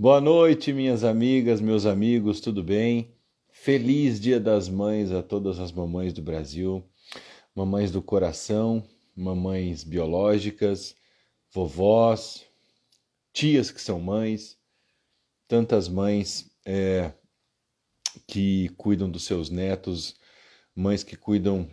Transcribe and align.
Boa 0.00 0.20
noite, 0.20 0.72
minhas 0.72 1.02
amigas, 1.02 1.60
meus 1.60 1.84
amigos, 1.84 2.38
tudo 2.40 2.62
bem? 2.62 3.16
Feliz 3.50 4.20
Dia 4.20 4.38
das 4.38 4.68
Mães 4.68 5.10
a 5.10 5.24
todas 5.24 5.58
as 5.58 5.72
mamães 5.72 6.12
do 6.12 6.22
Brasil, 6.22 6.88
mamães 7.52 7.90
do 7.90 8.00
coração, 8.00 8.88
mamães 9.16 9.82
biológicas, 9.82 10.94
vovós, 11.52 12.46
tias 13.32 13.72
que 13.72 13.80
são 13.80 13.98
mães, 13.98 14.56
tantas 15.48 15.88
mães 15.88 16.48
é, 16.64 17.12
que 18.24 18.68
cuidam 18.76 19.10
dos 19.10 19.24
seus 19.24 19.50
netos, 19.50 20.14
mães 20.76 21.02
que 21.02 21.16
cuidam 21.16 21.68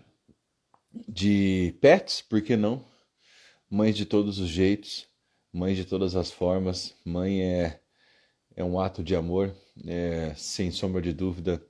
de 1.07 1.76
pets, 1.80 2.23
por 2.23 2.42
que 2.42 2.55
não? 2.55 2.84
Mães 3.70 3.96
de 3.96 4.04
todos 4.04 4.39
os 4.39 4.50
jeitos, 4.50 5.07
mães 5.54 5.78
de 5.78 5.86
todas 5.86 6.16
as 6.16 6.32
formas. 6.32 6.96
Mãe 7.05 7.43
é, 7.43 7.85
é 8.55 8.64
um 8.64 8.79
ato 8.79 9.04
de 9.04 9.15
amor, 9.15 9.54
é, 9.86 10.33
sem 10.36 10.71
sombra 10.71 11.01
de 11.01 11.14
dúvida, 11.14 11.61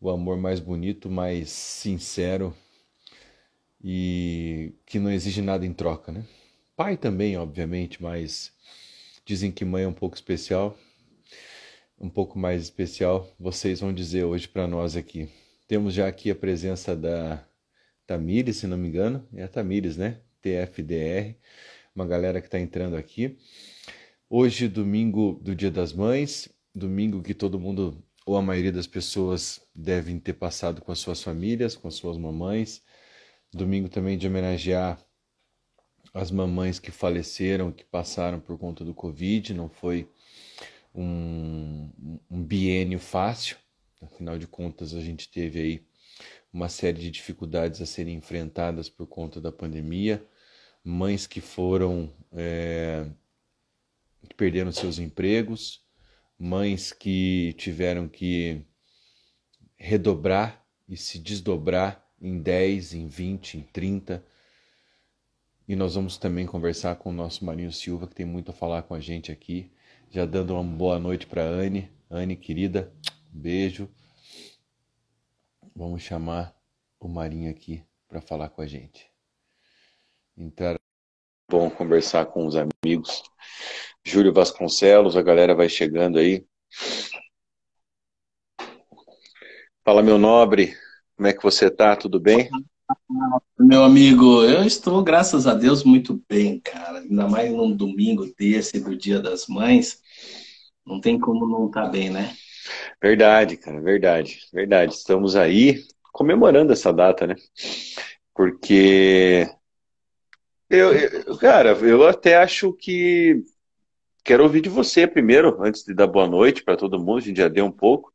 o 0.00 0.10
amor 0.10 0.36
mais 0.36 0.60
bonito, 0.60 1.10
mais 1.10 1.50
sincero 1.50 2.54
e 3.82 4.72
que 4.86 4.98
não 4.98 5.10
exige 5.10 5.42
nada 5.42 5.66
em 5.66 5.72
troca, 5.72 6.10
né? 6.10 6.24
Pai 6.76 6.96
também, 6.96 7.36
obviamente, 7.36 8.02
mas 8.02 8.52
dizem 9.24 9.52
que 9.52 9.64
mãe 9.64 9.84
é 9.84 9.88
um 9.88 9.92
pouco 9.92 10.16
especial, 10.16 10.76
um 12.00 12.08
pouco 12.08 12.38
mais 12.38 12.62
especial. 12.62 13.28
Vocês 13.38 13.80
vão 13.80 13.92
dizer 13.92 14.24
hoje 14.24 14.48
para 14.48 14.66
nós 14.66 14.96
aqui. 14.96 15.28
Temos 15.68 15.94
já 15.94 16.08
aqui 16.08 16.30
a 16.30 16.34
presença 16.34 16.96
da 16.96 17.44
Tamires, 18.06 18.56
se 18.56 18.66
não 18.66 18.76
me 18.76 18.88
engano, 18.88 19.26
é 19.34 19.44
a 19.44 19.48
Tamires, 19.48 19.96
né? 19.96 20.20
TFDR, 20.42 21.36
uma 21.94 22.06
galera 22.06 22.40
que 22.40 22.48
está 22.48 22.58
entrando 22.58 22.96
aqui. 22.96 23.38
Hoje, 24.28 24.68
domingo 24.68 25.38
do 25.42 25.54
Dia 25.54 25.70
das 25.70 25.92
Mães, 25.92 26.48
domingo 26.74 27.22
que 27.22 27.34
todo 27.34 27.60
mundo, 27.60 28.02
ou 28.24 28.36
a 28.36 28.42
maioria 28.42 28.72
das 28.72 28.86
pessoas, 28.86 29.60
devem 29.74 30.18
ter 30.18 30.32
passado 30.32 30.80
com 30.80 30.90
as 30.90 30.98
suas 30.98 31.22
famílias, 31.22 31.76
com 31.76 31.86
as 31.88 31.94
suas 31.94 32.16
mamães. 32.16 32.82
Domingo 33.52 33.88
também 33.88 34.16
de 34.16 34.26
homenagear 34.26 34.98
as 36.14 36.30
mamães 36.30 36.78
que 36.78 36.90
faleceram, 36.90 37.70
que 37.70 37.84
passaram 37.84 38.40
por 38.40 38.58
conta 38.58 38.82
do 38.82 38.94
Covid. 38.94 39.52
Não 39.52 39.68
foi 39.68 40.08
um, 40.94 41.90
um 42.30 42.42
biênio 42.42 42.98
fácil, 42.98 43.58
afinal 44.00 44.38
de 44.38 44.46
contas, 44.46 44.94
a 44.94 45.00
gente 45.00 45.28
teve 45.28 45.60
aí 45.60 45.86
uma 46.50 46.70
série 46.70 47.00
de 47.00 47.10
dificuldades 47.10 47.82
a 47.82 47.86
serem 47.86 48.16
enfrentadas 48.16 48.88
por 48.88 49.06
conta 49.06 49.38
da 49.40 49.52
pandemia, 49.52 50.24
mães 50.82 51.26
que 51.26 51.40
foram 51.40 52.10
é, 52.32 53.06
que 54.24 54.34
perderam 54.34 54.72
seus 54.72 54.98
empregos, 54.98 55.82
mães 56.38 56.92
que 56.92 57.54
tiveram 57.58 58.08
que 58.08 58.64
redobrar 59.76 60.64
e 60.88 60.96
se 60.96 61.18
desdobrar 61.18 62.04
em 62.20 62.40
10, 62.40 62.94
em 62.94 63.06
20, 63.06 63.58
em 63.58 63.62
30. 63.62 64.24
E 65.66 65.76
nós 65.76 65.94
vamos 65.94 66.16
também 66.16 66.46
conversar 66.46 66.96
com 66.96 67.10
o 67.10 67.12
nosso 67.12 67.44
Marinho 67.44 67.72
Silva, 67.72 68.06
que 68.06 68.14
tem 68.14 68.26
muito 68.26 68.50
a 68.50 68.54
falar 68.54 68.82
com 68.82 68.94
a 68.94 69.00
gente 69.00 69.30
aqui. 69.32 69.70
Já 70.10 70.24
dando 70.24 70.54
uma 70.54 70.62
boa 70.62 70.98
noite 70.98 71.26
para 71.26 71.42
Anne. 71.42 71.90
Anne, 72.10 72.36
querida, 72.36 72.92
beijo. 73.30 73.88
Vamos 75.74 76.02
chamar 76.02 76.54
o 77.00 77.08
Marinho 77.08 77.50
aqui 77.50 77.82
para 78.08 78.20
falar 78.20 78.48
com 78.50 78.62
a 78.62 78.66
gente. 78.66 79.10
Entrar. 80.36 80.78
Bom 81.50 81.68
conversar 81.68 82.26
com 82.26 82.46
os 82.46 82.54
amigos. 82.56 83.22
Júlio 84.06 84.32
Vasconcelos, 84.32 85.16
a 85.16 85.22
galera 85.22 85.54
vai 85.54 85.68
chegando 85.68 86.18
aí. 86.18 86.44
Fala, 89.82 90.02
meu 90.02 90.18
nobre, 90.18 90.74
como 91.16 91.26
é 91.26 91.32
que 91.32 91.42
você 91.42 91.70
tá? 91.70 91.96
Tudo 91.96 92.20
bem? 92.20 92.50
Meu 93.58 93.82
amigo, 93.82 94.44
eu 94.44 94.62
estou, 94.62 95.02
graças 95.02 95.46
a 95.46 95.54
Deus, 95.54 95.82
muito 95.84 96.22
bem, 96.28 96.60
cara. 96.60 96.98
Ainda 96.98 97.26
mais 97.26 97.50
num 97.50 97.74
domingo 97.74 98.26
desse, 98.38 98.78
do 98.78 98.94
Dia 98.94 99.20
das 99.20 99.46
Mães. 99.46 100.00
Não 100.86 101.00
tem 101.00 101.18
como 101.18 101.48
não 101.48 101.66
estar 101.66 101.84
tá 101.84 101.88
bem, 101.88 102.10
né? 102.10 102.34
Verdade, 103.02 103.56
cara, 103.56 103.80
verdade, 103.80 104.38
verdade. 104.52 104.94
Estamos 104.94 105.34
aí 105.34 105.82
comemorando 106.12 106.72
essa 106.72 106.92
data, 106.92 107.26
né? 107.26 107.34
Porque 108.34 109.48
eu, 110.68 110.92
eu, 110.92 111.36
cara, 111.38 111.70
eu 111.70 112.06
até 112.06 112.36
acho 112.36 112.72
que 112.72 113.44
quero 114.24 114.42
ouvir 114.42 114.62
de 114.62 114.68
você 114.68 115.06
primeiro, 115.06 115.62
antes 115.62 115.84
de 115.84 115.92
dar 115.94 116.06
boa 116.06 116.26
noite 116.26 116.64
para 116.64 116.76
todo 116.76 116.98
mundo, 116.98 117.18
a 117.18 117.20
gente 117.20 117.36
já 117.36 117.48
deu 117.48 117.66
um 117.66 117.70
pouco. 117.70 118.12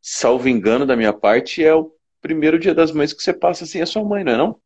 Salvo 0.00 0.48
engano 0.48 0.86
da 0.86 0.96
minha 0.96 1.12
parte, 1.12 1.62
é 1.62 1.74
o 1.74 1.92
primeiro 2.20 2.58
dia 2.58 2.74
das 2.74 2.92
mães 2.92 3.12
que 3.12 3.22
você 3.22 3.32
passa 3.32 3.66
sem 3.66 3.82
a 3.82 3.86
sua 3.86 4.04
mãe, 4.04 4.22
não 4.22 4.32
é 4.32 4.36
não? 4.36 4.60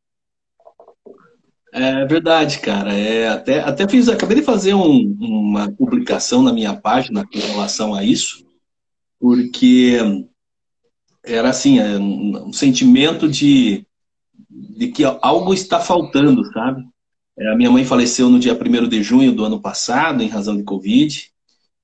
É 1.73 2.07
verdade, 2.07 2.59
cara. 2.61 2.95
É, 2.95 3.29
até, 3.29 3.61
até 3.61 3.89
fiz, 3.89 4.09
acabei 4.09 4.37
de 4.37 4.43
fazer 4.43 4.75
um, 4.75 5.17
uma 5.21 5.71
publicação 5.73 6.43
na 6.43 6.53
minha 6.53 6.75
página 6.75 7.27
em 7.33 7.41
relação 7.41 7.95
a 7.95 8.05
isso, 8.05 8.47
porque 9.19 9.99
era 11.25 11.51
assim, 11.51 11.79
é 11.79 11.99
um, 11.99 12.49
um 12.49 12.53
sentimento 12.53 13.29
de, 13.29 13.87
de 14.49 14.89
que 14.89 15.05
algo 15.05 15.53
está 15.53 15.81
faltando, 15.81 16.45
sabe? 16.53 16.83
É, 17.39 17.49
a 17.49 17.57
minha 17.57 17.71
mãe 17.71 17.85
faleceu 17.85 18.31
no 18.31 18.39
dia 18.39 18.55
1 18.55 18.89
de 18.89 19.03
junho 19.03 19.33
do 19.33 19.45
ano 19.45 19.61
passado, 19.61 20.23
em 20.23 20.29
razão 20.29 20.57
de 20.57 20.63
Covid, 20.63 21.31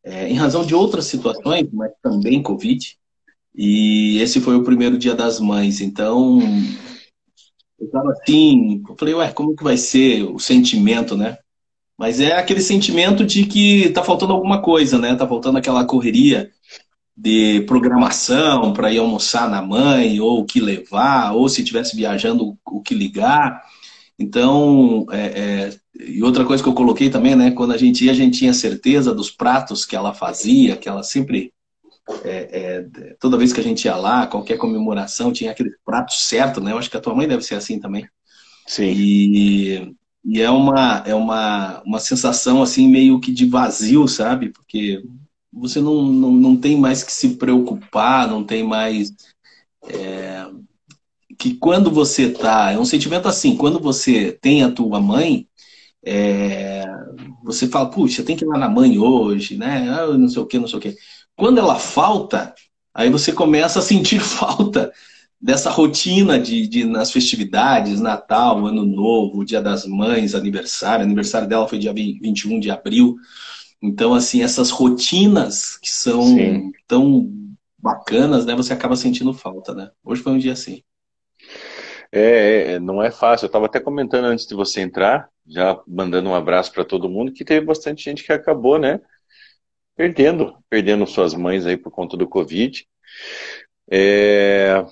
é, 0.04 0.28
em 0.28 0.34
razão 0.34 0.64
de 0.64 0.74
outras 0.74 1.06
situações, 1.06 1.68
mas 1.72 1.92
também 2.02 2.42
Covid. 2.42 2.96
E 3.54 4.18
esse 4.18 4.40
foi 4.40 4.56
o 4.56 4.64
primeiro 4.64 4.96
dia 4.96 5.14
das 5.14 5.38
mães. 5.38 5.80
Então, 5.80 6.40
eu 7.78 7.86
estava 7.86 8.12
assim, 8.12 8.82
eu 8.88 8.96
falei, 8.96 9.14
ué, 9.14 9.30
como 9.32 9.54
que 9.54 9.62
vai 9.62 9.76
ser 9.76 10.22
o 10.22 10.38
sentimento, 10.38 11.16
né? 11.16 11.36
Mas 11.98 12.18
é 12.20 12.32
aquele 12.32 12.60
sentimento 12.60 13.24
de 13.24 13.44
que 13.44 13.90
tá 13.90 14.02
faltando 14.02 14.32
alguma 14.32 14.62
coisa, 14.62 14.98
né? 14.98 15.14
Tá 15.14 15.28
faltando 15.28 15.58
aquela 15.58 15.84
correria 15.84 16.50
de 17.16 17.60
programação 17.62 18.72
para 18.72 18.90
ir 18.90 18.98
almoçar 18.98 19.48
na 19.48 19.60
mãe, 19.60 20.18
ou 20.18 20.40
o 20.40 20.44
que 20.44 20.60
levar, 20.60 21.32
ou 21.32 21.48
se 21.48 21.60
estivesse 21.60 21.94
viajando, 21.94 22.56
o 22.64 22.80
que 22.80 22.94
ligar. 22.94 23.62
Então, 24.22 25.06
é, 25.10 25.18
é, 25.18 25.78
e 25.98 26.22
outra 26.22 26.44
coisa 26.44 26.62
que 26.62 26.68
eu 26.68 26.74
coloquei 26.74 27.10
também, 27.10 27.34
né? 27.34 27.50
Quando 27.50 27.72
a 27.72 27.76
gente 27.76 28.04
ia, 28.04 28.12
a 28.12 28.14
gente 28.14 28.38
tinha 28.38 28.54
certeza 28.54 29.12
dos 29.12 29.30
pratos 29.30 29.84
que 29.84 29.96
ela 29.96 30.14
fazia, 30.14 30.76
que 30.76 30.88
ela 30.88 31.02
sempre 31.02 31.52
é, 32.24 32.48
é, 32.52 33.14
toda 33.20 33.36
vez 33.36 33.52
que 33.52 33.60
a 33.60 33.62
gente 33.62 33.84
ia 33.84 33.96
lá, 33.96 34.26
qualquer 34.26 34.58
comemoração, 34.58 35.32
tinha 35.32 35.50
aquele 35.50 35.70
prato 35.84 36.12
certo, 36.14 36.60
né? 36.60 36.72
Eu 36.72 36.78
acho 36.78 36.90
que 36.90 36.96
a 36.96 37.00
tua 37.00 37.14
mãe 37.14 37.26
deve 37.26 37.42
ser 37.42 37.56
assim 37.56 37.80
também. 37.80 38.06
Sim. 38.66 38.92
E, 38.94 39.94
e 40.24 40.40
é, 40.40 40.50
uma, 40.50 41.02
é 41.06 41.14
uma, 41.14 41.82
uma 41.84 41.98
sensação 41.98 42.62
assim 42.62 42.88
meio 42.88 43.20
que 43.20 43.32
de 43.32 43.46
vazio, 43.46 44.06
sabe? 44.06 44.50
Porque 44.50 45.02
você 45.52 45.80
não, 45.80 46.02
não, 46.04 46.32
não 46.32 46.56
tem 46.56 46.78
mais 46.78 47.02
que 47.02 47.12
se 47.12 47.30
preocupar, 47.30 48.28
não 48.28 48.44
tem 48.44 48.62
mais. 48.62 49.12
É, 49.88 50.46
que 51.42 51.54
quando 51.54 51.90
você 51.90 52.30
tá. 52.30 52.70
É 52.70 52.78
um 52.78 52.84
sentimento 52.84 53.26
assim, 53.26 53.56
quando 53.56 53.80
você 53.80 54.30
tem 54.40 54.62
a 54.62 54.70
tua 54.70 55.00
mãe, 55.00 55.48
é, 56.04 56.84
você 57.42 57.66
fala, 57.66 57.90
puxa, 57.90 58.22
tem 58.22 58.36
que 58.36 58.44
ir 58.44 58.46
lá 58.48 58.56
na 58.56 58.68
mãe 58.68 58.96
hoje, 58.96 59.56
né? 59.56 59.88
Ah, 59.90 60.06
não 60.16 60.28
sei 60.28 60.40
o 60.40 60.46
que, 60.46 60.56
não 60.60 60.68
sei 60.68 60.78
o 60.78 60.80
que. 60.80 60.94
Quando 61.34 61.58
ela 61.58 61.80
falta, 61.80 62.54
aí 62.94 63.10
você 63.10 63.32
começa 63.32 63.80
a 63.80 63.82
sentir 63.82 64.20
falta 64.22 64.92
dessa 65.40 65.68
rotina 65.68 66.38
de, 66.38 66.68
de, 66.68 66.84
nas 66.84 67.10
festividades, 67.10 68.00
Natal, 68.00 68.64
Ano 68.64 68.86
Novo, 68.86 69.44
Dia 69.44 69.60
das 69.60 69.84
Mães, 69.84 70.36
aniversário. 70.36 71.04
aniversário 71.04 71.48
dela 71.48 71.66
foi 71.66 71.80
dia 71.80 71.92
21 71.92 72.60
de 72.60 72.70
abril. 72.70 73.16
Então, 73.82 74.14
assim, 74.14 74.44
essas 74.44 74.70
rotinas 74.70 75.76
que 75.76 75.90
são 75.90 76.22
Sim. 76.22 76.70
tão 76.86 77.28
bacanas, 77.76 78.46
né? 78.46 78.54
Você 78.54 78.72
acaba 78.72 78.94
sentindo 78.94 79.34
falta, 79.34 79.74
né? 79.74 79.90
Hoje 80.04 80.22
foi 80.22 80.30
um 80.30 80.38
dia 80.38 80.52
assim. 80.52 80.84
É, 82.12 82.74
é 82.74 82.78
não 82.78 83.02
é 83.02 83.10
fácil. 83.10 83.46
Eu 83.46 83.48
estava 83.48 83.66
até 83.66 83.80
comentando 83.80 84.26
antes 84.26 84.46
de 84.46 84.54
você 84.54 84.80
entrar, 84.80 85.28
já 85.46 85.80
mandando 85.88 86.28
um 86.28 86.34
abraço 86.34 86.72
para 86.72 86.84
todo 86.84 87.08
mundo, 87.08 87.32
que 87.32 87.44
teve 87.44 87.64
bastante 87.66 88.04
gente 88.04 88.22
que 88.22 88.32
acabou, 88.32 88.78
né? 88.78 89.00
perdendo, 89.96 90.54
perdendo 90.68 91.06
suas 91.06 91.34
mães 91.34 91.66
aí 91.66 91.76
por 91.76 91.90
conta 91.90 92.16
do 92.16 92.26
Covid. 92.26 92.84
É, 93.90 94.84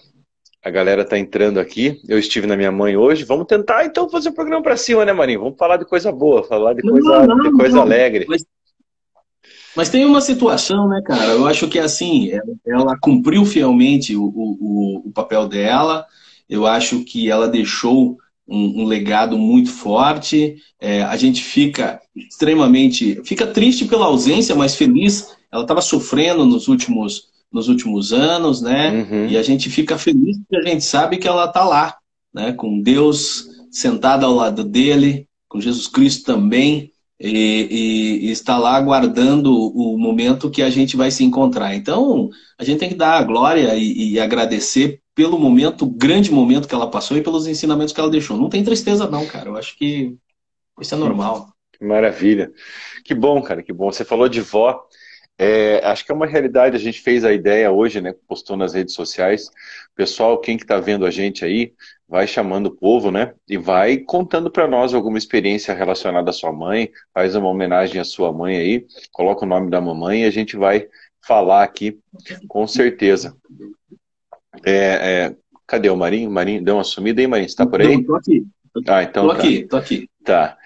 a 0.63 0.71
galera 0.71 1.05
tá 1.05 1.19
entrando 1.19 1.59
aqui. 1.59 2.01
Eu 2.09 2.19
estive 2.19 2.47
na 2.47 2.57
minha 2.57 2.71
mãe 2.71 2.97
hoje. 2.97 3.25
Vamos 3.25 3.47
tentar 3.47 3.85
então 3.85 4.09
fazer 4.09 4.29
o 4.29 4.33
um 4.33 4.35
programa 4.35 4.63
para 4.63 4.77
cima, 4.77 5.05
né, 5.05 5.13
Marinho? 5.13 5.41
Vamos 5.41 5.59
falar 5.59 5.79
de 5.79 5.85
coisa 5.85 6.13
boa, 6.13 6.45
falar 6.45 6.75
de 6.75 6.83
coisa, 6.83 7.27
não, 7.27 7.37
não, 7.37 7.51
de 7.51 7.57
coisa 7.57 7.77
não. 7.77 7.83
alegre. 7.83 8.27
Mas, 8.29 8.45
mas, 9.75 9.89
tem 9.89 10.05
uma 10.05 10.21
situação, 10.21 10.89
né, 10.89 11.01
cara? 11.05 11.33
Eu 11.33 11.47
acho 11.47 11.69
que 11.69 11.79
assim, 11.79 12.31
ela 12.67 12.97
cumpriu 13.01 13.45
fielmente 13.45 14.15
o, 14.15 14.25
o, 14.25 15.03
o 15.07 15.13
papel 15.13 15.49
dela. 15.49 16.07
Eu 16.51 16.67
acho 16.67 17.05
que 17.05 17.31
ela 17.31 17.49
deixou 17.49 18.19
um, 18.47 18.83
um 18.83 18.85
legado 18.85 19.39
muito 19.39 19.71
forte. 19.71 20.57
É, 20.81 21.03
a 21.03 21.17
gente 21.17 21.45
fica 21.45 22.01
extremamente. 22.15 23.23
Fica 23.25 23.47
triste 23.47 23.85
pela 23.85 24.07
ausência, 24.07 24.57
mas 24.57 24.75
feliz. 24.75 25.29
Ela 25.53 25.63
estava 25.63 25.81
sofrendo 25.81 26.45
nos 26.45 26.67
últimos, 26.67 27.29
nos 27.53 27.69
últimos 27.69 28.13
anos, 28.13 28.61
né? 28.61 28.91
Uhum. 28.91 29.27
E 29.29 29.37
a 29.37 29.43
gente 29.43 29.71
fica 29.71 29.97
feliz 29.97 30.37
porque 30.39 30.57
a 30.57 30.69
gente 30.69 30.85
sabe 30.85 31.19
que 31.19 31.29
ela 31.29 31.45
está 31.45 31.65
lá, 31.65 31.97
né? 32.35 32.53
Com 32.53 32.81
Deus 32.81 33.49
sentado 33.71 34.27
ao 34.27 34.35
lado 34.35 34.65
dele, 34.65 35.29
com 35.49 35.61
Jesus 35.61 35.87
Cristo 35.87 36.25
também, 36.25 36.91
e, 37.21 38.23
e, 38.23 38.31
está 38.31 38.57
lá 38.57 38.77
aguardando 38.77 39.53
o 39.53 39.99
momento 39.99 40.51
que 40.51 40.63
a 40.63 40.71
gente 40.71 40.97
vai 40.97 41.11
se 41.11 41.23
encontrar. 41.23 41.75
Então, 41.75 42.31
a 42.59 42.65
gente 42.65 42.79
tem 42.79 42.89
que 42.89 42.95
dar 42.95 43.19
a 43.19 43.23
glória 43.23 43.75
e, 43.75 44.15
e 44.15 44.21
agradecer 44.21 45.03
pelo 45.15 45.39
momento, 45.39 45.85
grande 45.85 46.33
momento 46.33 46.67
que 46.67 46.75
ela 46.75 46.91
passou 46.91 47.17
e 47.17 47.23
pelos 47.23 47.47
ensinamentos 47.47 47.93
que 47.93 48.01
ela 48.01 48.09
deixou. 48.09 48.39
Não 48.39 48.49
tem 48.49 48.65
tristeza, 48.65 49.07
não, 49.07 49.27
cara. 49.27 49.51
Eu 49.51 49.57
acho 49.57 49.77
que 49.77 50.17
isso 50.81 50.95
é 50.95 50.99
normal. 50.99 51.53
Maravilha. 51.79 52.51
Que 53.05 53.15
bom, 53.15 53.43
cara, 53.43 53.63
que 53.63 53.73
bom. 53.73 53.93
Você 53.93 54.05
falou 54.05 54.29
de 54.29 54.41
vó. 54.41 54.83
É, 55.39 55.81
acho 55.87 56.05
que 56.05 56.13
é 56.13 56.15
uma 56.15 56.27
realidade, 56.27 56.77
a 56.77 56.79
gente 56.79 57.01
fez 57.01 57.25
a 57.25 57.33
ideia 57.33 57.71
hoje, 57.71 58.01
né? 58.01 58.15
Postou 58.29 58.57
nas 58.57 58.75
redes 58.75 58.95
sociais. 58.95 59.51
Pessoal, 59.95 60.39
quem 60.39 60.57
que 60.57 60.67
tá 60.67 60.79
vendo 60.79 61.07
a 61.07 61.11
gente 61.11 61.45
aí, 61.45 61.73
vai 62.11 62.27
chamando 62.27 62.67
o 62.67 62.77
povo, 62.77 63.13
né? 63.13 63.33
E 63.49 63.57
vai 63.57 63.99
contando 63.99 64.51
para 64.51 64.67
nós 64.67 64.93
alguma 64.93 65.17
experiência 65.17 65.73
relacionada 65.73 66.31
à 66.31 66.33
sua 66.33 66.53
mãe, 66.53 66.91
faz 67.15 67.37
uma 67.37 67.49
homenagem 67.49 68.01
à 68.01 68.05
sua 68.05 68.33
mãe 68.33 68.57
aí, 68.57 68.87
coloca 69.13 69.45
o 69.45 69.49
nome 69.49 69.71
da 69.71 69.81
mamãe 69.81 70.23
e 70.23 70.27
a 70.27 70.31
gente 70.31 70.57
vai 70.57 70.89
falar 71.25 71.63
aqui 71.63 72.01
com 72.49 72.67
certeza. 72.67 73.37
É, 74.67 74.73
é, 74.73 75.37
cadê 75.67 75.89
o 75.89 75.97
Marinho? 75.97 76.29
Marinho 76.31 76.65
deu 76.65 76.75
uma 76.75 76.85
sumida 76.85 77.21
aí, 77.21 77.29
Marinho? 77.29 77.49
Você 77.49 77.57
tá 77.57 77.65
por 77.65 77.81
aí? 77.81 77.97
Não, 77.97 78.03
tô 78.03 78.17
aqui. 78.17 78.45
Ah, 78.89 79.03
então 79.05 79.29
tô 79.29 79.35
tá. 79.35 79.39
aqui, 79.39 79.67
tô 79.67 79.77
aqui. 79.77 80.11
Tá. 80.25 80.59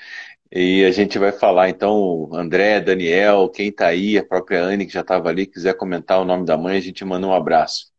E 0.50 0.84
a 0.84 0.90
gente 0.92 1.18
vai 1.18 1.32
falar, 1.32 1.68
então, 1.68 2.30
André, 2.32 2.80
Daniel, 2.80 3.48
quem 3.48 3.68
está 3.68 3.88
aí, 3.88 4.16
a 4.16 4.24
própria 4.24 4.62
Anne, 4.62 4.86
que 4.86 4.92
já 4.92 5.00
estava 5.00 5.28
ali, 5.28 5.46
quiser 5.46 5.74
comentar 5.74 6.20
o 6.20 6.24
nome 6.24 6.46
da 6.46 6.56
mãe, 6.56 6.76
a 6.76 6.80
gente 6.80 7.04
manda 7.04 7.26
um 7.26 7.34
abraço. 7.34 7.92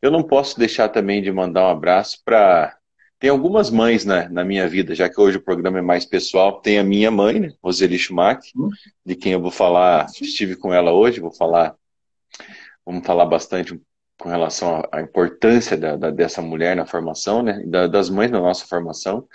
Eu 0.00 0.10
não 0.10 0.22
posso 0.22 0.58
deixar 0.58 0.88
também 0.88 1.22
de 1.22 1.30
mandar 1.30 1.66
um 1.66 1.70
abraço 1.70 2.20
para. 2.24 2.76
Tem 3.20 3.28
algumas 3.28 3.68
mães 3.68 4.06
né, 4.06 4.30
na 4.30 4.42
minha 4.42 4.66
vida, 4.66 4.94
já 4.94 5.06
que 5.06 5.20
hoje 5.20 5.36
o 5.36 5.42
programa 5.42 5.78
é 5.78 5.82
mais 5.82 6.06
pessoal. 6.06 6.58
Tem 6.62 6.78
a 6.78 6.82
minha 6.82 7.10
mãe, 7.10 7.38
né, 7.38 7.52
Roseli 7.62 7.98
Schumacher, 7.98 8.50
de 9.04 9.14
quem 9.14 9.32
eu 9.32 9.40
vou 9.42 9.50
falar, 9.50 10.06
estive 10.22 10.56
com 10.56 10.72
ela 10.72 10.90
hoje, 10.90 11.20
vou 11.20 11.30
falar, 11.30 11.76
vamos 12.84 13.06
falar 13.06 13.26
bastante 13.26 13.78
com 14.18 14.30
relação 14.30 14.82
à 14.90 15.02
importância 15.02 15.76
da, 15.76 15.96
da, 15.96 16.10
dessa 16.10 16.40
mulher 16.40 16.74
na 16.74 16.86
formação, 16.86 17.42
né, 17.42 17.62
da, 17.66 17.86
das 17.86 18.08
mães 18.08 18.30
na 18.30 18.40
nossa 18.40 18.66
formação. 18.66 19.28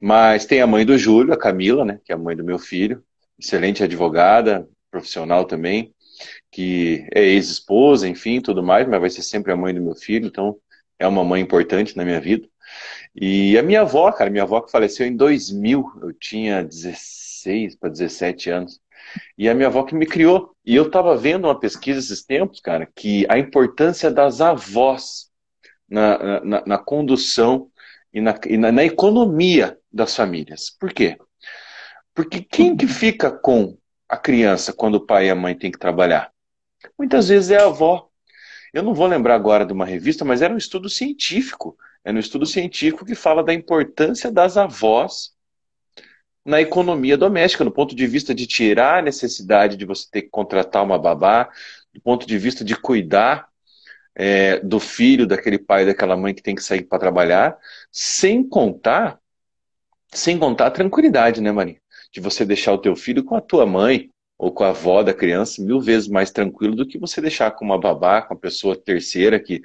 Mas 0.00 0.46
tem 0.46 0.60
a 0.60 0.66
mãe 0.66 0.86
do 0.86 0.96
Júlio, 0.96 1.34
a 1.34 1.36
Camila, 1.36 1.84
né, 1.84 1.98
que 2.04 2.12
é 2.12 2.14
a 2.14 2.18
mãe 2.18 2.36
do 2.36 2.44
meu 2.44 2.60
filho, 2.60 3.02
excelente 3.36 3.82
advogada, 3.82 4.68
profissional 4.88 5.44
também, 5.44 5.92
que 6.48 7.04
é 7.12 7.24
ex-esposa, 7.24 8.06
enfim, 8.08 8.40
tudo 8.40 8.62
mais, 8.62 8.86
mas 8.86 9.00
vai 9.00 9.10
ser 9.10 9.22
sempre 9.22 9.50
a 9.50 9.56
mãe 9.56 9.74
do 9.74 9.82
meu 9.82 9.96
filho, 9.96 10.28
então 10.28 10.56
é 10.96 11.08
uma 11.08 11.24
mãe 11.24 11.42
importante 11.42 11.96
na 11.96 12.04
minha 12.04 12.20
vida. 12.20 12.48
E 13.14 13.58
a 13.58 13.62
minha 13.62 13.82
avó, 13.82 14.10
cara, 14.12 14.30
minha 14.30 14.44
avó 14.44 14.60
que 14.60 14.70
faleceu 14.70 15.06
em 15.06 15.16
2000, 15.16 15.84
eu 16.02 16.12
tinha 16.12 16.62
16 16.62 17.76
para 17.76 17.88
17 17.88 18.50
anos. 18.50 18.80
E 19.36 19.48
a 19.48 19.54
minha 19.54 19.68
avó 19.68 19.82
que 19.82 19.94
me 19.94 20.06
criou. 20.06 20.54
E 20.64 20.76
eu 20.76 20.86
estava 20.86 21.16
vendo 21.16 21.46
uma 21.46 21.58
pesquisa 21.58 21.98
esses 21.98 22.24
tempos, 22.24 22.60
cara, 22.60 22.88
que 22.94 23.26
a 23.28 23.38
importância 23.38 24.10
das 24.10 24.40
avós 24.40 25.30
na, 25.88 26.40
na, 26.44 26.64
na 26.66 26.78
condução 26.78 27.68
e, 28.12 28.20
na, 28.20 28.38
e 28.46 28.56
na, 28.56 28.70
na 28.70 28.84
economia 28.84 29.78
das 29.92 30.14
famílias. 30.14 30.70
Por 30.70 30.92
quê? 30.92 31.18
Porque 32.14 32.40
quem 32.42 32.76
que 32.76 32.86
fica 32.86 33.30
com 33.30 33.76
a 34.08 34.16
criança 34.16 34.72
quando 34.72 34.96
o 34.96 35.06
pai 35.06 35.26
e 35.26 35.30
a 35.30 35.34
mãe 35.34 35.56
têm 35.56 35.70
que 35.70 35.78
trabalhar? 35.78 36.30
Muitas 36.98 37.28
vezes 37.28 37.50
é 37.50 37.56
a 37.56 37.66
avó. 37.66 38.08
Eu 38.72 38.82
não 38.82 38.94
vou 38.94 39.06
lembrar 39.06 39.34
agora 39.34 39.66
de 39.66 39.72
uma 39.72 39.84
revista, 39.84 40.24
mas 40.24 40.42
era 40.42 40.54
um 40.54 40.58
estudo 40.58 40.88
científico. 40.88 41.76
É 42.04 42.12
um 42.12 42.18
estudo 42.18 42.46
científico 42.46 43.04
que 43.04 43.14
fala 43.14 43.42
da 43.42 43.52
importância 43.52 44.30
das 44.30 44.56
avós 44.56 45.32
na 46.44 46.60
economia 46.60 47.16
doméstica, 47.16 47.64
no 47.64 47.70
ponto 47.70 47.94
de 47.94 48.06
vista 48.06 48.34
de 48.34 48.46
tirar 48.46 48.98
a 48.98 49.02
necessidade 49.02 49.76
de 49.76 49.84
você 49.84 50.06
ter 50.10 50.22
que 50.22 50.30
contratar 50.30 50.82
uma 50.82 50.98
babá, 50.98 51.50
do 51.92 52.00
ponto 52.00 52.26
de 52.26 52.38
vista 52.38 52.64
de 52.64 52.74
cuidar 52.74 53.48
é, 54.14 54.58
do 54.60 54.80
filho, 54.80 55.26
daquele 55.26 55.58
pai, 55.58 55.84
daquela 55.84 56.16
mãe 56.16 56.34
que 56.34 56.42
tem 56.42 56.54
que 56.54 56.62
sair 56.62 56.82
para 56.82 56.98
trabalhar, 56.98 57.58
sem 57.92 58.42
contar, 58.46 59.18
sem 60.12 60.38
contar 60.38 60.66
a 60.66 60.70
tranquilidade, 60.70 61.40
né, 61.40 61.52
Maria? 61.52 61.80
De 62.12 62.20
você 62.20 62.44
deixar 62.44 62.72
o 62.72 62.78
teu 62.78 62.96
filho 62.96 63.22
com 63.22 63.36
a 63.36 63.40
tua 63.40 63.66
mãe 63.66 64.10
ou 64.36 64.50
com 64.50 64.64
a 64.64 64.70
avó 64.70 65.02
da 65.02 65.12
criança 65.12 65.62
mil 65.62 65.80
vezes 65.80 66.08
mais 66.08 66.30
tranquilo 66.30 66.74
do 66.74 66.86
que 66.86 66.98
você 66.98 67.20
deixar 67.20 67.50
com 67.50 67.64
uma 67.64 67.78
babá, 67.78 68.22
com 68.22 68.34
uma 68.34 68.40
pessoa 68.40 68.74
terceira 68.74 69.38
que 69.38 69.60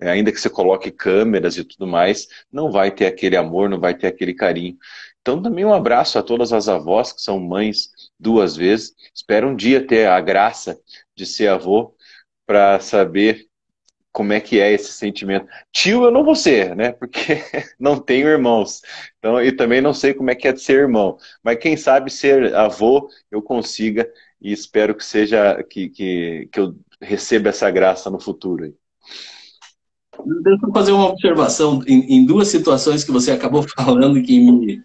ainda 0.00 0.32
que 0.32 0.40
você 0.40 0.50
coloque 0.50 0.90
câmeras 0.90 1.56
e 1.56 1.64
tudo 1.64 1.86
mais, 1.86 2.28
não 2.52 2.70
vai 2.70 2.90
ter 2.90 3.06
aquele 3.06 3.36
amor, 3.36 3.68
não 3.68 3.80
vai 3.80 3.94
ter 3.94 4.06
aquele 4.06 4.34
carinho. 4.34 4.76
Então, 5.20 5.42
também 5.42 5.64
um 5.64 5.74
abraço 5.74 6.18
a 6.18 6.22
todas 6.22 6.52
as 6.52 6.68
avós 6.68 7.12
que 7.12 7.20
são 7.20 7.38
mães 7.38 7.90
duas 8.18 8.56
vezes. 8.56 8.94
Espero 9.14 9.48
um 9.48 9.56
dia 9.56 9.86
ter 9.86 10.06
a 10.08 10.20
graça 10.20 10.80
de 11.14 11.26
ser 11.26 11.48
avô 11.48 11.94
para 12.46 12.80
saber 12.80 13.46
como 14.12 14.32
é 14.32 14.40
que 14.40 14.58
é 14.58 14.72
esse 14.72 14.92
sentimento. 14.92 15.46
Tio 15.72 16.04
eu 16.04 16.10
não 16.10 16.24
vou 16.24 16.34
ser, 16.34 16.74
né? 16.74 16.92
Porque 16.92 17.42
não 17.78 17.98
tenho 17.98 18.26
irmãos. 18.28 18.80
Então, 19.18 19.40
e 19.42 19.52
também 19.52 19.80
não 19.80 19.92
sei 19.94 20.14
como 20.14 20.30
é 20.30 20.34
que 20.34 20.48
é 20.48 20.52
de 20.52 20.60
ser 20.60 20.80
irmão. 20.80 21.18
Mas 21.42 21.58
quem 21.58 21.76
sabe 21.76 22.10
ser 22.10 22.54
avô 22.54 23.08
eu 23.30 23.42
consiga 23.42 24.10
e 24.40 24.52
espero 24.52 24.94
que 24.94 25.04
seja 25.04 25.62
que, 25.64 25.88
que, 25.90 26.48
que 26.50 26.60
eu 26.60 26.74
receba 27.00 27.50
essa 27.50 27.70
graça 27.70 28.10
no 28.10 28.20
futuro. 28.20 28.74
Deixa 30.42 30.66
eu 30.66 30.72
fazer 30.72 30.92
uma 30.92 31.08
observação 31.08 31.82
em, 31.86 32.16
em 32.16 32.24
duas 32.24 32.48
situações 32.48 33.04
que 33.04 33.12
você 33.12 33.30
acabou 33.30 33.62
falando 33.76 34.22
que 34.22 34.40
me, 34.40 34.82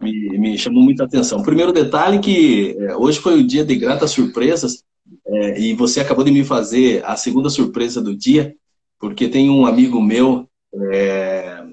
me, 0.00 0.38
me 0.38 0.58
chamou 0.58 0.82
muita 0.82 1.04
atenção. 1.04 1.42
Primeiro 1.42 1.72
detalhe 1.72 2.18
que 2.18 2.76
é, 2.78 2.96
hoje 2.96 3.18
foi 3.18 3.40
o 3.40 3.46
dia 3.46 3.64
de 3.64 3.76
gratas 3.76 4.10
surpresas 4.10 4.82
é, 5.26 5.60
e 5.60 5.74
você 5.74 6.00
acabou 6.00 6.24
de 6.24 6.30
me 6.30 6.44
fazer 6.44 7.04
a 7.04 7.16
segunda 7.16 7.48
surpresa 7.50 8.00
do 8.00 8.16
dia 8.16 8.54
porque 9.02 9.28
tem 9.28 9.50
um 9.50 9.66
amigo 9.66 10.00
meu 10.00 10.48
é, 10.92 11.64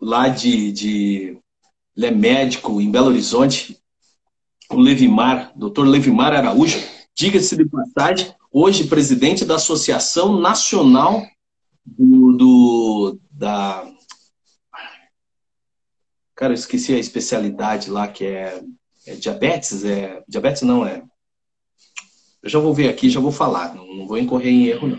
lá 0.00 0.26
de, 0.26 0.72
de. 0.72 1.38
Ele 1.94 2.06
é 2.06 2.10
médico 2.10 2.80
em 2.80 2.90
Belo 2.90 3.08
Horizonte, 3.08 3.78
o 4.70 4.76
Levimar, 4.76 5.52
doutor 5.54 5.86
Levimar 5.86 6.32
Araújo, 6.32 6.82
diga-se 7.14 7.54
de 7.54 7.66
passagem, 7.66 8.34
hoje 8.50 8.84
presidente 8.84 9.44
da 9.44 9.56
Associação 9.56 10.40
Nacional 10.40 11.22
do, 11.84 12.32
do, 12.36 13.20
da. 13.30 13.86
Cara, 16.34 16.52
eu 16.52 16.56
esqueci 16.56 16.94
a 16.94 16.98
especialidade 16.98 17.90
lá, 17.90 18.08
que 18.08 18.24
é, 18.24 18.62
é 19.06 19.14
diabetes, 19.14 19.84
é. 19.84 20.22
Diabetes 20.28 20.62
não, 20.62 20.84
é. 20.84 21.02
Eu 22.42 22.50
já 22.50 22.58
vou 22.58 22.74
ver 22.74 22.88
aqui, 22.88 23.08
já 23.08 23.20
vou 23.20 23.32
falar, 23.32 23.74
não, 23.74 23.86
não 23.94 24.06
vou 24.06 24.18
incorrer 24.18 24.52
em 24.52 24.66
erro, 24.66 24.88
não. 24.88 24.98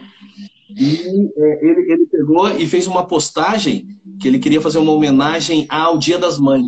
E 0.69 1.31
é, 1.37 1.65
ele, 1.65 1.91
ele 1.91 2.05
pegou 2.07 2.49
e 2.49 2.65
fez 2.67 2.87
uma 2.87 3.05
postagem 3.05 3.87
que 4.19 4.27
ele 4.27 4.39
queria 4.39 4.61
fazer 4.61 4.79
uma 4.79 4.91
homenagem 4.91 5.65
ao 5.69 5.97
Dia 5.97 6.17
das 6.17 6.39
Mães. 6.39 6.65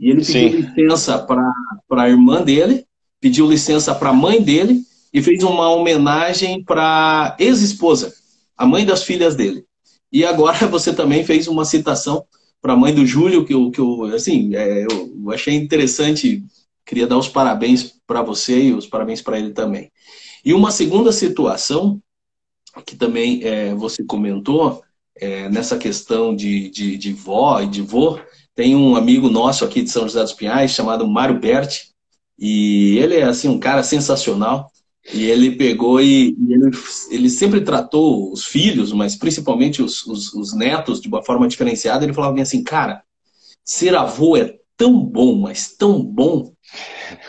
E 0.00 0.10
ele 0.10 0.24
pediu 0.24 0.50
Sim. 0.50 0.56
licença 0.56 1.18
para 1.18 1.52
a 1.90 2.08
irmã 2.08 2.42
dele, 2.42 2.86
pediu 3.20 3.48
licença 3.48 3.94
para 3.94 4.10
a 4.10 4.14
mãe 4.14 4.42
dele 4.42 4.82
e 5.12 5.22
fez 5.22 5.42
uma 5.42 5.70
homenagem 5.70 6.62
para 6.62 7.36
ex-esposa, 7.38 8.14
a 8.56 8.66
mãe 8.66 8.84
das 8.84 9.02
filhas 9.02 9.34
dele. 9.34 9.64
E 10.12 10.24
agora 10.24 10.66
você 10.68 10.92
também 10.92 11.24
fez 11.24 11.48
uma 11.48 11.64
citação 11.64 12.24
para 12.60 12.72
a 12.72 12.76
mãe 12.76 12.94
do 12.94 13.06
Júlio, 13.06 13.44
que 13.44 13.54
eu, 13.54 13.70
que 13.70 13.80
eu 13.80 14.04
assim, 14.14 14.54
é, 14.54 14.84
eu 14.84 15.30
achei 15.30 15.54
interessante, 15.54 16.44
queria 16.84 17.06
dar 17.06 17.18
os 17.18 17.28
parabéns 17.28 17.94
para 18.06 18.22
você 18.22 18.64
e 18.64 18.72
os 18.72 18.86
parabéns 18.86 19.20
para 19.20 19.38
ele 19.38 19.52
também. 19.52 19.90
E 20.44 20.54
uma 20.54 20.70
segunda 20.70 21.12
situação 21.12 22.00
que 22.84 22.96
também 22.96 23.42
é, 23.42 23.74
você 23.74 24.04
comentou, 24.04 24.82
é, 25.14 25.48
nessa 25.48 25.78
questão 25.78 26.34
de, 26.34 26.68
de, 26.70 26.98
de 26.98 27.12
vó 27.12 27.60
e 27.60 27.66
de 27.66 27.82
vô, 27.82 28.18
tem 28.54 28.76
um 28.76 28.96
amigo 28.96 29.28
nosso 29.28 29.64
aqui 29.64 29.82
de 29.82 29.90
São 29.90 30.02
José 30.02 30.22
dos 30.22 30.32
Pinhais, 30.32 30.72
chamado 30.72 31.06
Mário 31.06 31.38
Berti, 31.38 31.92
e 32.38 32.98
ele 32.98 33.16
é 33.16 33.22
assim 33.24 33.48
um 33.48 33.58
cara 33.58 33.82
sensacional, 33.82 34.70
e 35.12 35.24
ele 35.24 35.52
pegou 35.52 36.00
e, 36.00 36.36
e 36.38 36.52
ele, 36.52 36.70
ele, 37.10 37.30
sempre 37.30 37.60
tratou 37.60 38.32
os 38.32 38.44
filhos, 38.44 38.92
mas 38.92 39.14
principalmente 39.14 39.82
os, 39.82 40.04
os, 40.06 40.34
os, 40.34 40.52
netos, 40.52 41.00
de 41.00 41.08
uma 41.08 41.22
forma 41.22 41.46
diferenciada. 41.46 42.04
Ele 42.04 42.12
falava 42.12 42.40
assim, 42.40 42.62
cara, 42.62 43.02
ser 43.64 43.94
avô 43.94 44.36
é 44.36 44.56
tão 44.76 44.98
bom, 44.98 45.36
mas 45.36 45.76
tão 45.76 46.02
bom, 46.02 46.52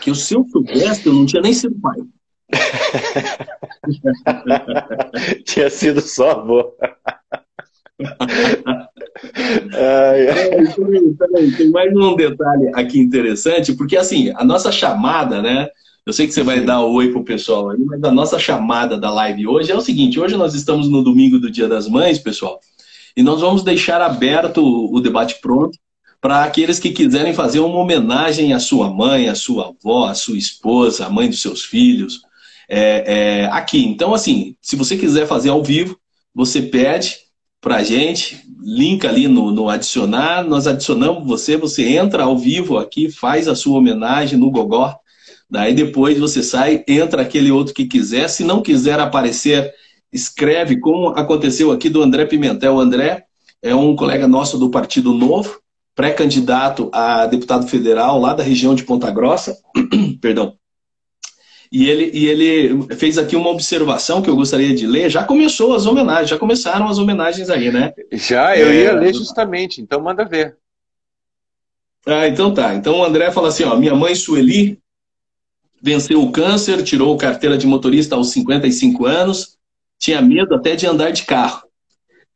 que 0.00 0.12
se 0.14 0.34
eu 0.34 0.44
soubesse, 0.50 1.06
eu 1.06 1.12
não 1.12 1.24
tinha 1.24 1.42
nem 1.42 1.52
sido 1.52 1.76
pai. 1.80 1.98
Tinha 5.44 5.70
sido 5.70 6.00
só 6.00 6.32
avô. 6.32 6.74
É, 9.74 10.62
peraí, 10.74 11.14
peraí, 11.14 11.56
tem 11.56 11.70
mais 11.70 11.92
um 11.92 12.14
detalhe 12.14 12.70
aqui 12.72 13.00
interessante, 13.00 13.74
porque 13.74 13.96
assim, 13.96 14.32
a 14.36 14.44
nossa 14.44 14.70
chamada, 14.70 15.42
né? 15.42 15.68
Eu 16.08 16.12
sei 16.14 16.26
que 16.26 16.32
você 16.32 16.42
vai 16.42 16.62
dar 16.62 16.80
oi 16.80 17.12
pro 17.12 17.22
pessoal 17.22 17.68
aí, 17.68 17.78
mas 17.80 18.02
a 18.02 18.10
nossa 18.10 18.38
chamada 18.38 18.96
da 18.96 19.10
live 19.10 19.46
hoje 19.46 19.70
é 19.70 19.76
o 19.76 19.80
seguinte: 19.82 20.18
hoje 20.18 20.38
nós 20.38 20.54
estamos 20.54 20.88
no 20.88 21.04
domingo 21.04 21.38
do 21.38 21.50
Dia 21.50 21.68
das 21.68 21.86
Mães, 21.86 22.18
pessoal, 22.18 22.60
e 23.14 23.22
nós 23.22 23.42
vamos 23.42 23.62
deixar 23.62 24.00
aberto 24.00 24.64
o 24.64 24.98
debate 25.00 25.38
pronto 25.42 25.78
para 26.18 26.44
aqueles 26.44 26.78
que 26.78 26.92
quiserem 26.92 27.34
fazer 27.34 27.60
uma 27.60 27.76
homenagem 27.76 28.54
à 28.54 28.58
sua 28.58 28.88
mãe, 28.88 29.28
à 29.28 29.34
sua 29.34 29.68
avó, 29.68 30.06
à 30.06 30.14
sua 30.14 30.38
esposa, 30.38 31.04
à 31.04 31.10
mãe 31.10 31.28
dos 31.28 31.42
seus 31.42 31.62
filhos, 31.62 32.22
é, 32.70 33.42
é, 33.42 33.44
aqui. 33.52 33.84
Então, 33.84 34.14
assim, 34.14 34.56
se 34.62 34.76
você 34.76 34.96
quiser 34.96 35.26
fazer 35.26 35.50
ao 35.50 35.62
vivo, 35.62 35.94
você 36.34 36.62
pede 36.62 37.18
para 37.60 37.76
a 37.76 37.84
gente, 37.84 38.46
link 38.62 39.06
ali 39.06 39.28
no, 39.28 39.50
no, 39.50 39.68
adicionar, 39.68 40.42
nós 40.42 40.66
adicionamos 40.66 41.28
você, 41.28 41.58
você 41.58 41.86
entra 41.86 42.22
ao 42.22 42.38
vivo 42.38 42.78
aqui, 42.78 43.10
faz 43.10 43.46
a 43.46 43.54
sua 43.54 43.76
homenagem 43.76 44.38
no 44.38 44.50
Gogó, 44.50 44.98
daí 45.50 45.74
depois 45.74 46.18
você 46.18 46.42
sai, 46.42 46.84
entra 46.86 47.22
aquele 47.22 47.50
outro 47.50 47.74
que 47.74 47.86
quiser, 47.86 48.28
se 48.28 48.44
não 48.44 48.62
quiser 48.62 49.00
aparecer, 49.00 49.72
escreve, 50.12 50.78
como 50.78 51.08
aconteceu 51.10 51.70
aqui 51.70 51.88
do 51.88 52.02
André 52.02 52.26
Pimentel. 52.26 52.74
O 52.74 52.80
André 52.80 53.24
é 53.62 53.74
um 53.74 53.96
colega 53.96 54.28
nosso 54.28 54.58
do 54.58 54.70
Partido 54.70 55.12
Novo, 55.12 55.60
pré-candidato 55.94 56.90
a 56.92 57.26
deputado 57.26 57.66
federal 57.66 58.20
lá 58.20 58.34
da 58.34 58.42
região 58.42 58.74
de 58.74 58.84
Ponta 58.84 59.10
Grossa, 59.10 59.56
perdão. 60.20 60.56
E 61.70 61.88
ele, 61.88 62.10
e 62.14 62.26
ele 62.26 62.94
fez 62.96 63.18
aqui 63.18 63.36
uma 63.36 63.50
observação 63.50 64.22
que 64.22 64.30
eu 64.30 64.36
gostaria 64.36 64.74
de 64.74 64.86
ler. 64.86 65.10
Já 65.10 65.22
começou 65.22 65.74
as 65.74 65.84
homenagens, 65.84 66.30
já 66.30 66.38
começaram 66.38 66.88
as 66.88 66.98
homenagens 66.98 67.50
aí, 67.50 67.70
né? 67.70 67.92
Já, 68.12 68.56
eu 68.56 68.68
é, 68.68 68.74
ia 68.84 68.92
ler 68.94 69.14
justamente, 69.14 69.82
então 69.82 70.00
manda 70.00 70.24
ver. 70.24 70.56
Ah, 72.06 72.26
então 72.26 72.54
tá. 72.54 72.74
Então 72.74 73.00
o 73.00 73.04
André 73.04 73.30
fala 73.30 73.48
assim: 73.48 73.64
ó, 73.64 73.76
minha 73.76 73.94
mãe 73.94 74.14
Sueli 74.14 74.80
venceu 75.82 76.22
o 76.22 76.32
câncer, 76.32 76.82
tirou 76.82 77.16
carteira 77.16 77.56
de 77.56 77.66
motorista 77.66 78.14
aos 78.14 78.30
55 78.30 79.06
anos, 79.06 79.56
tinha 79.98 80.20
medo 80.20 80.54
até 80.54 80.76
de 80.76 80.86
andar 80.86 81.10
de 81.10 81.24
carro. 81.24 81.62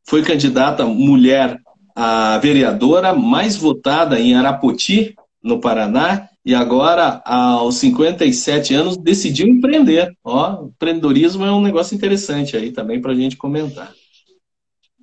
Foi 0.04 0.22
candidata 0.22 0.84
mulher 0.84 1.58
a 1.94 2.38
vereadora 2.38 3.12
mais 3.14 3.56
votada 3.56 4.18
em 4.18 4.34
Arapoti, 4.34 5.14
no 5.42 5.60
Paraná, 5.60 6.28
e 6.44 6.54
agora, 6.54 7.22
aos 7.24 7.76
57 7.76 8.74
anos, 8.74 8.96
decidiu 8.96 9.46
empreender. 9.46 10.12
Ó, 10.24 10.64
empreendedorismo 10.66 11.44
é 11.44 11.52
um 11.52 11.60
negócio 11.60 11.94
interessante 11.94 12.56
aí 12.56 12.72
também 12.72 13.00
para 13.00 13.12
a 13.12 13.14
gente 13.14 13.36
comentar. 13.36 13.92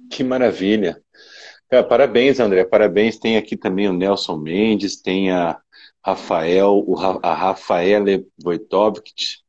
Que 0.10 0.24
maravilha. 0.24 1.00
Parabéns, 1.88 2.40
André. 2.40 2.66
Parabéns. 2.66 3.18
Tem 3.18 3.38
aqui 3.38 3.56
também 3.56 3.88
o 3.88 3.94
Nelson 3.94 4.38
Mendes, 4.38 5.02
tem 5.02 5.32
a 5.32 5.58
Rafael, 6.06 6.86
a 7.22 7.34
Rafaela 7.34 8.24
Wojtowicz, 8.44 9.44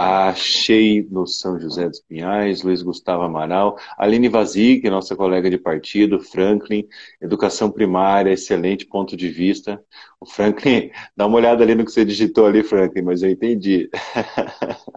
Achei 0.00 1.04
no 1.10 1.26
São 1.26 1.58
José 1.58 1.88
dos 1.88 2.00
Pinhais, 2.00 2.62
Luiz 2.62 2.82
Gustavo 2.82 3.24
Amaral, 3.24 3.76
Aline 3.98 4.28
Vazig, 4.28 4.88
nossa 4.88 5.16
colega 5.16 5.50
de 5.50 5.58
partido, 5.58 6.20
Franklin, 6.20 6.86
educação 7.20 7.68
primária, 7.68 8.30
excelente 8.30 8.86
ponto 8.86 9.16
de 9.16 9.28
vista. 9.28 9.82
O 10.20 10.24
Franklin, 10.24 10.92
dá 11.16 11.26
uma 11.26 11.36
olhada 11.36 11.64
ali 11.64 11.74
no 11.74 11.84
que 11.84 11.90
você 11.90 12.04
digitou 12.04 12.46
ali, 12.46 12.62
Franklin, 12.62 13.02
mas 13.02 13.24
eu 13.24 13.30
entendi. 13.30 13.90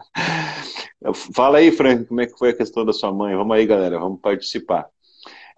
Fala 1.33 1.57
aí, 1.57 1.71
Franklin, 1.71 2.05
como 2.05 2.21
é 2.21 2.27
que 2.27 2.37
foi 2.37 2.51
a 2.51 2.55
questão 2.55 2.85
da 2.85 2.93
sua 2.93 3.11
mãe? 3.11 3.35
Vamos 3.35 3.57
aí, 3.57 3.65
galera, 3.65 3.97
vamos 3.97 4.21
participar. 4.21 4.85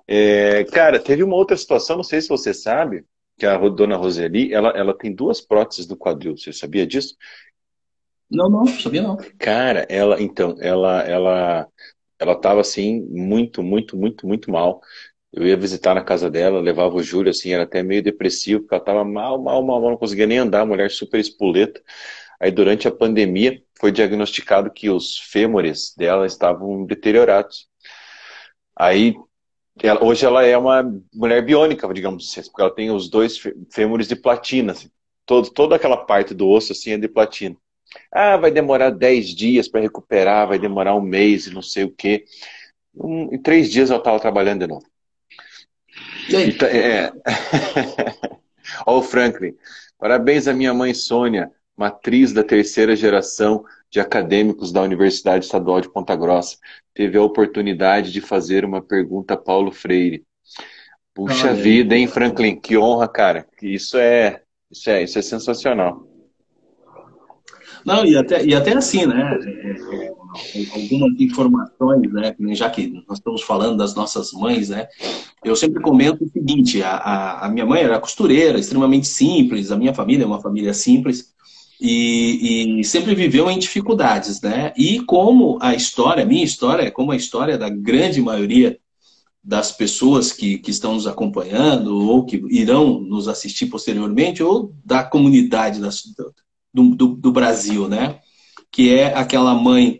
É, 0.07 0.63
cara, 0.71 1.01
teve 1.01 1.21
uma 1.21 1.35
outra 1.35 1.57
situação, 1.57 1.97
não 1.97 2.03
sei 2.03 2.21
se 2.21 2.29
você 2.29 2.53
sabe, 2.53 3.03
que 3.37 3.45
a 3.45 3.57
dona 3.57 3.95
Roseli, 3.95 4.53
ela, 4.53 4.69
ela 4.69 4.97
tem 4.97 5.13
duas 5.13 5.41
próteses 5.41 5.87
no 5.87 5.97
quadril, 5.97 6.37
você 6.37 6.53
sabia 6.53 6.85
disso? 6.85 7.15
Não, 8.29 8.49
não, 8.49 8.65
sabia 8.65 9.01
não. 9.01 9.17
Cara, 9.37 9.85
ela, 9.89 10.21
então, 10.21 10.55
ela, 10.59 11.01
ela, 11.01 11.67
ela 12.19 12.35
tava 12.35 12.61
assim, 12.61 13.01
muito, 13.09 13.61
muito, 13.61 13.95
muito, 13.97 14.25
muito 14.27 14.51
mal. 14.51 14.81
Eu 15.31 15.45
ia 15.45 15.57
visitar 15.57 15.95
na 15.95 16.03
casa 16.03 16.29
dela, 16.29 16.59
levava 16.59 16.95
o 16.95 17.03
Júlio, 17.03 17.31
assim, 17.31 17.51
era 17.51 17.63
até 17.63 17.81
meio 17.81 18.03
depressivo, 18.03 18.61
porque 18.61 18.75
ela 18.75 18.83
tava 18.83 19.03
mal, 19.03 19.41
mal, 19.41 19.63
mal, 19.63 19.81
mal, 19.81 19.91
não 19.91 19.97
conseguia 19.97 20.27
nem 20.27 20.37
andar, 20.37 20.65
mulher 20.65 20.91
super 20.91 21.19
espoleta. 21.19 21.81
Aí, 22.39 22.51
durante 22.51 22.87
a 22.87 22.91
pandemia, 22.91 23.61
foi 23.79 23.91
diagnosticado 23.91 24.71
que 24.71 24.89
os 24.89 25.17
fêmures 25.17 25.93
dela 25.97 26.25
estavam 26.25 26.85
deteriorados. 26.85 27.67
Aí, 28.75 29.15
ela, 29.81 30.03
hoje 30.03 30.25
ela 30.25 30.45
é 30.45 30.57
uma 30.57 30.83
mulher 31.13 31.43
biônica, 31.43 31.91
digamos 31.93 32.29
assim, 32.29 32.49
porque 32.49 32.61
ela 32.61 32.73
tem 32.73 32.91
os 32.91 33.09
dois 33.09 33.37
fêmures 33.71 34.07
de 34.07 34.15
platina, 34.15 34.73
assim. 34.73 34.89
Todo, 35.25 35.49
toda 35.51 35.75
aquela 35.75 35.97
parte 35.97 36.33
do 36.33 36.47
osso, 36.49 36.73
assim, 36.73 36.91
é 36.91 36.97
de 36.97 37.07
platina. 37.07 37.55
Ah, 38.11 38.37
vai 38.37 38.51
demorar 38.51 38.89
10 38.89 39.29
dias 39.35 39.67
para 39.67 39.81
recuperar, 39.81 40.47
vai 40.47 40.59
demorar 40.59 40.95
um 40.95 41.01
mês 41.01 41.47
e 41.47 41.53
não 41.53 41.61
sei 41.61 41.83
o 41.85 41.91
quê. 41.91 42.25
Um, 42.95 43.33
em 43.33 43.41
três 43.41 43.71
dias 43.71 43.89
eu 43.89 43.97
estava 43.97 44.19
trabalhando 44.19 44.61
de 44.61 44.67
novo. 44.67 44.85
E 46.29 46.35
aí? 46.35 46.49
Então, 46.49 46.67
é... 46.67 47.11
Ó, 48.85 48.99
o 48.99 49.01
Franklin. 49.01 49.55
Parabéns 49.97 50.47
à 50.47 50.53
minha 50.53 50.73
mãe 50.73 50.93
Sônia, 50.93 51.51
matriz 51.77 52.31
da 52.33 52.43
terceira 52.43 52.95
geração 52.95 53.63
de 53.89 53.99
acadêmicos 53.99 54.71
da 54.71 54.81
Universidade 54.81 55.45
Estadual 55.45 55.81
de 55.81 55.91
Ponta 55.91 56.15
Grossa. 56.15 56.57
Teve 56.93 57.17
a 57.17 57.23
oportunidade 57.23 58.11
de 58.11 58.21
fazer 58.21 58.65
uma 58.65 58.81
pergunta 58.81 59.35
a 59.35 59.37
Paulo 59.37 59.71
Freire. 59.71 60.23
Puxa 61.13 61.53
vida, 61.53 61.95
hein, 61.95 62.07
Franklin? 62.07 62.59
Que 62.59 62.75
honra, 62.77 63.07
cara. 63.07 63.47
Isso 63.61 63.97
é, 63.97 64.41
isso 64.71 64.89
é, 64.89 65.03
isso 65.03 65.19
é 65.19 65.21
sensacional. 65.21 66.07
Não, 67.85 68.05
e 68.05 68.17
até, 68.17 68.43
e 68.45 68.55
até 68.55 68.73
assim, 68.73 69.05
né? 69.05 69.37
Algumas 70.73 71.19
informações, 71.19 72.11
né? 72.11 72.35
Já 72.53 72.69
que 72.69 72.87
nós 73.07 73.19
estamos 73.19 73.43
falando 73.43 73.77
das 73.77 73.93
nossas 73.93 74.31
mães, 74.31 74.69
né? 74.69 74.87
Eu 75.43 75.55
sempre 75.55 75.81
comento 75.81 76.23
o 76.23 76.29
seguinte: 76.29 76.81
a, 76.81 76.95
a, 76.95 77.45
a 77.45 77.49
minha 77.49 77.65
mãe 77.65 77.81
era 77.81 77.99
costureira, 77.99 78.57
extremamente 78.57 79.07
simples, 79.07 79.71
a 79.71 79.77
minha 79.77 79.93
família 79.93 80.23
é 80.23 80.27
uma 80.27 80.41
família 80.41 80.73
simples. 80.73 81.32
E, 81.85 82.79
e, 82.79 82.83
sempre 82.85 83.13
viveu 83.13 83.51
em 83.51 83.59
dificuldades, 83.59 84.39
né? 84.39 84.71
E 84.77 85.01
como 85.01 85.57
a 85.61 85.75
história, 85.75 86.25
minha 86.25 86.45
história, 86.45 86.89
como 86.89 87.11
a 87.11 87.15
história 87.17 87.57
da 87.57 87.67
grande 87.67 88.21
maioria 88.21 88.79
das 89.43 89.69
pessoas 89.73 90.31
que, 90.31 90.57
que 90.59 90.71
estão 90.71 90.93
nos 90.93 91.05
acompanhando 91.05 92.07
ou 92.07 92.25
que 92.25 92.37
irão 92.49 93.01
nos 93.01 93.27
assistir 93.27 93.65
posteriormente, 93.65 94.41
ou 94.41 94.73
da 94.85 95.03
comunidade 95.03 95.81
da, 95.81 95.89
do, 96.73 96.95
do, 96.95 97.07
do 97.15 97.31
Brasil, 97.33 97.89
né? 97.89 98.17
Que 98.71 98.95
é 98.95 99.13
aquela 99.13 99.53
mãe 99.53 99.99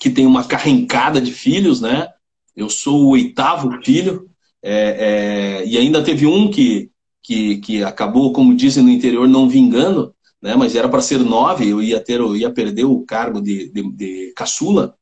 que 0.00 0.10
tem 0.10 0.26
uma 0.26 0.42
carrencada 0.42 1.20
de 1.20 1.32
filhos, 1.32 1.80
né? 1.80 2.08
Eu 2.56 2.68
sou 2.68 3.04
o 3.04 3.10
oitavo 3.10 3.80
filho, 3.84 4.28
é, 4.60 5.60
é, 5.62 5.66
e 5.68 5.78
ainda 5.78 6.02
teve 6.02 6.26
um 6.26 6.50
que, 6.50 6.90
que, 7.22 7.58
que 7.58 7.84
acabou, 7.84 8.32
como 8.32 8.56
dizem 8.56 8.82
no 8.82 8.90
interior, 8.90 9.28
não 9.28 9.48
vingando, 9.48 10.15
né? 10.42 10.54
Mas 10.56 10.74
era 10.74 10.88
para 10.88 11.00
ser 11.00 11.18
nove, 11.18 11.68
eu 11.68 11.82
ia 11.82 12.00
ter, 12.00 12.20
eu 12.20 12.36
ia 12.36 12.50
perder 12.50 12.84
o 12.84 13.00
cargo 13.00 13.40
de, 13.40 13.70
de, 13.70 13.90
de 13.92 14.32
caçula. 14.36 14.94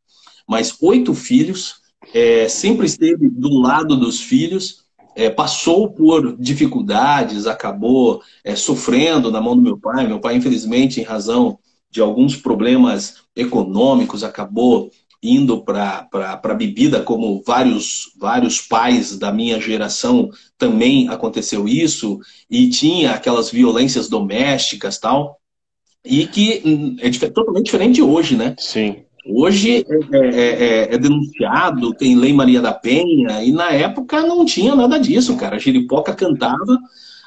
Mas 0.49 0.77
oito 0.81 1.15
filhos, 1.15 1.77
é, 2.13 2.49
sempre 2.49 2.87
esteve 2.87 3.29
do 3.29 3.61
lado 3.61 3.97
dos 3.97 4.21
filhos, 4.21 4.85
é, 5.17 5.31
passou 5.31 5.91
por 5.91 6.37
dificuldades, 6.37 7.47
acabou 7.47 8.21
é, 8.43 8.57
sofrendo 8.57 9.31
na 9.31 9.41
mão 9.41 9.55
do 9.55 9.63
meu 9.63 9.79
pai. 9.79 10.07
Meu 10.07 10.21
pai, 10.21 10.37
infelizmente, 10.37 11.01
em 11.01 11.05
razão 11.05 11.59
de 11.91 12.01
alguns 12.01 12.37
problemas 12.37 13.23
econômicos, 13.37 14.25
acabou 14.25 14.91
indo 15.25 15.65
para 15.65 16.07
a 16.13 16.55
bebida, 16.55 17.01
como 17.01 17.43
vários, 17.47 18.13
vários 18.21 18.61
pais 18.61 19.19
da 19.19 19.33
minha 19.33 19.59
geração 19.59 20.29
também 20.59 21.09
aconteceu 21.09 21.67
isso, 21.67 22.21
e 22.51 22.69
tinha 22.69 23.13
aquelas 23.13 23.51
violências 23.51 24.07
domésticas 24.07 24.99
tal, 24.99 25.39
e 26.05 26.27
que 26.27 26.63
é 27.01 27.31
totalmente 27.31 27.65
diferente 27.65 27.95
de 27.95 28.03
hoje, 28.03 28.37
né? 28.37 28.55
Sim. 28.59 29.05
Hoje 29.27 29.79
é, 29.79 30.17
é, 30.17 30.29
é, 30.29 30.95
é, 30.95 30.99
denunciado, 30.99 31.95
tem 31.95 32.15
Lei 32.15 32.35
Maria 32.35 32.61
da 32.61 32.75
Penha, 32.75 33.43
e 33.43 33.51
na 33.51 33.71
época 33.73 34.21
não 34.21 34.45
tinha 34.45 34.77
nada 34.77 34.99
disso, 34.99 35.35
cara. 35.39 35.57
A 35.57 35.59
giripoca 35.59 36.15
cantava, 36.15 36.79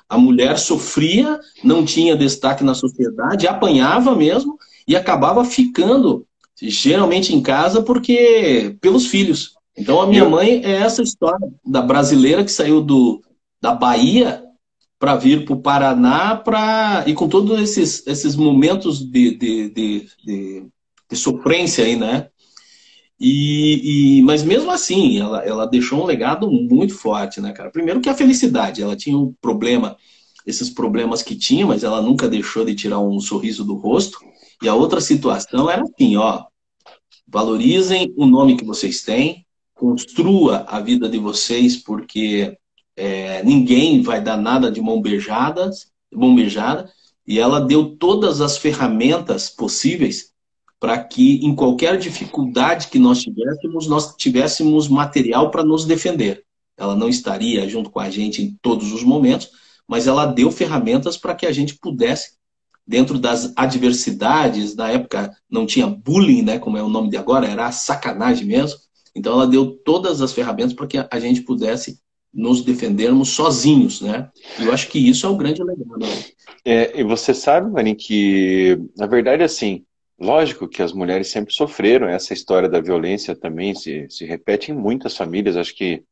a 0.07 0.17
mulher 0.17 0.59
sofria, 0.59 1.39
não 1.63 1.83
tinha 1.83 2.15
destaque 2.15 2.63
na 2.63 2.75
sociedade, 2.75 3.47
apanhava 3.47 4.15
mesmo 4.15 4.59
e 4.87 4.95
acabava 4.95 5.43
ficando, 5.43 6.23
geralmente 6.61 7.33
em 7.33 7.41
casa, 7.41 7.81
porque 7.81 8.75
pelos 8.81 9.07
filhos. 9.07 9.53
Então 9.77 10.01
a 10.01 10.07
minha 10.07 10.27
mãe 10.27 10.61
é 10.63 10.71
essa 10.71 11.03
história 11.03 11.47
da 11.65 11.81
brasileira 11.81 12.43
que 12.43 12.51
saiu 12.51 12.81
do, 12.81 13.21
da 13.61 13.73
Bahia 13.73 14.43
para 14.97 15.15
vir 15.15 15.45
para 15.45 15.53
o 15.53 15.61
Paraná 15.61 16.35
pra, 16.35 17.03
e 17.05 17.13
com 17.13 17.27
todos 17.27 17.59
esses, 17.61 18.05
esses 18.07 18.35
momentos 18.35 18.99
de, 18.99 19.37
de, 19.37 19.69
de, 19.69 20.07
de 20.25 20.67
de 21.09 21.15
sofrência 21.15 21.85
aí, 21.85 21.95
né? 21.95 22.27
E, 23.19 24.19
e, 24.19 24.21
mas 24.21 24.43
mesmo 24.43 24.69
assim, 24.69 25.19
ela, 25.19 25.43
ela 25.43 25.65
deixou 25.65 26.03
um 26.03 26.05
legado 26.05 26.51
muito 26.51 26.93
forte, 26.93 27.41
né, 27.41 27.51
cara? 27.51 27.71
Primeiro 27.71 27.99
que 27.99 28.09
a 28.09 28.13
felicidade, 28.13 28.81
ela 28.81 28.95
tinha 28.95 29.17
um 29.17 29.33
problema, 29.41 29.97
esses 30.45 30.69
problemas 30.69 31.23
que 31.23 31.35
tinha, 31.35 31.65
mas 31.65 31.83
ela 31.83 32.01
nunca 32.01 32.27
deixou 32.27 32.63
de 32.63 32.75
tirar 32.75 32.99
um 32.99 33.19
sorriso 33.19 33.63
do 33.63 33.73
rosto. 33.73 34.19
E 34.61 34.67
a 34.67 34.75
outra 34.75 34.99
situação 34.99 35.69
era 35.69 35.83
assim, 35.83 36.17
ó, 36.17 36.45
valorizem 37.27 38.13
o 38.17 38.25
nome 38.25 38.57
que 38.57 38.65
vocês 38.65 39.01
têm, 39.03 39.45
construa 39.73 40.65
a 40.67 40.79
vida 40.79 41.07
de 41.07 41.17
vocês, 41.17 41.77
porque 41.77 42.57
é, 42.95 43.43
ninguém 43.43 44.01
vai 44.01 44.21
dar 44.21 44.37
nada 44.37 44.71
de 44.71 44.81
mão 44.81 45.01
beijada, 45.01 45.69
mão 46.11 46.35
beijada, 46.35 46.91
e 47.25 47.39
ela 47.39 47.59
deu 47.59 47.95
todas 47.97 48.41
as 48.41 48.57
ferramentas 48.57 49.49
possíveis 49.49 50.31
para 50.79 51.03
que 51.03 51.43
em 51.45 51.55
qualquer 51.55 51.97
dificuldade 51.97 52.87
que 52.87 52.99
nós 52.99 53.21
tivéssemos, 53.21 53.87
nós 53.87 54.15
tivéssemos 54.15 54.87
material 54.87 55.51
para 55.51 55.63
nos 55.63 55.85
defender. 55.85 56.43
Ela 56.77 56.95
não 56.95 57.09
estaria 57.09 57.67
junto 57.67 57.89
com 57.89 57.99
a 57.99 58.09
gente 58.09 58.41
em 58.41 58.55
todos 58.61 58.91
os 58.93 59.03
momentos, 59.03 59.49
mas 59.87 60.05
ela 60.05 60.25
deu 60.25 60.51
ferramentas 60.51 61.17
para 61.17 61.33
que 61.33 61.45
a 61.45 61.51
gente 61.51 61.75
pudesse, 61.79 62.37
dentro 62.87 63.19
das 63.19 63.51
adversidades, 63.55 64.75
na 64.75 64.89
época 64.89 65.35
não 65.49 65.65
tinha 65.65 65.87
bullying, 65.87 66.41
né, 66.41 66.59
como 66.59 66.77
é 66.77 66.83
o 66.83 66.89
nome 66.89 67.09
de 67.09 67.17
agora, 67.17 67.47
era 67.47 67.71
sacanagem 67.71 68.47
mesmo. 68.47 68.79
Então 69.15 69.33
ela 69.33 69.47
deu 69.47 69.71
todas 69.71 70.21
as 70.21 70.31
ferramentas 70.31 70.73
para 70.73 70.87
que 70.87 70.97
a 70.97 71.19
gente 71.19 71.41
pudesse 71.41 71.99
nos 72.33 72.61
defendermos 72.61 73.29
sozinhos, 73.29 74.01
né? 74.01 74.29
E 74.59 74.65
eu 74.65 74.71
acho 74.71 74.89
que 74.89 74.99
isso 74.99 75.25
é 75.25 75.29
o 75.29 75.35
grande 75.35 75.63
legado. 75.63 75.97
Né? 75.97 76.07
É, 76.63 76.99
e 76.99 77.03
você 77.03 77.33
sabe, 77.33 77.71
Mani, 77.71 77.95
que 77.95 78.79
na 78.95 79.07
verdade 79.07 79.41
assim, 79.43 79.83
Lógico 80.19 80.67
que 80.67 80.81
as 80.81 80.93
mulheres 80.93 81.27
sempre 81.27 81.53
sofreram, 81.53 82.07
essa 82.07 82.33
história 82.33 82.67
da 82.67 82.81
violência 82.81 83.35
também 83.35 83.75
se, 83.75 84.07
se 84.09 84.25
repete 84.25 84.71
em 84.71 84.75
muitas 84.75 85.15
famílias, 85.15 85.55
acho 85.55 85.75
que 85.75 86.03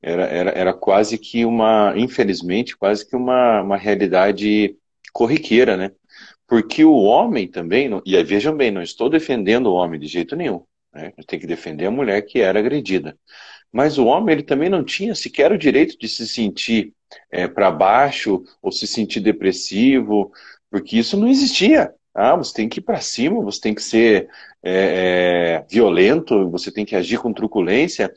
era, 0.00 0.24
era, 0.24 0.50
era 0.50 0.72
quase 0.72 1.18
que 1.18 1.44
uma, 1.44 1.92
infelizmente, 1.94 2.76
quase 2.76 3.06
que 3.06 3.14
uma, 3.14 3.60
uma 3.60 3.76
realidade 3.76 4.74
corriqueira, 5.12 5.76
né? 5.76 5.92
Porque 6.46 6.84
o 6.84 6.94
homem 6.94 7.48
também, 7.48 7.88
e 8.04 8.16
aí, 8.16 8.24
vejam 8.24 8.56
bem, 8.56 8.70
não 8.70 8.82
estou 8.82 9.08
defendendo 9.08 9.66
o 9.66 9.74
homem 9.74 9.98
de 9.98 10.06
jeito 10.06 10.36
nenhum, 10.36 10.62
né? 10.92 11.12
Tem 11.26 11.38
que 11.38 11.46
defender 11.46 11.86
a 11.86 11.90
mulher 11.90 12.22
que 12.22 12.40
era 12.40 12.58
agredida. 12.58 13.18
Mas 13.72 13.98
o 13.98 14.06
homem, 14.06 14.34
ele 14.34 14.42
também 14.42 14.68
não 14.68 14.84
tinha 14.84 15.14
sequer 15.14 15.50
o 15.52 15.58
direito 15.58 15.98
de 15.98 16.08
se 16.08 16.28
sentir 16.28 16.92
é, 17.30 17.48
para 17.48 17.70
baixo 17.70 18.44
ou 18.62 18.70
se 18.70 18.86
sentir 18.86 19.20
depressivo, 19.20 20.30
porque 20.70 20.98
isso 20.98 21.16
não 21.16 21.28
existia. 21.28 21.92
Ah, 22.14 22.36
você 22.36 22.54
tem 22.54 22.68
que 22.68 22.78
ir 22.78 22.82
para 22.82 23.00
cima, 23.00 23.42
você 23.42 23.60
tem 23.60 23.74
que 23.74 23.82
ser 23.82 24.28
é, 24.62 25.56
é, 25.62 25.66
violento, 25.68 26.48
você 26.50 26.70
tem 26.70 26.84
que 26.84 26.94
agir 26.94 27.18
com 27.18 27.32
truculência. 27.32 28.12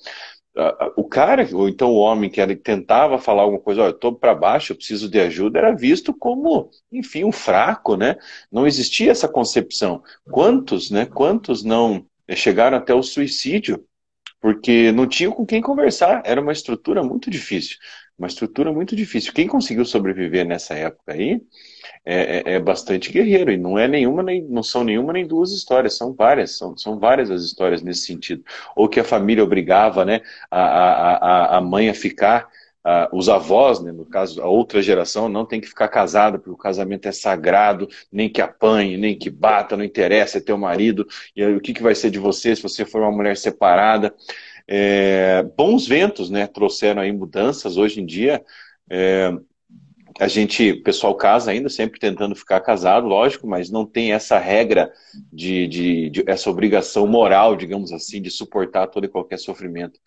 O 0.95 1.03
cara, 1.03 1.47
ou 1.53 1.69
então 1.69 1.91
o 1.91 1.97
homem 1.97 2.29
que 2.31 2.55
tentava 2.55 3.19
falar 3.19 3.43
alguma 3.43 3.61
coisa, 3.61 3.81
olha, 3.81 3.89
eu 3.91 3.95
estou 3.95 4.15
para 4.15 4.33
baixo, 4.33 4.71
eu 4.71 4.75
preciso 4.75 5.07
de 5.07 5.19
ajuda, 5.19 5.59
era 5.59 5.75
visto 5.75 6.11
como, 6.13 6.71
enfim, 6.91 7.23
um 7.23 7.31
fraco, 7.31 7.95
né? 7.95 8.15
Não 8.51 8.65
existia 8.65 9.11
essa 9.11 9.27
concepção. 9.27 10.01
Quantos, 10.31 10.89
né? 10.89 11.05
Quantos 11.05 11.63
não 11.63 12.07
chegaram 12.33 12.77
até 12.77 12.93
o 12.93 13.03
suicídio 13.03 13.85
porque 14.41 14.91
não 14.91 15.07
tinham 15.07 15.31
com 15.31 15.45
quem 15.45 15.61
conversar? 15.61 16.23
Era 16.25 16.41
uma 16.41 16.51
estrutura 16.53 17.03
muito 17.03 17.29
difícil, 17.29 17.77
uma 18.17 18.27
estrutura 18.27 18.71
muito 18.73 18.95
difícil. 18.95 19.31
Quem 19.33 19.47
conseguiu 19.47 19.85
sobreviver 19.85 20.45
nessa 20.45 20.73
época 20.73 21.13
aí 21.13 21.39
é, 22.03 22.37
é, 22.37 22.53
é, 22.53 22.59
bastante 22.59 23.11
guerreiro, 23.11 23.51
e 23.51 23.57
não 23.57 23.77
é 23.77 23.87
nenhuma, 23.87 24.23
nem, 24.23 24.41
não 24.43 24.63
são 24.63 24.83
nenhuma 24.83 25.13
nem 25.13 25.27
duas 25.27 25.51
histórias, 25.51 25.95
são 25.95 26.13
várias, 26.13 26.57
são, 26.57 26.75
são 26.75 26.97
várias 26.97 27.29
as 27.29 27.43
histórias 27.43 27.81
nesse 27.81 28.05
sentido. 28.05 28.43
Ou 28.75 28.89
que 28.89 28.99
a 28.99 29.03
família 29.03 29.43
obrigava 29.43 30.03
né, 30.03 30.21
a, 30.49 30.61
a, 30.61 31.57
a 31.57 31.61
mãe 31.61 31.89
a 31.89 31.93
ficar, 31.93 32.47
a, 32.83 33.09
os 33.11 33.27
avós, 33.27 33.81
né, 33.81 33.91
no 33.91 34.05
caso, 34.05 34.41
a 34.41 34.47
outra 34.47 34.81
geração, 34.81 35.27
não 35.27 35.45
tem 35.45 35.59
que 35.59 35.67
ficar 35.67 35.89
casada, 35.89 36.39
porque 36.39 36.51
o 36.51 36.57
casamento 36.57 37.07
é 37.07 37.11
sagrado, 37.11 37.87
nem 38.11 38.29
que 38.29 38.41
apanhe, 38.41 38.97
nem 38.97 39.17
que 39.17 39.29
bata, 39.29 39.75
não 39.75 39.83
interessa, 39.83 40.37
é 40.37 40.41
teu 40.41 40.57
marido, 40.57 41.05
e 41.35 41.43
aí, 41.43 41.55
o 41.55 41.61
que, 41.61 41.73
que 41.73 41.83
vai 41.83 41.93
ser 41.93 42.09
de 42.09 42.17
você 42.17 42.55
se 42.55 42.63
você 42.63 42.85
for 42.85 43.01
uma 43.01 43.11
mulher 43.11 43.37
separada. 43.37 44.15
É, 44.67 45.43
bons 45.55 45.87
ventos 45.87 46.29
né, 46.29 46.45
trouxeram 46.45 47.01
aí 47.01 47.11
mudanças 47.11 47.77
hoje 47.77 48.01
em 48.01 48.05
dia. 48.05 48.43
É, 48.89 49.31
a 50.19 50.27
gente, 50.27 50.71
o 50.71 50.83
pessoal 50.83 51.15
casa 51.15 51.51
ainda, 51.51 51.69
sempre 51.69 51.99
tentando 51.99 52.35
ficar 52.35 52.59
casado, 52.61 53.07
lógico, 53.07 53.47
mas 53.47 53.69
não 53.69 53.85
tem 53.85 54.13
essa 54.13 54.39
regra 54.39 54.91
de, 55.31 55.67
de, 55.67 56.09
de, 56.09 56.23
essa 56.27 56.49
obrigação 56.49 57.05
moral, 57.05 57.55
digamos 57.55 57.91
assim, 57.91 58.21
de 58.21 58.31
suportar 58.31 58.87
todo 58.87 59.05
e 59.05 59.09
qualquer 59.09 59.37
sofrimento 59.37 59.99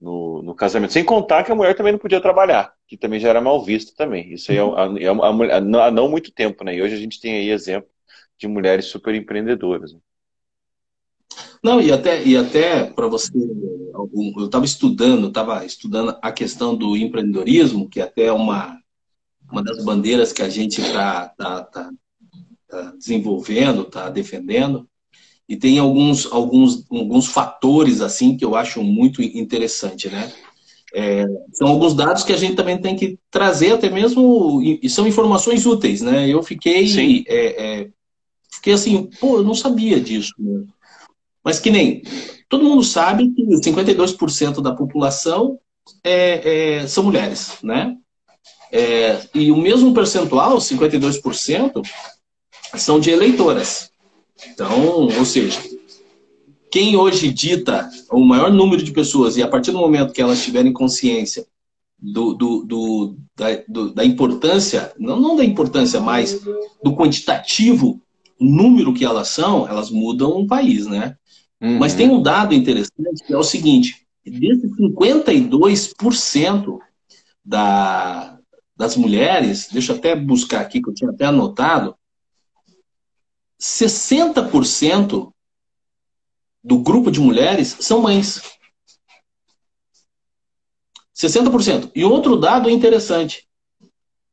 no, 0.00 0.42
no, 0.42 0.54
casamento. 0.54 0.92
Sem 0.92 1.04
contar 1.04 1.44
que 1.44 1.52
a 1.52 1.54
mulher 1.54 1.76
também 1.76 1.92
não 1.92 1.98
podia 1.98 2.20
trabalhar, 2.20 2.72
que 2.88 2.96
também 2.96 3.20
já 3.20 3.28
era 3.28 3.40
mal 3.40 3.64
visto 3.64 3.94
também. 3.94 4.32
Isso 4.32 4.50
aí 4.50 4.58
é, 4.58 4.60
é, 4.60 5.04
é 5.04 5.56
há 5.56 5.90
não 5.90 6.08
muito 6.08 6.32
tempo, 6.32 6.64
né? 6.64 6.74
E 6.74 6.82
hoje 6.82 6.94
a 6.94 6.98
gente 6.98 7.20
tem 7.20 7.34
aí 7.34 7.50
exemplo 7.50 7.88
de 8.36 8.48
mulheres 8.48 8.86
super 8.86 9.14
empreendedoras. 9.14 9.92
Não, 11.62 11.80
e 11.80 11.92
até, 11.92 12.24
e 12.24 12.36
até 12.36 12.84
para 12.84 13.06
você, 13.06 13.30
eu 13.34 14.44
estava 14.44 14.64
estudando, 14.64 15.28
estava 15.28 15.64
estudando 15.64 16.16
a 16.20 16.32
questão 16.32 16.74
do 16.74 16.96
empreendedorismo, 16.96 17.88
que 17.88 18.00
é 18.00 18.04
até 18.04 18.32
uma 18.32 18.82
uma 19.52 19.62
das 19.62 19.84
bandeiras 19.84 20.32
que 20.32 20.42
a 20.42 20.48
gente 20.48 20.80
está 20.80 21.28
tá, 21.28 21.62
tá, 21.62 21.90
tá 22.66 22.92
desenvolvendo, 22.96 23.82
está 23.82 24.08
defendendo. 24.08 24.88
E 25.46 25.56
tem 25.56 25.78
alguns, 25.78 26.24
alguns, 26.32 26.86
alguns 26.90 27.26
fatores 27.26 28.00
assim 28.00 28.36
que 28.36 28.44
eu 28.44 28.56
acho 28.56 28.82
muito 28.82 29.22
interessante, 29.22 30.08
né? 30.08 30.32
É, 30.94 31.24
são 31.52 31.68
alguns 31.68 31.94
dados 31.94 32.22
que 32.22 32.32
a 32.32 32.36
gente 32.36 32.54
também 32.54 32.78
tem 32.78 32.96
que 32.96 33.18
trazer 33.30 33.72
até 33.72 33.90
mesmo 33.90 34.62
e 34.62 34.88
são 34.88 35.06
informações 35.06 35.66
úteis, 35.66 36.00
né? 36.00 36.28
Eu 36.28 36.42
fiquei, 36.42 37.24
é, 37.28 37.80
é, 37.82 37.90
fiquei 38.50 38.72
assim, 38.72 39.08
pô, 39.20 39.36
eu 39.36 39.44
não 39.44 39.54
sabia 39.54 40.00
disso. 40.00 40.32
Né? 40.38 40.64
Mas 41.44 41.58
que 41.58 41.70
nem 41.70 42.02
todo 42.48 42.64
mundo 42.64 42.82
sabe 42.82 43.30
que 43.30 43.44
52% 43.44 44.60
da 44.60 44.74
população 44.74 45.58
é, 46.04 46.80
é, 46.80 46.86
são 46.86 47.04
mulheres, 47.04 47.58
né? 47.62 47.96
É, 48.70 49.20
e 49.34 49.50
o 49.50 49.56
mesmo 49.56 49.92
percentual, 49.92 50.56
52%, 50.56 51.82
são 52.74 52.98
de 52.98 53.10
eleitoras. 53.10 53.90
Então, 54.46 55.08
ou 55.18 55.24
seja, 55.24 55.60
quem 56.70 56.96
hoje 56.96 57.30
dita 57.30 57.88
o 58.10 58.24
maior 58.24 58.50
número 58.50 58.82
de 58.82 58.90
pessoas, 58.92 59.36
e 59.36 59.42
a 59.42 59.48
partir 59.48 59.72
do 59.72 59.78
momento 59.78 60.12
que 60.12 60.22
elas 60.22 60.42
tiverem 60.42 60.72
consciência 60.72 61.46
do, 61.98 62.34
do, 62.34 62.64
do, 62.64 63.16
da, 63.36 63.46
do, 63.68 63.94
da, 63.94 64.04
importância, 64.04 64.92
não, 64.98 65.20
não 65.20 65.36
da 65.36 65.44
importância, 65.44 66.00
mas 66.00 66.40
do 66.82 66.96
quantitativo 66.96 68.00
número 68.40 68.94
que 68.94 69.04
elas 69.04 69.28
são, 69.28 69.68
elas 69.68 69.90
mudam 69.90 70.36
um 70.36 70.46
país, 70.46 70.86
né? 70.86 71.16
Uhum. 71.62 71.78
Mas 71.78 71.94
tem 71.94 72.10
um 72.10 72.20
dado 72.20 72.52
interessante 72.52 73.22
que 73.24 73.32
é 73.32 73.36
o 73.36 73.44
seguinte: 73.44 74.04
desses 74.24 74.76
52% 74.76 76.78
da, 77.44 78.38
das 78.76 78.96
mulheres, 78.96 79.68
deixa 79.70 79.92
eu 79.92 79.96
até 79.96 80.16
buscar 80.16 80.60
aqui, 80.60 80.82
que 80.82 80.90
eu 80.90 80.94
tinha 80.94 81.10
até 81.10 81.24
anotado, 81.24 81.96
60% 83.60 85.32
do 86.64 86.78
grupo 86.78 87.12
de 87.12 87.20
mulheres 87.20 87.76
são 87.80 88.02
mães. 88.02 88.42
60%. 91.14 91.92
E 91.94 92.04
outro 92.04 92.36
dado 92.36 92.68
interessante. 92.68 93.48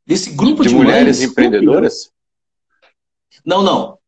Desse 0.04 0.32
grupo 0.32 0.63
de, 0.63 0.70
de 0.70 0.76
mulheres 0.76 1.20
mães, 1.20 1.30
empreendedoras? 1.30 2.12
Não, 3.46 3.62
não. 3.62 4.00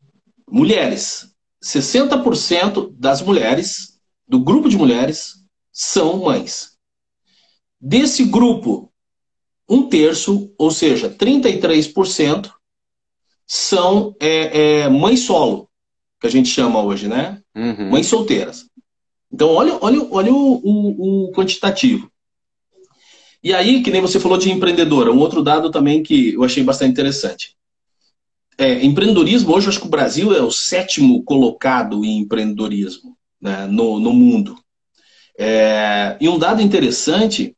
Mulheres. 0.50 1.31
60% 1.64 2.94
das 2.98 3.22
mulheres, 3.22 4.00
do 4.28 4.40
grupo 4.40 4.70
de 4.70 4.78
mulheres, 4.78 5.36
são 5.72 6.18
mães. 6.18 6.72
Desse 7.80 8.24
grupo 8.26 8.92
um 9.72 9.88
terço, 9.88 10.54
ou 10.58 10.70
seja, 10.70 11.10
33%, 11.10 12.52
são 13.48 14.14
é, 14.20 14.82
é, 14.82 14.90
mães 14.90 15.22
solo, 15.22 15.70
que 16.20 16.28
a 16.28 16.30
gente 16.30 16.50
chama 16.50 16.82
hoje, 16.82 17.08
né? 17.08 17.42
Uhum. 17.56 17.90
Mães 17.90 18.08
solteiras. 18.08 18.66
Então, 19.32 19.50
olha, 19.50 19.78
olha, 19.80 20.06
olha 20.12 20.34
o, 20.34 20.62
o, 20.62 21.28
o, 21.28 21.32
quantitativo. 21.32 22.12
E 23.42 23.54
aí, 23.54 23.82
que 23.82 23.90
nem 23.90 24.02
você 24.02 24.20
falou 24.20 24.38
de 24.38 24.52
empreendedora, 24.52 25.12
um 25.12 25.20
outro 25.20 25.42
dado 25.42 25.72
também 25.72 26.04
que 26.04 26.34
eu 26.34 26.44
achei 26.44 26.64
bastante 26.64 26.92
interessante. 26.92 27.56
É, 28.62 28.86
empreendedorismo, 28.86 29.52
hoje 29.54 29.66
eu 29.66 29.70
acho 29.72 29.80
que 29.80 29.88
o 29.88 29.90
Brasil 29.90 30.36
é 30.36 30.42
o 30.42 30.52
sétimo 30.52 31.24
colocado 31.24 32.06
em 32.06 32.20
empreendedorismo 32.20 33.18
né, 33.42 33.66
no, 33.66 34.00
no 34.00 34.14
mundo. 34.14 34.56
É, 35.36 36.16
e 36.22 36.30
um 36.30 36.38
dado 36.38 36.62
interessante 36.62 37.56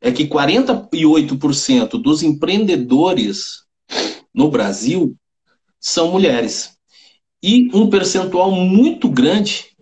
é 0.00 0.10
que 0.10 0.26
48% 0.26 2.00
dos 2.00 2.22
empreendedores 2.22 3.64
no 4.32 4.50
Brasil 4.50 5.14
são 5.78 6.10
mulheres. 6.10 6.78
E 7.42 7.68
um 7.74 7.90
percentual 7.90 8.50
muito 8.50 9.10
grande 9.10 9.76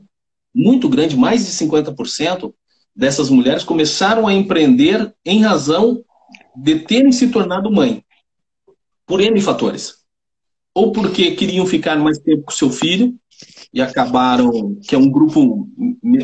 muito 0.54 0.88
grande, 0.88 1.16
mais 1.16 1.44
de 1.44 1.52
50% 1.52 2.54
dessas 2.94 3.28
mulheres 3.28 3.64
começaram 3.64 4.28
a 4.28 4.32
empreender 4.32 5.12
em 5.24 5.42
razão 5.42 6.04
de 6.54 6.78
terem 6.80 7.10
se 7.10 7.28
tornado 7.28 7.72
mãe, 7.72 8.04
por 9.04 9.20
N 9.20 9.40
fatores. 9.40 10.03
Ou 10.74 10.92
porque 10.92 11.32
queriam 11.32 11.66
ficar 11.66 11.96
mais 11.96 12.18
tempo 12.18 12.44
com 12.44 12.50
seu 12.50 12.70
filho 12.70 13.14
e 13.72 13.80
acabaram, 13.80 14.76
que 14.86 14.94
é 14.94 14.98
um 14.98 15.10
grupo 15.10 15.68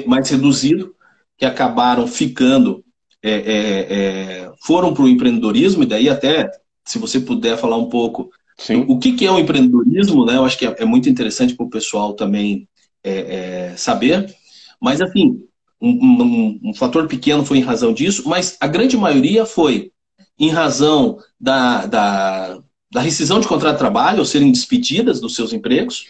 mais 0.07 0.29
reduzido, 0.29 0.95
que 1.39 1.47
acabaram 1.47 2.07
ficando, 2.07 2.85
é, 3.23 3.31
é, 3.31 3.95
é, 3.95 4.53
foram 4.63 4.93
para 4.93 5.05
o 5.05 5.09
empreendedorismo, 5.09 5.83
e 5.83 5.87
daí 5.87 6.09
até, 6.09 6.51
se 6.85 6.99
você 6.99 7.21
puder 7.21 7.57
falar 7.57 7.77
um 7.77 7.89
pouco 7.89 8.31
Sim. 8.59 8.85
o 8.89 8.99
que, 8.99 9.13
que 9.13 9.25
é 9.25 9.31
o 9.31 9.39
empreendedorismo, 9.39 10.27
né? 10.27 10.37
Eu 10.37 10.45
acho 10.45 10.59
que 10.59 10.67
é, 10.67 10.75
é 10.79 10.85
muito 10.85 11.09
interessante 11.09 11.55
para 11.55 11.65
o 11.65 11.71
pessoal 11.71 12.13
também 12.13 12.69
é, 13.03 13.73
saber. 13.77 14.35
Mas, 14.81 15.01
assim, 15.01 15.45
um, 15.81 15.89
um, 15.91 16.61
um, 16.65 16.75
fator 16.75 17.07
pequeno 17.09 17.45
foi 17.45 17.59
em 17.59 17.63
razão 17.63 17.93
disso, 17.93 18.29
mas 18.29 18.57
a 18.61 18.67
grande 18.67 18.97
maioria 18.97 19.47
foi 19.47 19.93
em 20.39 20.51
razão 20.51 21.19
da, 21.41 21.87
da, 21.87 22.59
da 22.91 23.01
rescisão 23.01 23.41
de 23.41 23.47
contrato 23.47 23.75
de 23.75 23.79
trabalho, 23.79 24.19
ou 24.19 24.25
serem 24.25 24.51
despedidas 24.51 25.21
dos 25.21 25.35
seus 25.35 25.53
empregos, 25.53 26.07